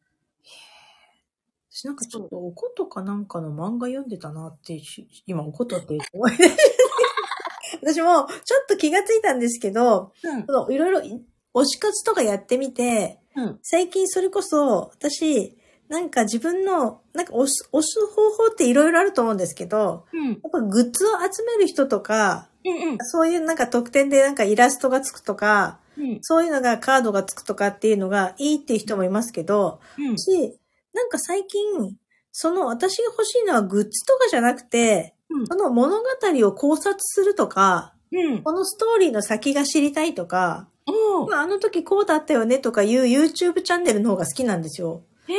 [1.70, 6.62] 私なんかちょっとおことかなんかの漫画読んでたなってし、今おことって思い出して
[7.82, 10.74] 私もちょっと気がついたんですけど、うん。
[10.74, 11.24] いろいろい
[11.54, 13.58] 推し活とかやってみて、うん。
[13.62, 15.56] 最近それこそ私、
[15.92, 20.28] なんか自分の、なんか押す、押す方法っていろいろあると思うんですけど、うん。
[20.30, 22.92] やっぱグッズを集める人とか、うん。
[22.92, 22.98] うん。
[23.02, 26.18] そういうなんか特典でなんかイラストがつくとか、うん。
[26.22, 30.18] そういうのがカードがつくとかっていうのがいいっていう人もいますけど、うん。
[30.18, 30.58] し、
[30.94, 31.94] なんか最近、
[32.32, 36.06] その私が欲しいのはグッズとかじゃなくて、うんその物語
[36.46, 38.42] を考察するとか、うん。
[38.42, 40.68] このストーリーの先が知りたいとか、
[41.28, 45.02] まああの時こうだったよねとかいう YouTube チャンネルの方が好きなんですよ。
[45.28, 45.32] へ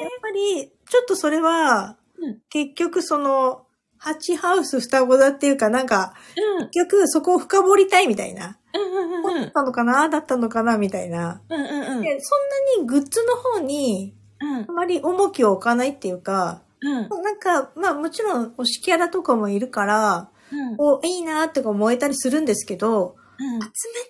[0.00, 3.66] やっぱり、ちょっとそれは、うん結局その、
[3.96, 6.62] ハチハウス双子だっていうかなんか、ー。
[6.62, 6.70] うん。
[6.70, 8.58] 結局そこを深掘りたいみたいな。
[8.74, 8.82] うん。
[8.82, 9.36] うん。
[9.36, 9.42] うん。
[9.42, 11.42] だったのかなだったのかなみたいな。
[11.48, 11.60] うん。
[11.60, 11.64] う
[12.00, 12.02] ん。
[12.02, 14.72] でそんなにグッズの方にうんあ。
[14.72, 17.08] まり重きを置かないっていうか、うん。
[17.22, 20.74] なんか、まあもちろん推しキャラとかもいるから、うん。
[20.78, 23.52] お、いいなってか燃えたりするんですけど、うん。
[23.52, 23.60] 集め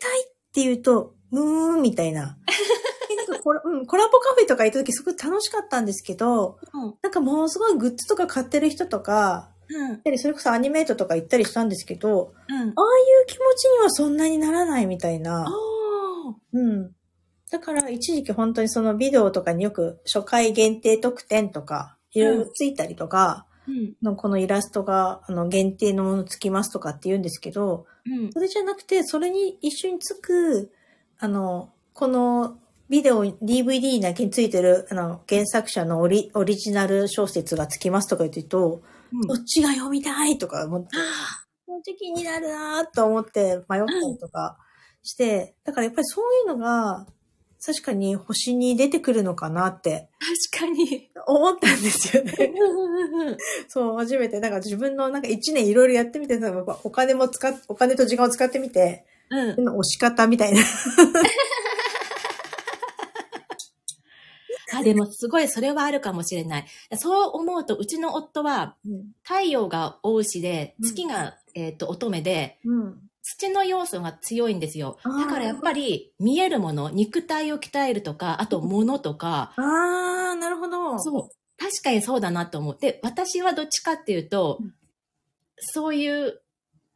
[0.01, 2.39] たいっていうと、うーんみたいな。
[3.43, 6.95] コラうん、コラボカフェとか行った時すごい楽しかったんですけど、うん。
[7.03, 10.03] なんかものすごいグッズとか買ってる人とか、うん。
[10.03, 12.55] でそれこそアニメートとか行ったりしたんですけど、うん。
[12.55, 12.73] ああいう
[13.27, 15.47] 気持ちにはそんなにならないみたいな。
[16.53, 16.93] うん。
[17.51, 23.95] だから一時期本当にそのビデオとかによく初回限定特典とか、いろいろついたりとか、うん。
[24.03, 28.33] のこのイラストがあの限定のものつきますとかって言うんですけど、うん。
[28.33, 30.73] それじゃなくて、それに一緒につく、
[31.19, 32.59] あの、この
[32.91, 38.83] ビデオ、DVD だけについてる、あの、原作者のオリオリジナル小説がつきますとか言ってると、
[39.29, 40.89] どっちが読みたいとか思って、
[41.67, 44.59] この時期になるなーと思って迷ったりとか
[45.05, 47.07] して、だからやっぱりそういうのが、
[47.65, 50.09] 確かに星に出てくるのかなって
[50.51, 51.11] 確かに。
[51.27, 52.33] 思ったんですよね。
[52.39, 53.37] うん。
[53.69, 54.41] そう、初めて。
[54.41, 56.41] なんか自分のなんか一年いろいろやってみて、
[56.83, 59.69] お金も使っ、お金と時間を使ってみて、うん。
[59.69, 60.61] 押し方みたいな。
[64.73, 66.67] あ、でもすごいそれはあるかもしれない。
[66.95, 68.77] そう思うと、うちの夫は
[69.23, 72.99] 太陽が大牛で、うん月が、えっ、と、乙女で、うん。
[73.23, 74.97] 土の要素が強いんですよ。
[75.03, 80.99] あーだからやっぱり見えるもの、肉体を鍛えるとか、あと物とか、あー、なるほど。
[80.99, 81.29] そう。
[81.59, 84.75] 確かにそうだなと思って、私はどっちかっていうと、うん
[85.61, 86.41] そういう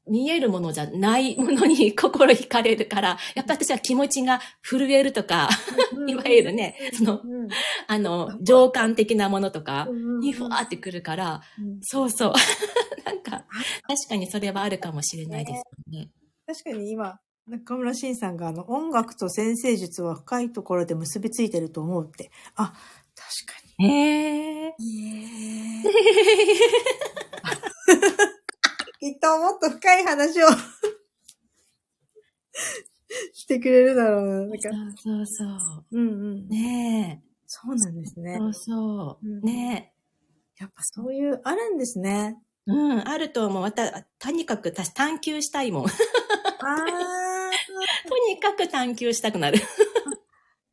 [0.07, 5.49] 見えるものじゃないものに心惹かれるから、やっぱ私は気持ちが震えるとか、
[5.97, 7.49] うんいわゆるね、その、うん
[7.87, 12.33] あの、情感的なものとかうんにふわーってくるから、うんそうそう。
[13.05, 13.45] なんか、
[13.87, 15.63] 確かにそれはあるかもしれないですよ
[16.01, 16.11] ね。
[16.47, 22.31] 確かに今、中村慎さんがあの、音楽と先生術は深いところで結びついてると思うって。
[22.57, 22.73] あ、
[23.15, 24.75] 確かへえ。
[24.79, 25.81] に。
[25.81, 25.83] へ
[29.05, 30.47] きっともっと深い話を
[33.35, 34.47] してくれるだろうな。
[34.47, 36.01] なんかそうそうそう。
[36.01, 36.49] うんうん。
[36.49, 38.23] ねそうなんですえ。
[38.23, 38.47] ねそ。
[38.47, 39.29] うそう。
[39.29, 39.93] うんね
[40.57, 42.41] やっぱそういう、あるんですね。
[42.67, 43.63] うん、あると思う。
[43.63, 45.85] また、とにかく私探求したいもん。
[45.85, 45.91] と
[46.61, 47.51] あ
[48.31, 49.59] にかく探求したくなる。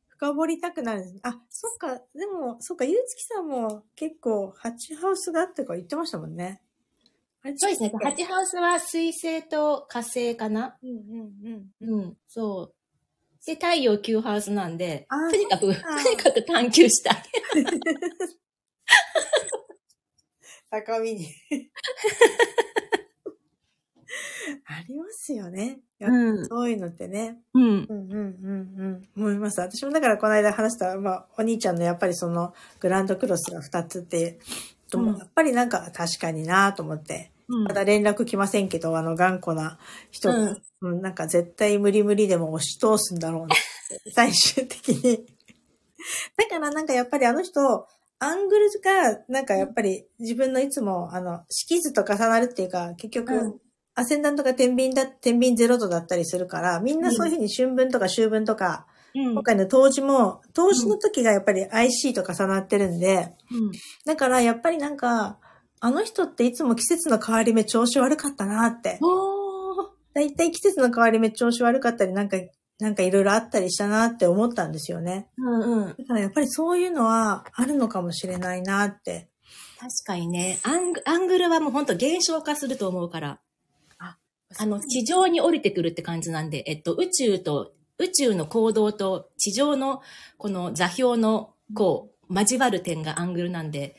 [0.08, 1.20] 深掘りたくなる。
[1.22, 2.00] あ、そっか。
[2.14, 6.62] でも、そっか、ゆうつきさんも結構、ハチハウスがあってから言ってましたもんね。
[7.56, 7.88] そうですね。
[7.88, 10.76] 違ったハチハウスは水星と火星かな？
[10.82, 11.32] うんうん
[11.82, 12.00] うん。
[12.00, 12.74] うん、そう。
[13.44, 17.22] で、太陽9ハウスなんで、とにかく、 とにかく探求したい。
[20.70, 21.26] 高みに。
[24.66, 25.80] ありますよね。
[26.00, 27.38] うんそういうのってね。
[27.54, 27.62] うん。
[27.62, 29.08] うんうんうんうん。
[29.16, 29.60] 思います。
[29.60, 34.38] 私もだからこの間話した、まあ、お兄ちゃんのやっぱりそのグランドクロスが2つって、
[34.90, 37.31] とうんやっぱりなんか確かになと思って。
[37.48, 37.64] うん。
[37.64, 39.78] まだ連絡来ませんけど、あの頑固な
[40.10, 40.28] 人。
[40.28, 40.62] が、うん。
[40.82, 43.54] うんなんか絶対無理無理でも押し通すんだろうな。
[44.14, 45.26] 最終的に。
[46.36, 47.86] だからなんかやっぱりあの人、
[48.18, 53.60] アングルが、なんかやっぱり自分のいつも、あの、式図と重なるっていうか、結局、うん。
[53.94, 59.32] アセンダントが天秤だ、天秤ゼロ度だったりするから、みんなそういうふうに春分とか秋分とか、うん。
[59.32, 63.72] 今回の当時も、当時の時がやっぱり IC と重なってるんで、うん。
[64.06, 65.38] だからやっぱりなんか、
[65.84, 68.98] あの人っていつも季節の変わり目調子悪かったなって。
[69.02, 72.36] おーだいたい季節の変わり目調子悪かったり、なんか、
[72.78, 75.26] なんかいろいろあったりしたなって思ったんですよね。
[75.36, 75.88] うんうん。
[75.88, 79.28] だからやっぱりそういうのはあるのかもしれないなって。
[79.80, 83.40] 確かにね、アングアングルはもう本当減少化すると思うから。
[83.98, 90.02] あの、地上に降りてくるって感じなんで、えっと、宇宙と、宇宙の行動と地上の
[90.36, 93.96] この座標の、こう、交わる点がアングルなんで、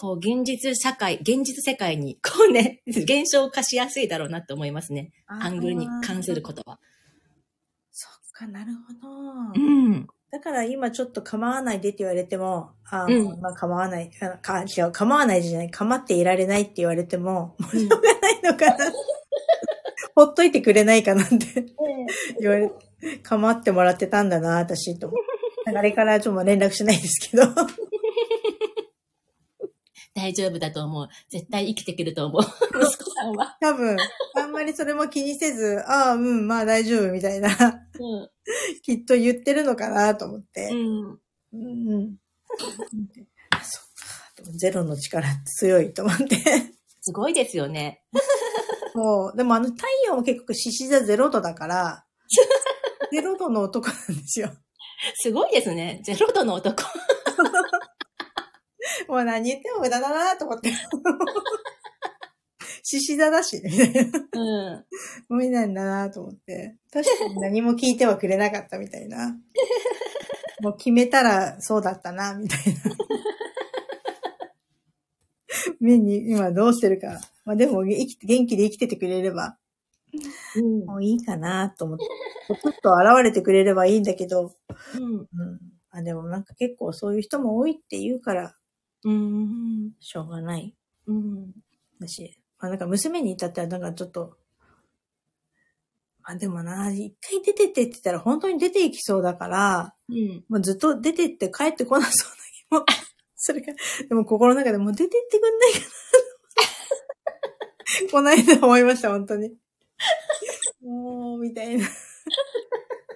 [0.00, 5.12] こう、現実社会、現実世界に、こうね、減少化しやすいだろうなって思いますね。
[5.26, 6.80] アングルに関することは。
[7.92, 9.08] そっか、なるほど。
[9.54, 10.06] うん。
[10.30, 18.92] だから今ちょっと構わないでって言われても、あうんまあ構わない、あか違う、構わないじゃない、構っていられないって言われても、もうしょうがないのかな。
[20.16, 21.66] ほっといてくれないかなんて
[22.40, 22.70] 言われ、
[23.22, 25.20] 構ってもらってたんだな、私と思っ
[25.66, 25.76] て。
[25.76, 27.42] あれからちょっと連絡しないですけど。
[30.14, 31.08] 大丈夫だと思う。
[31.28, 32.42] 絶対生きてくると思う。
[32.42, 33.56] 息子さんは。
[33.60, 33.96] 多分、
[34.36, 38.30] あんまりそれも気にせず、ああ、うん、まあ大丈夫みたいな、うん。
[38.82, 40.68] きっと言ってるのかなと思って。
[40.72, 41.18] うん。
[41.52, 42.18] うんう
[43.62, 44.52] そっか。
[44.58, 46.36] ゼロの力強いと思って。
[47.00, 48.02] すごいですよね。
[48.94, 52.04] もう、でもあの太陽も結局獅子座ゼロ度だから、
[53.12, 54.50] ゼロ度の男なんですよ。
[55.14, 56.00] すごいですね。
[56.04, 56.82] ゼロ度の男。
[59.08, 60.70] もう何言っても無駄だなと思って。
[62.82, 64.18] 獅子座だし、みたいな。
[64.32, 64.84] うん。
[65.28, 66.76] 無理なんだなと思って。
[66.92, 69.36] 確かに何も聞いてはくれなかったみたいな。
[70.60, 72.96] もう決めたらそうだったな、みたいな。
[75.80, 77.20] 目に今どうしてるか。
[77.44, 79.58] まあでも生きて、元気で生きててくれれば、
[80.56, 80.84] うん。
[80.86, 82.04] もういいかなと思って。
[82.62, 84.52] ちょっと現れてくれればいいんだけど、
[84.96, 85.02] うん。
[85.02, 85.26] うん。
[85.90, 88.54] あ、でもなんか結構そういう人も多いって言うから、
[89.04, 89.92] うん。
[90.00, 90.74] しょうがない。
[91.06, 91.52] うん。
[92.00, 94.36] だし、まあなんか娘に至ってはなんかちょっと、
[96.22, 100.44] あ、でもな、一回出てってって言ったら本当に出ていきそうだから、うん。
[100.48, 102.26] もうずっと出てって帰ってこなそ
[102.72, 102.86] うな気も。
[103.36, 103.72] それが、
[104.08, 105.84] でも心の中でもう出てってくんないかな。
[108.10, 109.56] この間思いました、本当に。
[110.82, 111.86] もう、みたいな。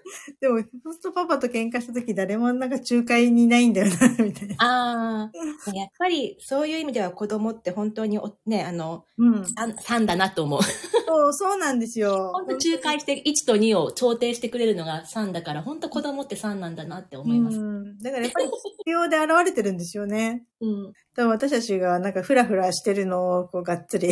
[0.41, 4.55] でも、そうするとパパと喧嘩した時誰もなんか仲介にいないんだよな、みたいな。
[4.59, 5.33] ああ、
[5.75, 9.43] やっぱりそういう意味では子供って本当におね、あの、うん。
[9.43, 10.63] 3, 3だなと思う。
[10.63, 12.31] そう、そうなんですよ。
[12.33, 17.59] 本当仲介して1と2を調停してくれるのが3だから、本当子供って3なんだなって思います。
[17.59, 17.99] うん。
[17.99, 20.45] だからやっぱり必要で現れてるんですよね。
[20.61, 20.93] うん。
[21.15, 24.11] 多分私たちがなんかフラフラしてるのをこうがっつり、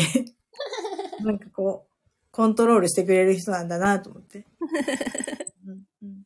[1.21, 1.93] なんかこう、
[2.31, 4.47] コントロールしてくれる人なんだなと思って。
[5.67, 6.23] うんうん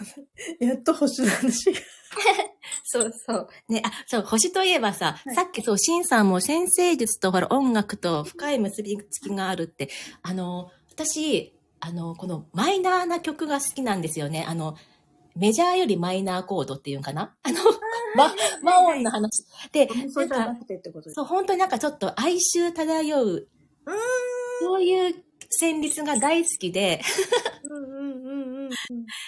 [0.60, 1.80] やっと星の話が。
[2.84, 3.48] そうそう。
[3.68, 9.88] ね、あ、そう、星といえばさ、はいさっきそう、シンさんも先生術とほら音楽と深い結びつきがあるって、
[10.22, 14.44] あの、私、あの、このマイナーな曲が好きなんですよね。
[14.46, 14.76] あの、
[15.34, 17.34] メジャーよりマイナーコードっていうんかな？
[17.42, 17.58] あの、
[18.14, 19.44] ま、和音の話。
[19.72, 21.14] で、そうじゃなくてってことです。
[21.14, 23.48] そう、本当になんかちょっと哀愁漂う、う
[24.60, 25.24] そういう
[25.62, 27.00] 旋律が大好きで、
[27.64, 28.51] うんうんうん。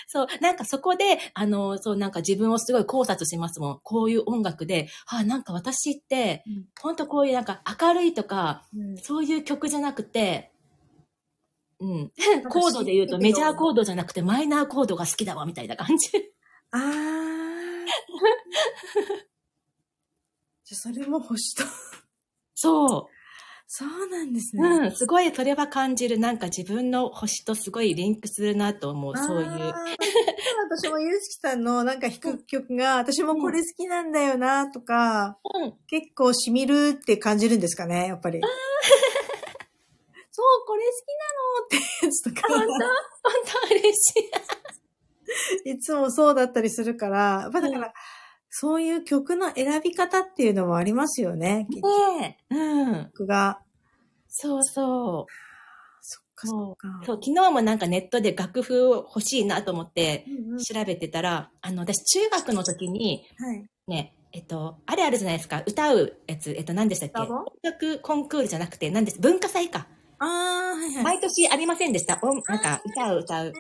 [0.06, 3.80] そう、なんかそこで、あの、そう、なんか自分をすごい考察しますもん。
[3.82, 10.52] こういう音楽で、あ、なんか私って、うん本当こういうなんか明るいとか、うんそういう曲じゃなくて、
[11.80, 12.08] うん。
[12.42, 16.10] かコードで言うとメジャーコードじゃなくてマイナーコードが好きだわ、みたいな感じ。
[16.70, 17.84] あー。
[20.64, 21.64] じゃそれも星と。
[22.54, 23.10] そ
[23.76, 24.60] そうなんですう。
[24.60, 24.68] ね。
[24.68, 24.92] うん。
[24.94, 26.20] すごいそれは感じる。
[26.20, 29.16] なんか自分の星とすごいリンクするなと思う。
[29.16, 29.48] そういう。
[30.70, 35.72] 私もゆうすきさんのなんか弾く曲が、私もこれ好きなんだよなとか、うん。
[35.88, 38.40] 結構染みるって感じるんですかね、やっぱり。
[40.30, 42.66] そう、これ好きなのってやつとか、本当？
[42.66, 42.78] 本
[43.68, 43.96] 当嬉し
[45.66, 45.70] い。
[45.72, 47.92] いつもそうだったりするから、やっぱだから、
[48.50, 51.82] そういう曲の選び方っていうのもありますよね、結
[52.20, 52.54] ねえ。
[52.54, 53.06] うん。
[53.06, 53.58] 曲が。
[54.36, 55.32] そうそう。
[56.00, 56.88] そっかそっか。
[57.06, 63.64] そう、昨日もなんかネットで楽譜を欲しいなと思ってうんうん調べてたら、あの、私中学の時に、はい。
[63.86, 67.20] ね、えっと、あれあるじゃないですか、歌うやつ、えっと、何でしたっけ？
[67.20, 69.20] 音楽コンクールじゃなくて、何です？
[69.20, 69.86] 文化祭か。
[70.18, 71.04] ああ、はいはい。
[71.04, 72.18] 毎年ありませんでした。
[72.22, 73.52] 音なんか、歌う歌う。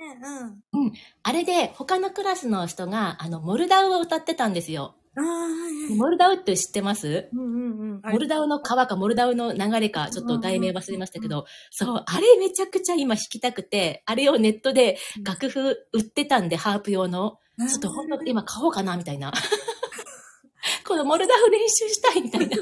[0.72, 0.92] うん。
[1.22, 4.96] あれで、他のクラスの人が、あの、モルダウを歌ってたんですよ。
[5.16, 5.94] あ。
[5.94, 7.28] モルダウって知ってます？
[7.32, 8.12] うんうんうん。
[8.12, 17.38] モルダウの川かモルダウの流れか、ちょっと題名忘れましたけど、そう、あれめちゃくちゃ今弾きたくて、あれをネットで楽譜売ってたんで、ハープ用の。
[17.68, 19.32] ちょっと本当今買おうかな、みたいな。
[20.86, 22.56] このモルダウ練習したいみたいな。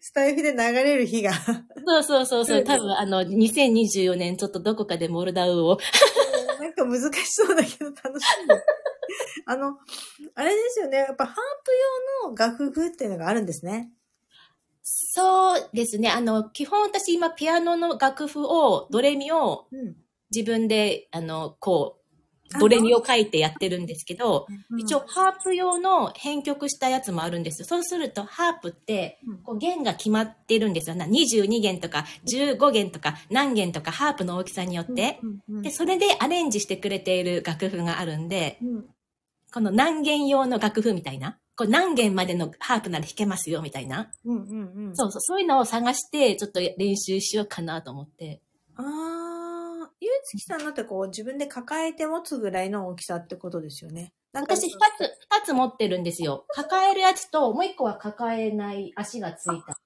[0.00, 1.32] スタイフで流れる日が。
[1.86, 2.64] そうそうそうそう。
[2.64, 5.78] 多分あの、2024年ちょっとどこかでモルダウを。
[6.62, 8.54] なんか難しそうだけど楽しみ。
[9.46, 9.76] あの、
[10.34, 10.98] あれですよね。
[10.98, 11.40] やっぱハープ
[12.22, 13.90] 用の楽譜っていうのがあるんですね。
[14.82, 16.08] そうですね。
[16.10, 19.96] あの、基本私今ピアノの楽譜を、ドレミをうん。
[20.34, 22.01] 自分で、あの、こう、
[22.58, 24.46] ドレミを書いてやってるんですけど、
[24.78, 27.66] 一応、ハープ用の編曲したやつもあるんですよ。
[27.66, 30.96] そうすると、ハープってうん、こう弦が決まってるんですよ。
[30.96, 35.20] な22弦とか15弦とか何弦とかハープの大きさによって。
[35.48, 38.84] で、それでアレンジしてくれている楽譜があるんで、うん
[39.54, 41.36] この何弦用の楽譜みたいな？
[41.56, 44.10] こう何弦までのハープなら弾けますよみたいな？
[44.94, 48.40] そうそう、そういうのを探して、ちょっと練習しようかなと思って。
[48.76, 48.86] ああ、
[50.02, 54.12] ゆうつきさんのってこう自分で抱えて持つぐらいの大きさってことですよね。
[54.32, 54.74] なんか私二つ、
[55.40, 56.44] 二つ持ってるんですよ。
[56.48, 59.52] 抱えるやつと、もう一個は抱えない足がついた。
[59.52, 59.76] 二つ持っ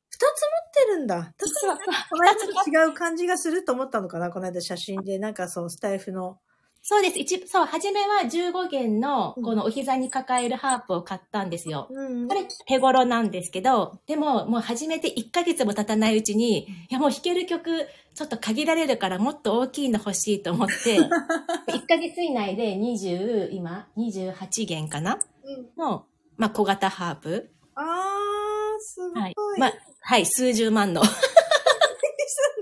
[0.72, 1.34] てるんだ。
[1.38, 1.76] 実は、
[2.08, 6.38] この間と違う感じがすると思ったのかなこの間写真で、なんかそう、スタイフの。
[6.80, 7.18] そうです。
[7.18, 11.88] 一、そう、初めは15弦の、うんこのお膝に抱えるハープを買ったんですよ。
[11.90, 20.96] うんこれ手頃なんですけど、でももう始めて1ヶ月も経たないうちに、いやもう弾ける曲ちょっと限られるからもっと大きいの欲しいと思って、
[21.68, 25.18] 1ヶ月以内で20、今、28弦かな？
[25.44, 26.06] うんの、
[26.38, 27.50] まあ小型ハープ。
[27.74, 29.20] あー、すごい。
[29.20, 29.34] はい。
[29.58, 31.04] まあ、はい、数十万の。
[31.04, 31.10] す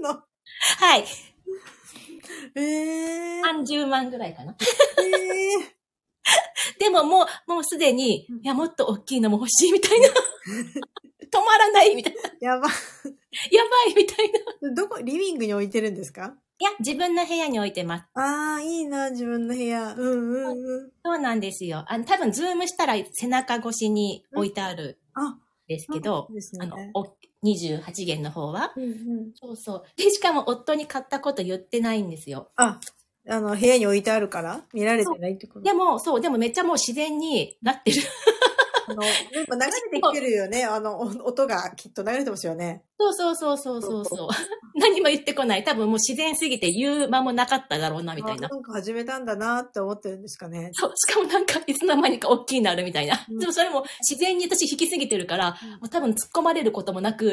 [0.00, 0.10] んの？
[0.10, 1.04] はい。
[2.56, 3.42] えー。
[3.42, 4.56] 30万ぐらいかな。
[4.98, 5.83] えー。
[6.78, 10.08] でももう、もうすでにうん、いやもっと大きいのも欲しいみたいな。
[11.32, 12.20] 止まらないみたいな。
[12.40, 12.68] やば。
[12.68, 14.30] やばいみたい
[14.62, 14.74] な。
[14.74, 16.36] どこ、リビングに置いてるんですか？
[16.60, 18.04] いや、自分の部屋に置いてます。
[18.14, 19.92] あー、いいな、自分の部屋。
[19.94, 20.92] うんうんうん。
[21.04, 21.84] そうなんですよ。
[21.88, 28.72] あの、多分、ズームしたら背中越しに置いてあるあ、んですけどそう、ですねあの、お28弦の方は。
[28.76, 29.32] うんうん。
[29.34, 29.84] そうそう。
[29.96, 32.50] で、しかも夫に買ったこと言ってないんですよ。
[32.54, 32.78] あ、
[33.28, 35.60] あの、部屋に置いてあるから見られてないってこと？
[35.62, 38.02] でも、そう、でもめっちゃもう自然になってる。
[38.86, 40.64] あの、やっぱ流れてきてるよね。
[40.64, 42.82] あの、お音がきっと流れてますよね。
[42.98, 44.28] そうそうそうそうそうそう。
[44.78, 45.64] 何も言ってこない。
[45.64, 48.50] 多分もう自然すぎて言う間もなかっただろうな、みたいなあ。
[48.50, 50.70] なんか始めたんだなって思ってるんですかね。
[50.74, 53.24] そう、しかもなんか、いつの間にか大きいなるみたいな。
[53.28, 55.56] うんでもそれも自然に私弾きすぎてるから、
[55.90, 57.32] 多分突っ込まれることもなく、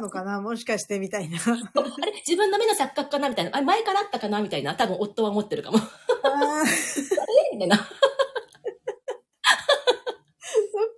[0.00, 0.40] たのかな？
[0.40, 1.38] もしかしてみたいな。
[1.38, 2.12] あれ？
[2.26, 3.28] 自分の目の錯覚かな？
[3.28, 3.50] みたいな。
[3.54, 3.66] あれ？
[3.66, 4.40] 前からあったかな？
[4.40, 4.74] みたいな？
[4.74, 5.78] 多分夫は思ってるかも。
[5.78, 5.84] あー
[7.52, 7.76] えみたいな。
[7.76, 7.86] そっ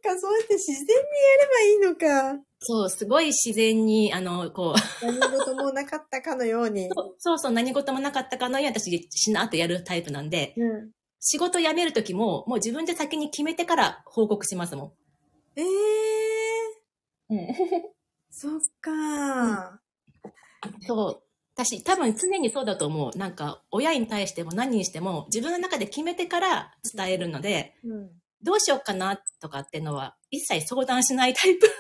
[0.03, 2.43] か、そうやって自然にやればいいのか。
[2.61, 6.89] そう、すごい自然に、あの、こう、何事もなかったかのように。
[7.19, 10.91] そうそう、何事もなかったかのように私、しなっとやるタイプなんで、うん。
[11.21, 14.95] 仕事辞めるときも、もう自分で先に決めてから報告しますも
[15.57, 17.39] ええー、ん。
[17.39, 17.47] うん。
[18.35, 19.79] そっか、
[20.87, 21.23] そう。
[21.55, 23.19] 私、多分常にそうだと思う。
[23.19, 28.11] なんか、親に対しても何にしても、自分の中で決めてから伝えるので、うん。
[28.43, 31.71] どうしようかなとかっていうのは、一切相談しないタイプ。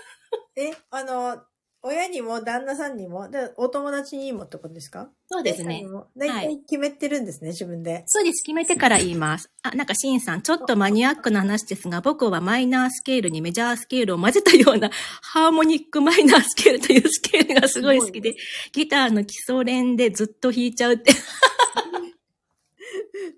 [0.56, 1.42] え、あの、
[1.84, 5.10] 親にも旦那さんにも、でお友達にもってことですか？
[5.26, 5.84] そうですね。
[6.16, 8.04] 大はい体決めてるんですね、自分で。
[8.06, 8.42] そうです。
[8.44, 9.50] 決めてから言います。
[9.62, 14.90] あ、なんか、シンさん、ちょっとマニアックな話ですが、僕はマイナースケールにメジャースケールを混ぜたような、
[15.22, 18.34] ハーモニックマイナースケールというスケールがすごい好きで、
[18.72, 21.12] ギターの基礎練でずっと弾いちゃうって。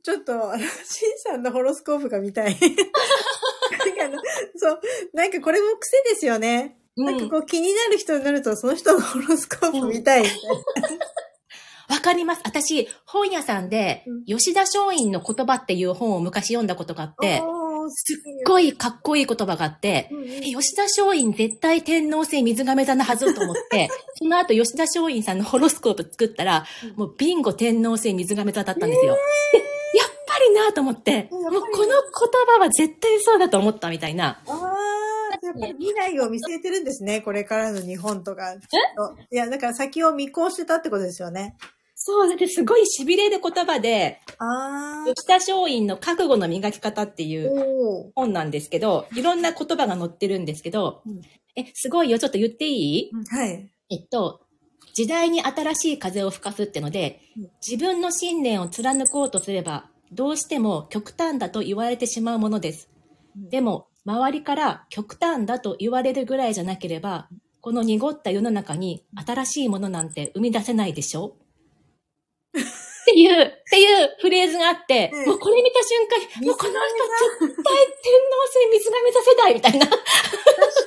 [0.02, 0.32] ちょっと、
[0.84, 2.54] シンさんのホロスコープが見たい。
[3.96, 4.18] なんか
[4.56, 4.80] そう、
[5.14, 6.76] なんかこれも癖ですよね。
[6.96, 7.06] うん。
[7.06, 10.38] なんかこう気になる人になると、その人のホロスコープ見たいみたい
[10.98, 10.98] な。
[11.88, 12.42] わかります。
[12.44, 17.42] 私、本屋さんでうん、吉田松陰の言葉っていう本を昔読んだことがあって、
[17.88, 18.16] すっ
[18.46, 20.28] ごいかっこいい言葉があって、うんうん。
[20.28, 26.96] え吉田松陰絶対天皇星水亀座のはずと思って、 その後吉田松陰さんのホロスコープ作ったら、うん。
[26.96, 29.16] もうビンゴ天皇星水亀座だったんですよ。
[29.52, 29.58] で
[29.98, 31.90] やっぱりなと思って、もうこの言
[32.46, 34.40] 葉は絶対そうだと思ったみたいな。
[34.46, 35.03] ああ、
[35.42, 37.20] やっぱり未来を見据えてるんですね。
[37.20, 38.54] これからの日本とか。
[38.54, 38.60] きっ
[38.96, 41.56] といや、だから先を見越してたってことですよね。
[41.96, 44.20] そう、だってすごい痺れる言葉で。
[45.06, 51.20] 吉田松陰の覚悟の磨き方っていう本なんですけど、いろんな言葉が載ってるんですけど、うん
[51.56, 53.10] え、すごいよ、ちょっと言っていい？
[53.30, 53.70] はい。
[53.90, 54.40] えっと、
[54.92, 62.88] 時代に新しい風を吹かすってのでうん、自分の信念を貫こうとすれば、どうしても極端だと言われてしまうものです。
[63.36, 67.28] うんでも、周りから極端だと言われるぐらいじゃなければ、
[67.60, 71.36] この濁った世の中に新しいものなんて生み出せないでしょ？
[72.56, 76.78] っていう、っていうフレーズがあって、うんもうこれ見た瞬間、もうこの人
[77.46, 79.86] 絶対天皇制水亀座世代みたいな。
[79.86, 79.98] 確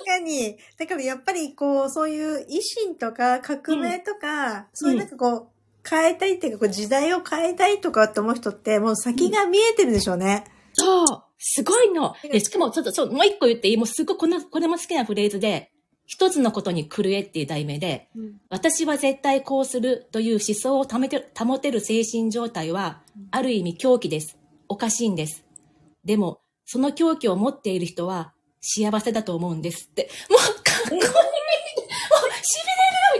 [0.05, 0.57] かに。
[0.77, 5.47] だからやっぱりこう、そういう維新とか革命とか、そういうなんかこう、
[5.87, 10.45] 変えたいっていうか、こう時代を変えたいとかって思う人って、もう先が見えてるでしょうね。
[10.73, 11.23] そう。
[11.37, 12.15] すごいの。
[12.23, 13.77] で、しかも、ちょっと、そう、もう一個言っていい？
[13.77, 15.71] もうすごい、この、これも好きなフレーズで、
[16.05, 18.09] 一つのことに狂えっていう題名で、
[18.49, 23.01] 私は絶対こうするという思想を保てる保てる精神状態は、
[23.31, 24.37] ある意味狂気です。
[24.69, 25.43] おかしいんです。
[26.05, 30.09] でも、その狂気を持っている人は幸せだと思うんですって。
[30.29, 31.01] もう、かっこいい。
[31.01, 31.13] もう、痺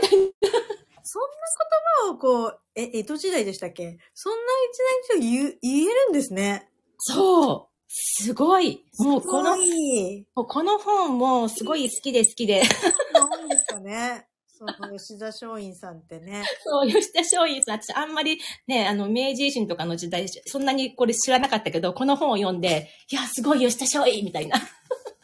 [0.00, 0.58] るみたいな。
[1.02, 1.28] そんな
[2.06, 3.98] 言葉をこう、え、江戸時代でしたっけ？
[4.14, 4.38] そんな
[5.10, 6.70] 時代に言う言えるんですね。
[6.98, 7.67] そう。
[8.20, 8.84] すごい。
[8.98, 9.56] もうこの。
[9.56, 9.62] も
[10.42, 12.62] うこの本もすごい好きで好きで。
[12.62, 12.64] で
[13.56, 14.26] すかね。
[14.46, 16.42] その吉田松陰さんってね。
[16.64, 24.56] そう、吉田松陰さん、私あんまりね、あの、明治維新とかの時代、そんなにこれ知らなかったけど、この本を読んで、いや、すごい吉田松陰みたいな。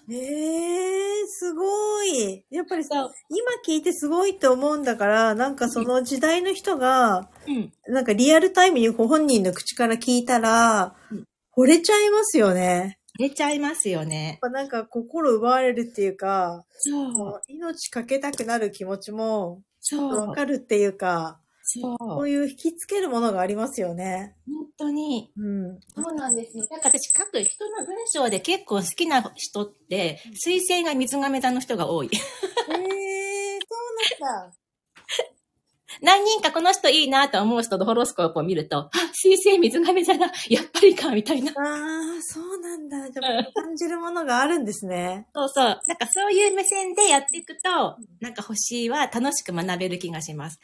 [0.09, 2.45] ええー、すごい。
[2.51, 3.11] やっぱりそう。
[3.31, 7.73] 今聞いてすごいって思うんだから、なんかその時代の人が、うん。
[7.89, 11.25] なんかリアルタイムにご本人の口から聞いたらうん、
[11.57, 12.99] 惚れちゃいますよね。
[13.19, 20.29] 出ちゃいますよねなんか心奪われるっていうか、そう命かけたくなる気持ちもそう。
[20.29, 21.97] わかるっていうか、そう。
[21.99, 24.35] そういう引きつけるものがありますよね。
[24.47, 25.31] 本当に。
[25.37, 25.81] うん。
[25.95, 26.67] そうなんですよ。
[26.71, 32.11] なんか私書く人の文章で結構好きな人って、水星が水亀座の人が多い。
[32.13, 32.87] ええー、そ
[34.25, 34.57] うなんだ。
[36.03, 41.53] 何人かこの人いいなと思う人のホロスコープを見ると、あ、水星水亀座だ、 やっぱりか、みたいな。
[41.53, 41.55] あ
[42.19, 43.11] あ、そうなんだ。
[43.11, 45.29] じゃあ、感じるものがあるんですね。
[45.35, 45.65] そうそう。
[45.65, 50.61] なんかそういう目線でやっていくと、なんか星は楽しく学べる気がします。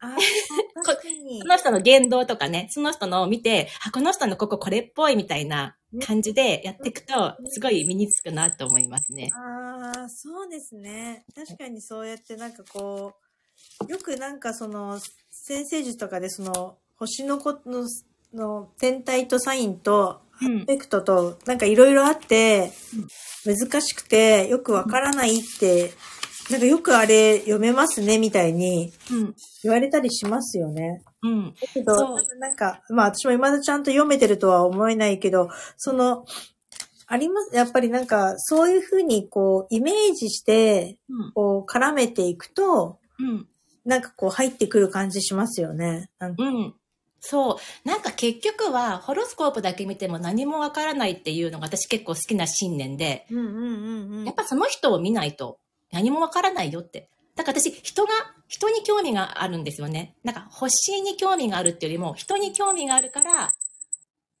[0.00, 0.14] あ
[0.84, 0.92] そ。
[1.46, 9.30] の人の言動とかね、その人のを見て、あ、この人のこここれっぽいみたいな感じでやっていくと、すごい身につくなと思いますね。
[9.32, 11.24] ああ、そうですね。
[11.34, 13.25] 確かにそうやってなんかこう、
[13.88, 14.98] よくなんかその、
[15.30, 17.84] 先生術とかでその、星の子の、
[18.34, 20.66] の天体とサインと、うんアス。
[20.66, 22.70] ペクトと、なんかいろいろあって、
[23.44, 25.92] 難しくて、よくわからないって、
[26.50, 29.34] なんかよくあれ読めますね、みたいにうん。
[29.62, 31.02] 言われたりしますよね。
[31.22, 31.54] うん。
[31.54, 36.24] だけどなんか、まあ私も未だちゃんと読めてるとは思えないけど、その、
[37.08, 41.32] あります、やっぱりなんか、そういうふうにこう、イメージして、うん。
[41.32, 43.48] こう、絡めていくと、うん。
[43.86, 46.10] なんかこう、入ってくる感じしますよね。
[46.20, 46.74] うん。
[47.20, 47.88] そう。
[47.88, 54.24] なんか結局は、ホロスコープだけ見ても何もわからないっていうのが私結構好きな信念で、うんうんうんうん。
[54.24, 55.58] やっぱその人を見ないと
[55.92, 57.08] 何もわからないよって。
[57.36, 58.10] だから私、人が、
[58.48, 60.16] 人に興味があるんですよね。
[60.24, 63.50] なんか、星に興味があるっていうよりも、人に興味があるから、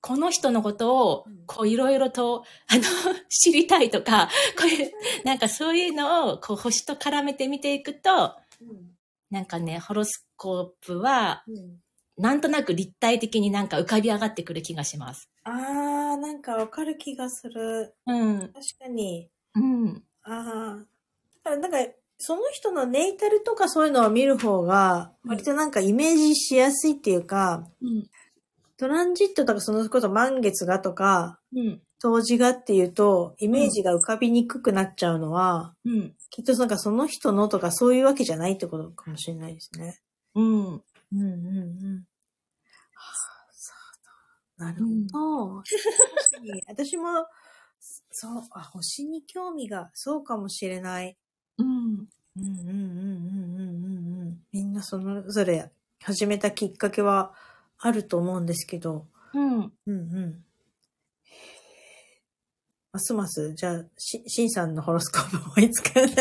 [0.00, 2.82] この人のことをうん、こう、いろいろと、あの、
[3.28, 4.28] 知りたいとか、
[4.58, 4.92] こういう、
[5.24, 8.95] なんかそういうのを、こう、星と絡めて見ていくと、うん
[9.30, 11.76] なんかね、ホロスコープは、うん
[12.18, 15.28] なんとなく立体的になんか浮かび上がってくる気がします。
[15.44, 15.52] あー、
[16.18, 17.94] なんかわかる気がする。
[18.06, 18.38] うん。
[18.38, 19.28] 確かに。
[19.54, 20.02] うん。
[20.22, 20.86] ああ。
[21.44, 28.06] だからなんか、その人のネイタルとかそういうのを見る方が、うん割となんかイメージしやすいっていうか、うん。
[28.78, 31.82] トランジットとかそのこと満月がとか、うん。
[31.98, 36.14] 冬至がっていうと、イメージが浮かびにくくなっちゃうのは、うん。
[36.30, 39.98] きっとなんかその人のとかそういうわけじゃないってことかもしれないですね。
[40.34, 40.64] うん。
[40.66, 40.82] うん
[41.12, 42.04] うんうん。
[42.94, 44.66] はあ、そうだ。
[44.66, 45.62] なるほど。
[45.62, 45.70] 確
[46.32, 47.26] かに私も、
[48.10, 51.16] そう、あ、星に興味が、そうかもしれない。
[51.58, 51.66] うん。
[51.68, 54.38] うんうんうんうんうんうんうん。
[54.52, 55.70] みんなそれぞれ
[56.02, 57.32] 始めたきっかけは
[57.78, 59.06] あると思うんですけど。
[59.32, 59.58] うん。
[59.60, 60.45] うんうん。
[62.96, 66.08] ますます、じゃあ、し、しんさんのホロスコープ思いつかない。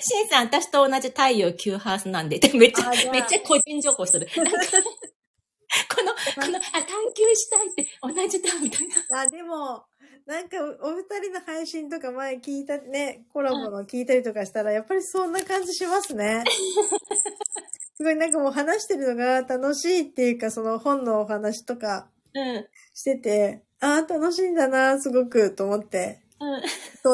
[0.00, 4.28] シンさん、私と同じ太陽9ハースなんで、でめっちゃめっちゃ個人情報する。
[4.36, 6.12] なんかこの、
[6.44, 9.20] この、あ、探求したいって同じだ、みたいな。
[9.22, 9.84] あ、でも、
[10.26, 16.44] なんかお、お二人の配信とか前聞いたね、コラボの聞いたりとかしたら、やっぱりそんな感じしますね。
[17.96, 22.68] すごいなんかもう話してるのが楽しいっていうか、その本のお話とかうん。
[22.94, 26.20] してて、ああ、楽しいんだな、すごく、と思って。
[26.40, 26.62] うん。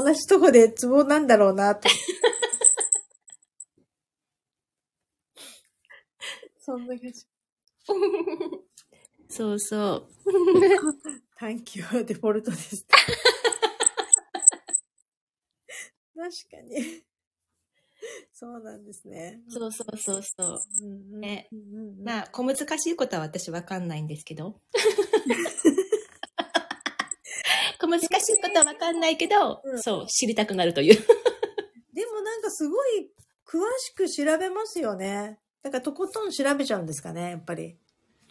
[0.05, 1.89] 同じとこでツボなんだろうな、と。
[6.61, 7.27] そんな感じ。
[9.29, 10.09] そうそう。
[11.37, 12.87] 探求はデフォルトです。
[16.17, 17.05] 確かに。
[18.33, 19.41] そうなんですね。
[19.49, 20.61] そうそうそうそう。
[20.83, 24.61] うんうんねうんうんうんまあ、小難しいことは私わかんないんですけど。
[27.81, 28.09] 小難しい
[28.41, 30.97] ことはわかんないけど、うんそう、知りたくなるという。
[31.95, 33.11] でもなんかすごい
[33.47, 35.39] 詳しく調べますよね。
[35.63, 37.79] だからとことん調べちゃうんですかね、やっぱり。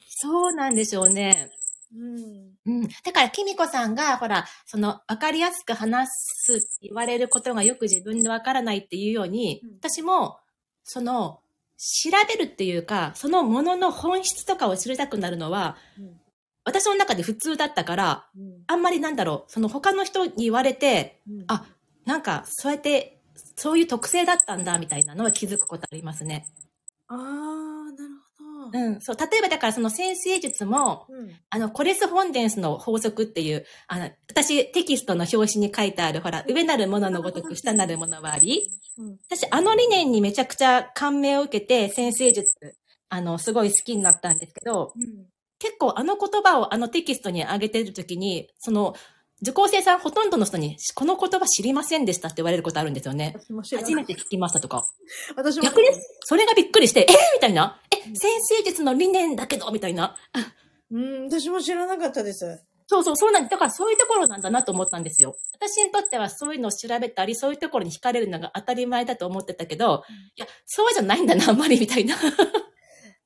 [0.08, 1.52] そうなんでしょうね。
[1.96, 2.54] うん。
[2.66, 2.88] うん。
[2.88, 10.40] だから、きみこさんが、ほら、その、わかりやすく話す言われることがよく自分でわからないっていうように、うん私も、
[10.84, 11.42] その、
[11.78, 16.20] 調べるっていうか、そのものの本質とかを知りたくなるのは、うん
[16.66, 21.66] 私の中で普通だったから、うんあんまりなんだろう、その他の人に言われて、うんあ、
[22.06, 23.20] なんか、そうやって、
[23.58, 26.48] そういう特性だったんだ、みたいなのは気づくことありますね。
[27.08, 27.63] あー、なるほど。
[28.72, 29.02] うん。
[29.02, 29.18] そう。
[29.18, 31.32] 例えばだからその先生術も、うん。
[31.50, 39.18] あの、コレスポンデンスの法則っていう、あの、私テキストの表紙に書いてある、ほら、上なるもののごとく下なるものはあり、うん。
[39.30, 42.54] 私あの理念にめちゃくちゃ感銘を受けて、先生術、
[43.10, 45.26] あの、すごい好きになったんですけど、うん。
[45.60, 48.96] 結構あの言葉をあのテキストに上げてるときに、その、
[49.44, 53.36] 受講生さんほとんどの人に、この言葉知りませんでしたって言われることあるんですよね。
[53.62, 54.84] 初めて聞きましたとか。
[55.36, 55.64] 私も。
[55.64, 55.88] 逆に、
[56.22, 57.82] それがびっくりして、えーみたいな。
[57.92, 60.16] え、先生術の理念だけどみたいな。
[60.92, 62.64] うん、私も知らなかったです。
[62.88, 65.36] そうそう、そうなんだからそういうところなんだなと思ったんですよ。
[65.54, 70.04] 私にとってはそういうのを調べたり、そういうところに惹かれるのが当たり前だと思ってたけど、
[70.36, 72.16] いや、そうじゃないんだな、あんまりみたいな。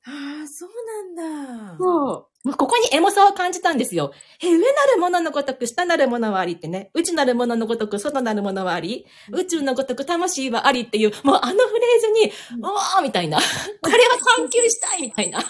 [0.09, 0.69] ああ、そう
[1.15, 1.23] な
[1.67, 1.77] んだ。
[1.77, 2.47] そう。
[2.47, 4.13] もうここにエモさを感じたんですよ。
[4.41, 4.65] え、上な
[4.95, 6.91] るもののごとく下なるものはありってね。
[6.93, 9.05] 内なるもののごとく外なるものはあり。
[9.33, 13.37] 宇宙のごとく魂はありっていう、もうあのフレーズに、うんおーみたいな。
[13.37, 13.43] こ
[13.89, 15.39] れは探求したいみたいな。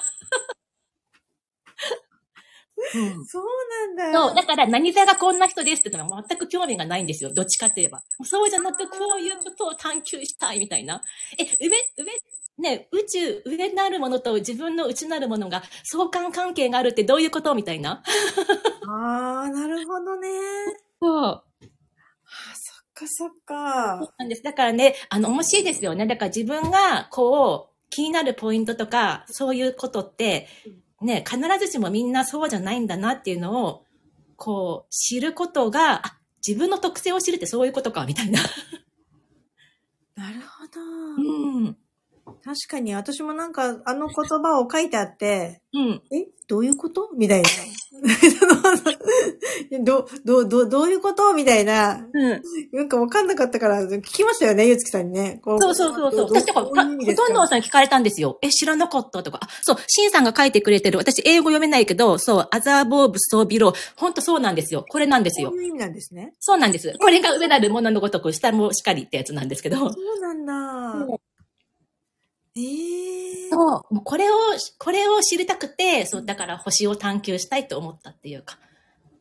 [2.95, 3.45] うんそう
[3.95, 4.19] なんだ。
[4.19, 7.31] そう、だから何座がこんな人ですってのは全く興味がないんですよ。
[7.31, 8.01] どっちかといえば。
[8.23, 11.03] そうじゃなく、こういうことを探求したいみたいな。
[11.37, 11.69] え、上、
[12.03, 12.11] 上、
[12.57, 18.01] ね、宇宙、上なるものと自分の内なるものが相関関係があるってどういうことみたいな。
[18.87, 20.29] ああ、なるほどね。
[20.99, 21.21] そう。
[21.23, 21.43] あ
[22.55, 24.11] そっかそっか。
[24.17, 24.41] なんです。
[24.41, 26.07] だからね、あの、面白いですよね。
[26.07, 30.47] だから自分が、こう、気になるポイントとか、そういうことって、
[31.01, 33.85] ね、必ずしもみんなそうじゃないんだなっていうのを、
[34.35, 38.41] こう、知ることが、あ、自分の特性を知るってそういうことか、みたいな。
[40.15, 40.81] なるほど。
[40.81, 41.77] うん。
[42.43, 46.01] 確かに私もなんかあの言葉を書いてあって、うん。
[46.11, 47.09] えどういうこと？
[47.15, 47.47] みたいな。
[49.83, 51.33] ど、ど、ど、どういうこと？
[51.33, 52.07] みたいな。
[52.13, 52.41] うん。
[52.71, 55.41] なんかわかんなかったから聞きましたよね、ゆつきさんにね。
[55.43, 56.29] こそうそうそうそう。
[56.29, 56.97] ど私とか、どほとん
[57.33, 58.37] どんさんに聞かれたんですよ。
[58.41, 59.23] え、知らなかった？
[59.23, 59.39] とか。
[59.43, 60.97] あ、そう、シンさんが書いてくれてる。
[60.97, 63.75] 私、英語読めないけど、そう、アザーボーブ、ソービロー。
[63.97, 64.85] ほんとそうなんですよ。
[64.87, 65.59] これなんですよそう。
[65.61, 66.33] いう意味なんですね。
[66.39, 66.93] そうなんです。
[66.99, 69.77] これが上なるもののごとく、下もしかりってやつなんですけど。
[69.77, 71.17] そうなんだ。
[72.57, 73.51] ええー。
[73.51, 73.93] そう。
[73.93, 74.35] もうこれを、
[74.79, 78.57] これを知りたくて、そう、だから星を探求したいと思ったっていうか。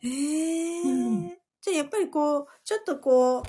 [0.03, 1.33] ええうん
[1.63, 3.43] じゃあやっぱりこう、ちょっとこう、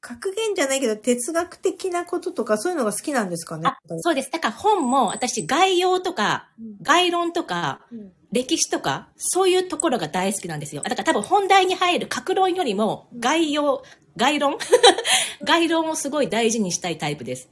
[0.00, 3.68] 格言じゃないけど哲学的なこととかそういうのが好きなんですかね？
[3.68, 4.30] あ、そうです。
[4.30, 10.82] だから本も、私、概要とか、うん概論とか、うん歴史とか、そういうところが大好きなんですよ。
[10.82, 13.82] だから多分本題に入る格論よりも、概要、
[14.18, 14.58] 概論？
[15.44, 17.48] 概論をすごい大事にしたいタイプです。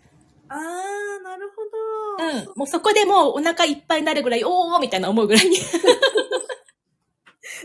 [0.51, 1.56] あー、なるほど。
[2.19, 2.47] うん。
[2.57, 5.59] もうそこでもうお腹いっぱいになるぐらい、おーみたいな思うぐらいに。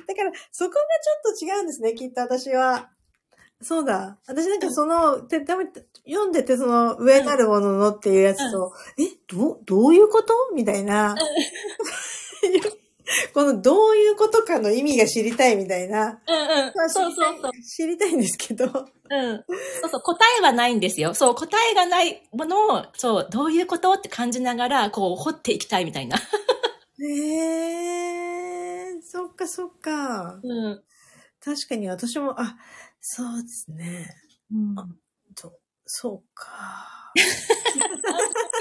[0.08, 2.90] だから、そこがちょっと違うんですね、きっと私は。
[3.62, 4.18] そうだ。
[4.28, 5.66] 私なんかその、てため
[6.08, 10.34] 読んでてその上なるもののっていうやつと、え、どう、どういうこと？
[10.56, 11.16] みたいな。
[13.34, 16.22] このどういうことかの意味が知りたいみたいな。
[16.28, 16.36] うん
[16.84, 16.90] うん。
[16.90, 17.52] そうそうそう。
[17.62, 18.66] 知りたいんですけど。
[19.12, 19.44] うん。
[19.82, 21.14] そうそう、答えはないんですよ。
[21.14, 26.18] そう、答えがないものを、そう、どういうことって感じながら、こう、掘っていきたいみたいな。
[26.18, 26.22] へ
[28.88, 30.40] えー、そっかそっか。
[30.44, 30.84] うん。
[31.44, 32.56] 確かに私も、あ、
[33.02, 34.16] そうですね。
[34.52, 34.76] うん。
[35.36, 37.12] とそうか。
[37.16, 37.24] 受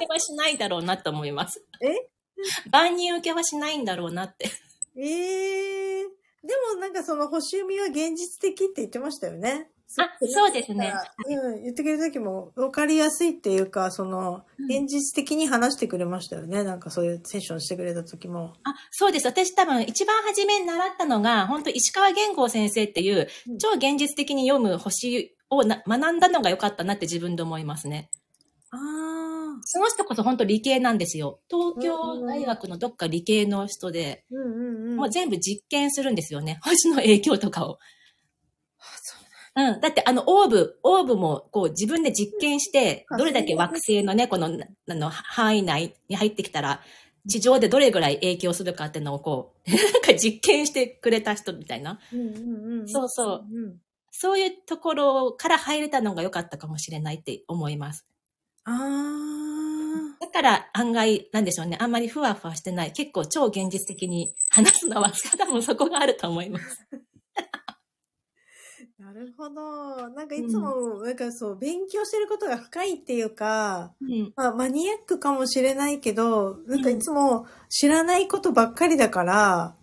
[0.01, 1.65] けはしないだろうなと思います。
[1.81, 2.09] え？
[2.73, 4.51] 万人受けはしないんだろうなって。
[4.97, 6.09] ええー。
[6.43, 9.71] でもなんかその星読みは現実的って言ってましたよね。
[9.99, 10.93] あそうですね。
[11.27, 16.63] うん、言ってくれた時も分かりやすいっていうか、その、現実的に話してくれましたよね。
[16.63, 18.55] なんかそういうセッションしてくれた時も。
[18.63, 19.27] あ、そうです。
[19.27, 28.11] 私多分一番初めに習ったのが、本当石川玄吾先生っていううん、超現実的に読む星をな学んだのが良かったなって自分で思いますね。
[28.71, 29.61] ああ。
[29.65, 31.41] その人こそ本当理系なんですよ。
[31.51, 34.97] 東京大学のどっか理系の人で、うんうんうん。
[34.97, 36.61] もう全部実験するんですよね。
[36.63, 37.79] 星の影響とかを。
[39.57, 39.81] ううん。
[39.81, 46.83] だってあの、オーブ、オーブも、こう、自分で実験してうん、どれだけ惑星のね、この、あの、範囲内に入ってきたら、
[47.27, 51.99] 地上でどれぐらい影響するかっていうのをこう、 なんか実験してくれた人みたいな。
[52.13, 52.89] うんうんうん。
[52.89, 53.81] そうそううん。
[54.11, 58.07] そういうところから入れたのが良かったかもしれないって思います。
[58.65, 60.25] ああ。
[60.25, 61.77] だから案外、なんでしょうね。
[61.81, 62.93] あんまりふわふわしてない。
[62.93, 66.87] 結構超現実的に話すのは、多分そこがあると思います。
[69.01, 70.11] なるほど。
[70.11, 74.33] なんかいつも、なんかそう、勉強してることが深いっていうか、うん。
[74.37, 79.75] まあ、マニアックかもしれないけど、なんかいつも知らないことばっかりだから、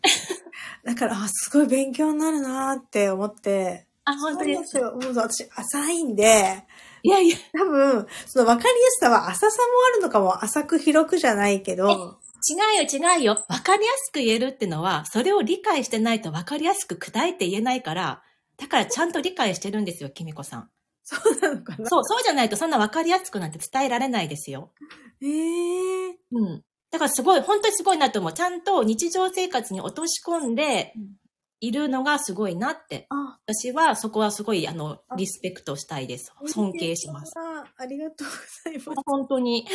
[0.86, 3.88] だから、あ、すごい勉強になるなーって思って。
[4.06, 6.68] あ、本当ですよもう私、浅いんで、
[7.02, 13.44] いやいや、多分、その分かりやすさは浅さもあるのかも、浅く広くじゃないけど、違うよ違うよ。
[13.50, 18.22] わかりやすく言えるってのは、それを理解してないとわかりやすく砕いて言えないから、
[18.58, 20.70] だからちゃんと理解してるんですよ、きみこさん。
[21.04, 21.88] そうなのかな？
[21.88, 24.74] そう、そうじゃないとそんなわかりやすくなんて伝えられないですよ。
[25.22, 26.64] ええうん。
[26.92, 28.34] だからすごい、本当にすごいなと思う。
[28.34, 31.18] ちゃんと日常生活に落とし込んでうん
[31.60, 33.08] いるのがすごいなって。
[33.10, 36.32] あ、私はそこはすごい、あのあ、リスペクトしたいです。
[36.46, 37.34] 尊敬します。
[37.36, 37.66] あ。
[37.78, 39.02] ありがとうございます。
[39.08, 39.66] 本当に。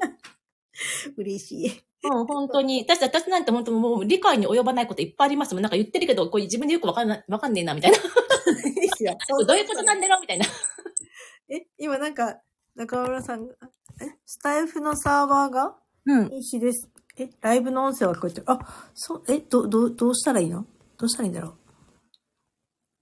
[1.16, 1.82] 嬉しい。
[2.04, 2.84] うん、本当に。
[2.88, 5.62] 私、私なんて本当もう理解に及ばないこといっぱいありますもん。
[5.62, 7.96] なんか言ってるけど、これ自分でよくわかんない、わかんねえな、みたいな。
[7.98, 8.00] い
[8.70, 9.16] いですよ。
[9.46, 10.46] どういうことなんだろうみたいな。
[11.48, 12.40] え、今なんか、
[12.76, 13.54] 中村さんが、
[14.00, 15.76] え、スタイフのサーバーが
[16.06, 16.32] うん。
[16.32, 16.88] いい日です。
[17.16, 18.44] え、ライブの音声は聞こえてる。
[18.46, 20.64] あ、そう、え、ど、ど、どうしたらいいの？
[20.96, 21.56] どうしたらいいんだろ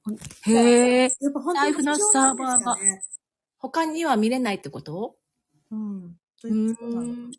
[0.06, 0.50] う？
[0.50, 1.02] へえ。
[1.02, 2.78] やっぱ本当にスタイフのサーバーが
[3.58, 5.16] 他には見れないってこと？
[5.70, 6.16] うん。
[6.42, 7.30] どうういうことなのん。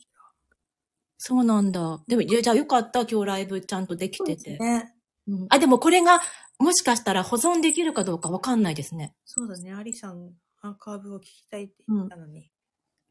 [1.17, 2.01] そうなんだ。
[2.07, 3.05] でも、いやじゃあよかった。
[3.05, 4.51] 今日ライブちゃんとできそうてて。
[4.51, 4.93] ですね。
[5.27, 6.21] うんあ、でもこれが、
[6.59, 9.13] もしかしたら保存できるかどうかわかんないですね。
[9.25, 9.73] そうだね。
[9.73, 10.31] アリさん、
[10.61, 12.49] アーカイブを聞きたいって言ったのに。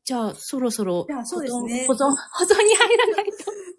[0.04, 1.06] じゃあ、そろそろ。
[1.24, 3.26] そうですね保存、保存に入らない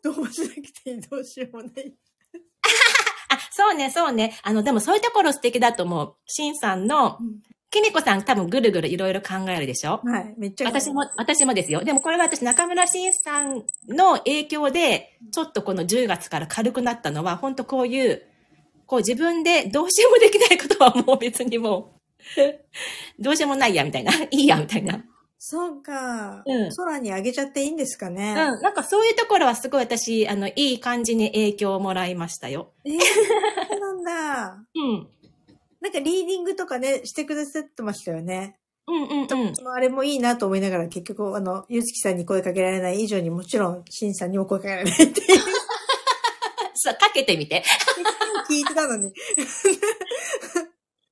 [0.04, 0.14] と。
[0.14, 1.96] どうしなくていい、どうしようもない。
[3.30, 4.38] あ、そうね、そうね。
[4.44, 6.16] あの、でもそういうところ素敵だと思う。
[6.26, 7.18] シンさんの、
[7.78, 10.02] きみこさん多分ぐるぐるいろいろ考えるでしょ？
[10.04, 10.34] はい。
[10.38, 10.66] めっちゃ。
[10.66, 11.84] 私も、私もですよ。
[11.84, 18.24] でもこれは私、中村慎さんの影響で、ちょっとこの10月から軽くなったのは、本当こういう、
[18.86, 21.94] こう自分でどうしようもできないことはもう別にも
[22.40, 24.12] う、 どうしようもないや、みたいな。
[24.32, 25.04] いいや、みたいな。
[25.40, 26.42] そうか。
[26.48, 28.32] うん空に上げちゃっていいんですかね。
[28.32, 28.62] うん。
[28.62, 32.72] なんかそういうところはすごい私、あの、いい感じに影響をもらいましたよ。
[32.86, 33.00] えー、
[33.70, 34.58] そうなんだ。
[34.76, 35.08] うん。
[35.82, 38.58] なんかリーディングとかね、してくださってましたよね。
[38.88, 39.56] うんうんうん。
[39.56, 45.28] そのあれもいいなと思いながら、結局、あの、ゆうつきさんに声かけられない以上にもちろん、しんさんにも声かけられないっていう
[46.74, 47.64] そう、かけてみて。
[48.50, 49.12] 聞いてたのに。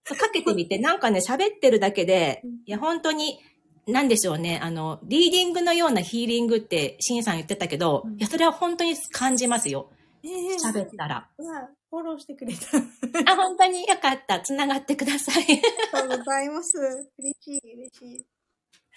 [0.05, 3.39] かけてみて、なんかね、喋ってるだけでうん、いや、本当に、
[3.87, 4.59] なんでしょうね。
[4.63, 9.89] あの、リーディングのようなヒーリングって、シンさん言ってたけど、うんいや、それは本当に感じますよ。
[10.25, 11.29] ええ喋ったら。
[11.37, 12.77] うわフォローしてくれた。
[13.31, 14.41] あ、本当によかった。
[14.41, 15.43] つながってください。
[15.43, 15.61] あり
[15.91, 16.77] がとうございます。
[17.19, 18.25] 嬉しい、嬉しい。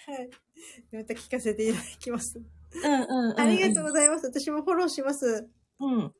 [0.07, 0.29] はい。
[0.91, 2.37] また聞かせていただきます。
[2.37, 3.39] うんうんうん、うん。
[3.39, 4.25] ありがとうございます。
[4.25, 5.47] 私もフォローします。
[5.79, 6.13] うん。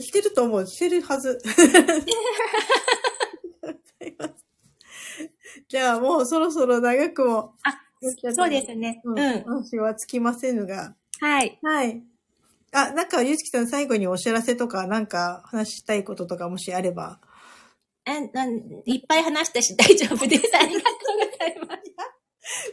[0.00, 0.66] してると思う。
[0.66, 1.38] してるはず。
[5.68, 7.54] じゃあもうそろそろ長くも。
[7.62, 7.78] あ、
[8.32, 9.00] そうですね。
[9.04, 9.10] う。
[9.10, 9.42] うんん。
[9.44, 10.94] 話はつきませんが。
[11.20, 11.58] はい。
[11.62, 12.02] はい。
[12.72, 17.20] あ、なんか、ゆうつきさん最後にお知らせとか、なんか話したいこととかもしあれば。
[18.08, 20.56] あなんいっぱい話したし大丈夫です。
[20.56, 21.86] ありがとうございます。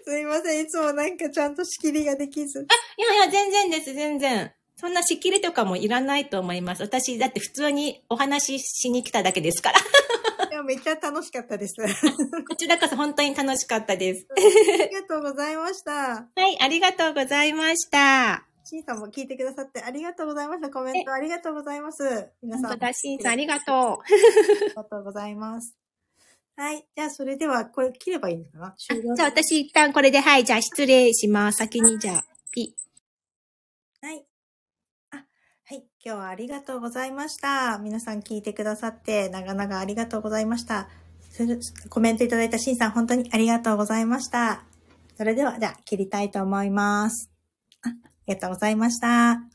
[0.06, 0.64] すいません。
[0.64, 2.68] いつもなんかちゃんと仕切りができず。
[2.98, 4.54] いやいや、全然です、全然。
[4.76, 6.84] そんな仕切りとかもいらないと思います。
[6.84, 9.80] 私、だって普通にお話ししに来ただけですから。
[10.52, 11.76] いや、めっちゃ楽しかったです。
[11.82, 11.88] あ
[12.48, 14.28] こちらこそ本当に楽しかったです。
[14.38, 15.92] りがとうございました。
[15.92, 18.53] はい、ありがとうございました。
[18.64, 20.70] シンさんも聞いてくださってありがとうございました。
[20.70, 22.30] コメントありがとうございます。
[22.42, 22.70] 皆さん。
[22.70, 23.76] 本当だ、しんさんありがとう。
[23.76, 23.98] あ
[24.70, 25.76] りがとうございます。
[26.56, 26.88] はい。
[26.96, 28.76] じゃあ、それでは、これ切ればいいのかな？
[28.78, 31.58] 終了じゃあ私一旦これで、はい、じゃあ失礼します。
[31.58, 32.76] 先にじゃあ、ピ。
[34.02, 34.26] はい。
[35.12, 35.86] あ、はい。
[36.06, 37.80] 今日はありがとうございました。
[37.80, 40.90] 皆さん聞いてくださって、長々ありがとうございました。
[41.90, 44.64] コメントいただいたしんさん、本当にありがとうございました。
[45.18, 47.33] それでは、じゃあ、切りたいと思います。
[48.28, 49.53] ありがとうございました。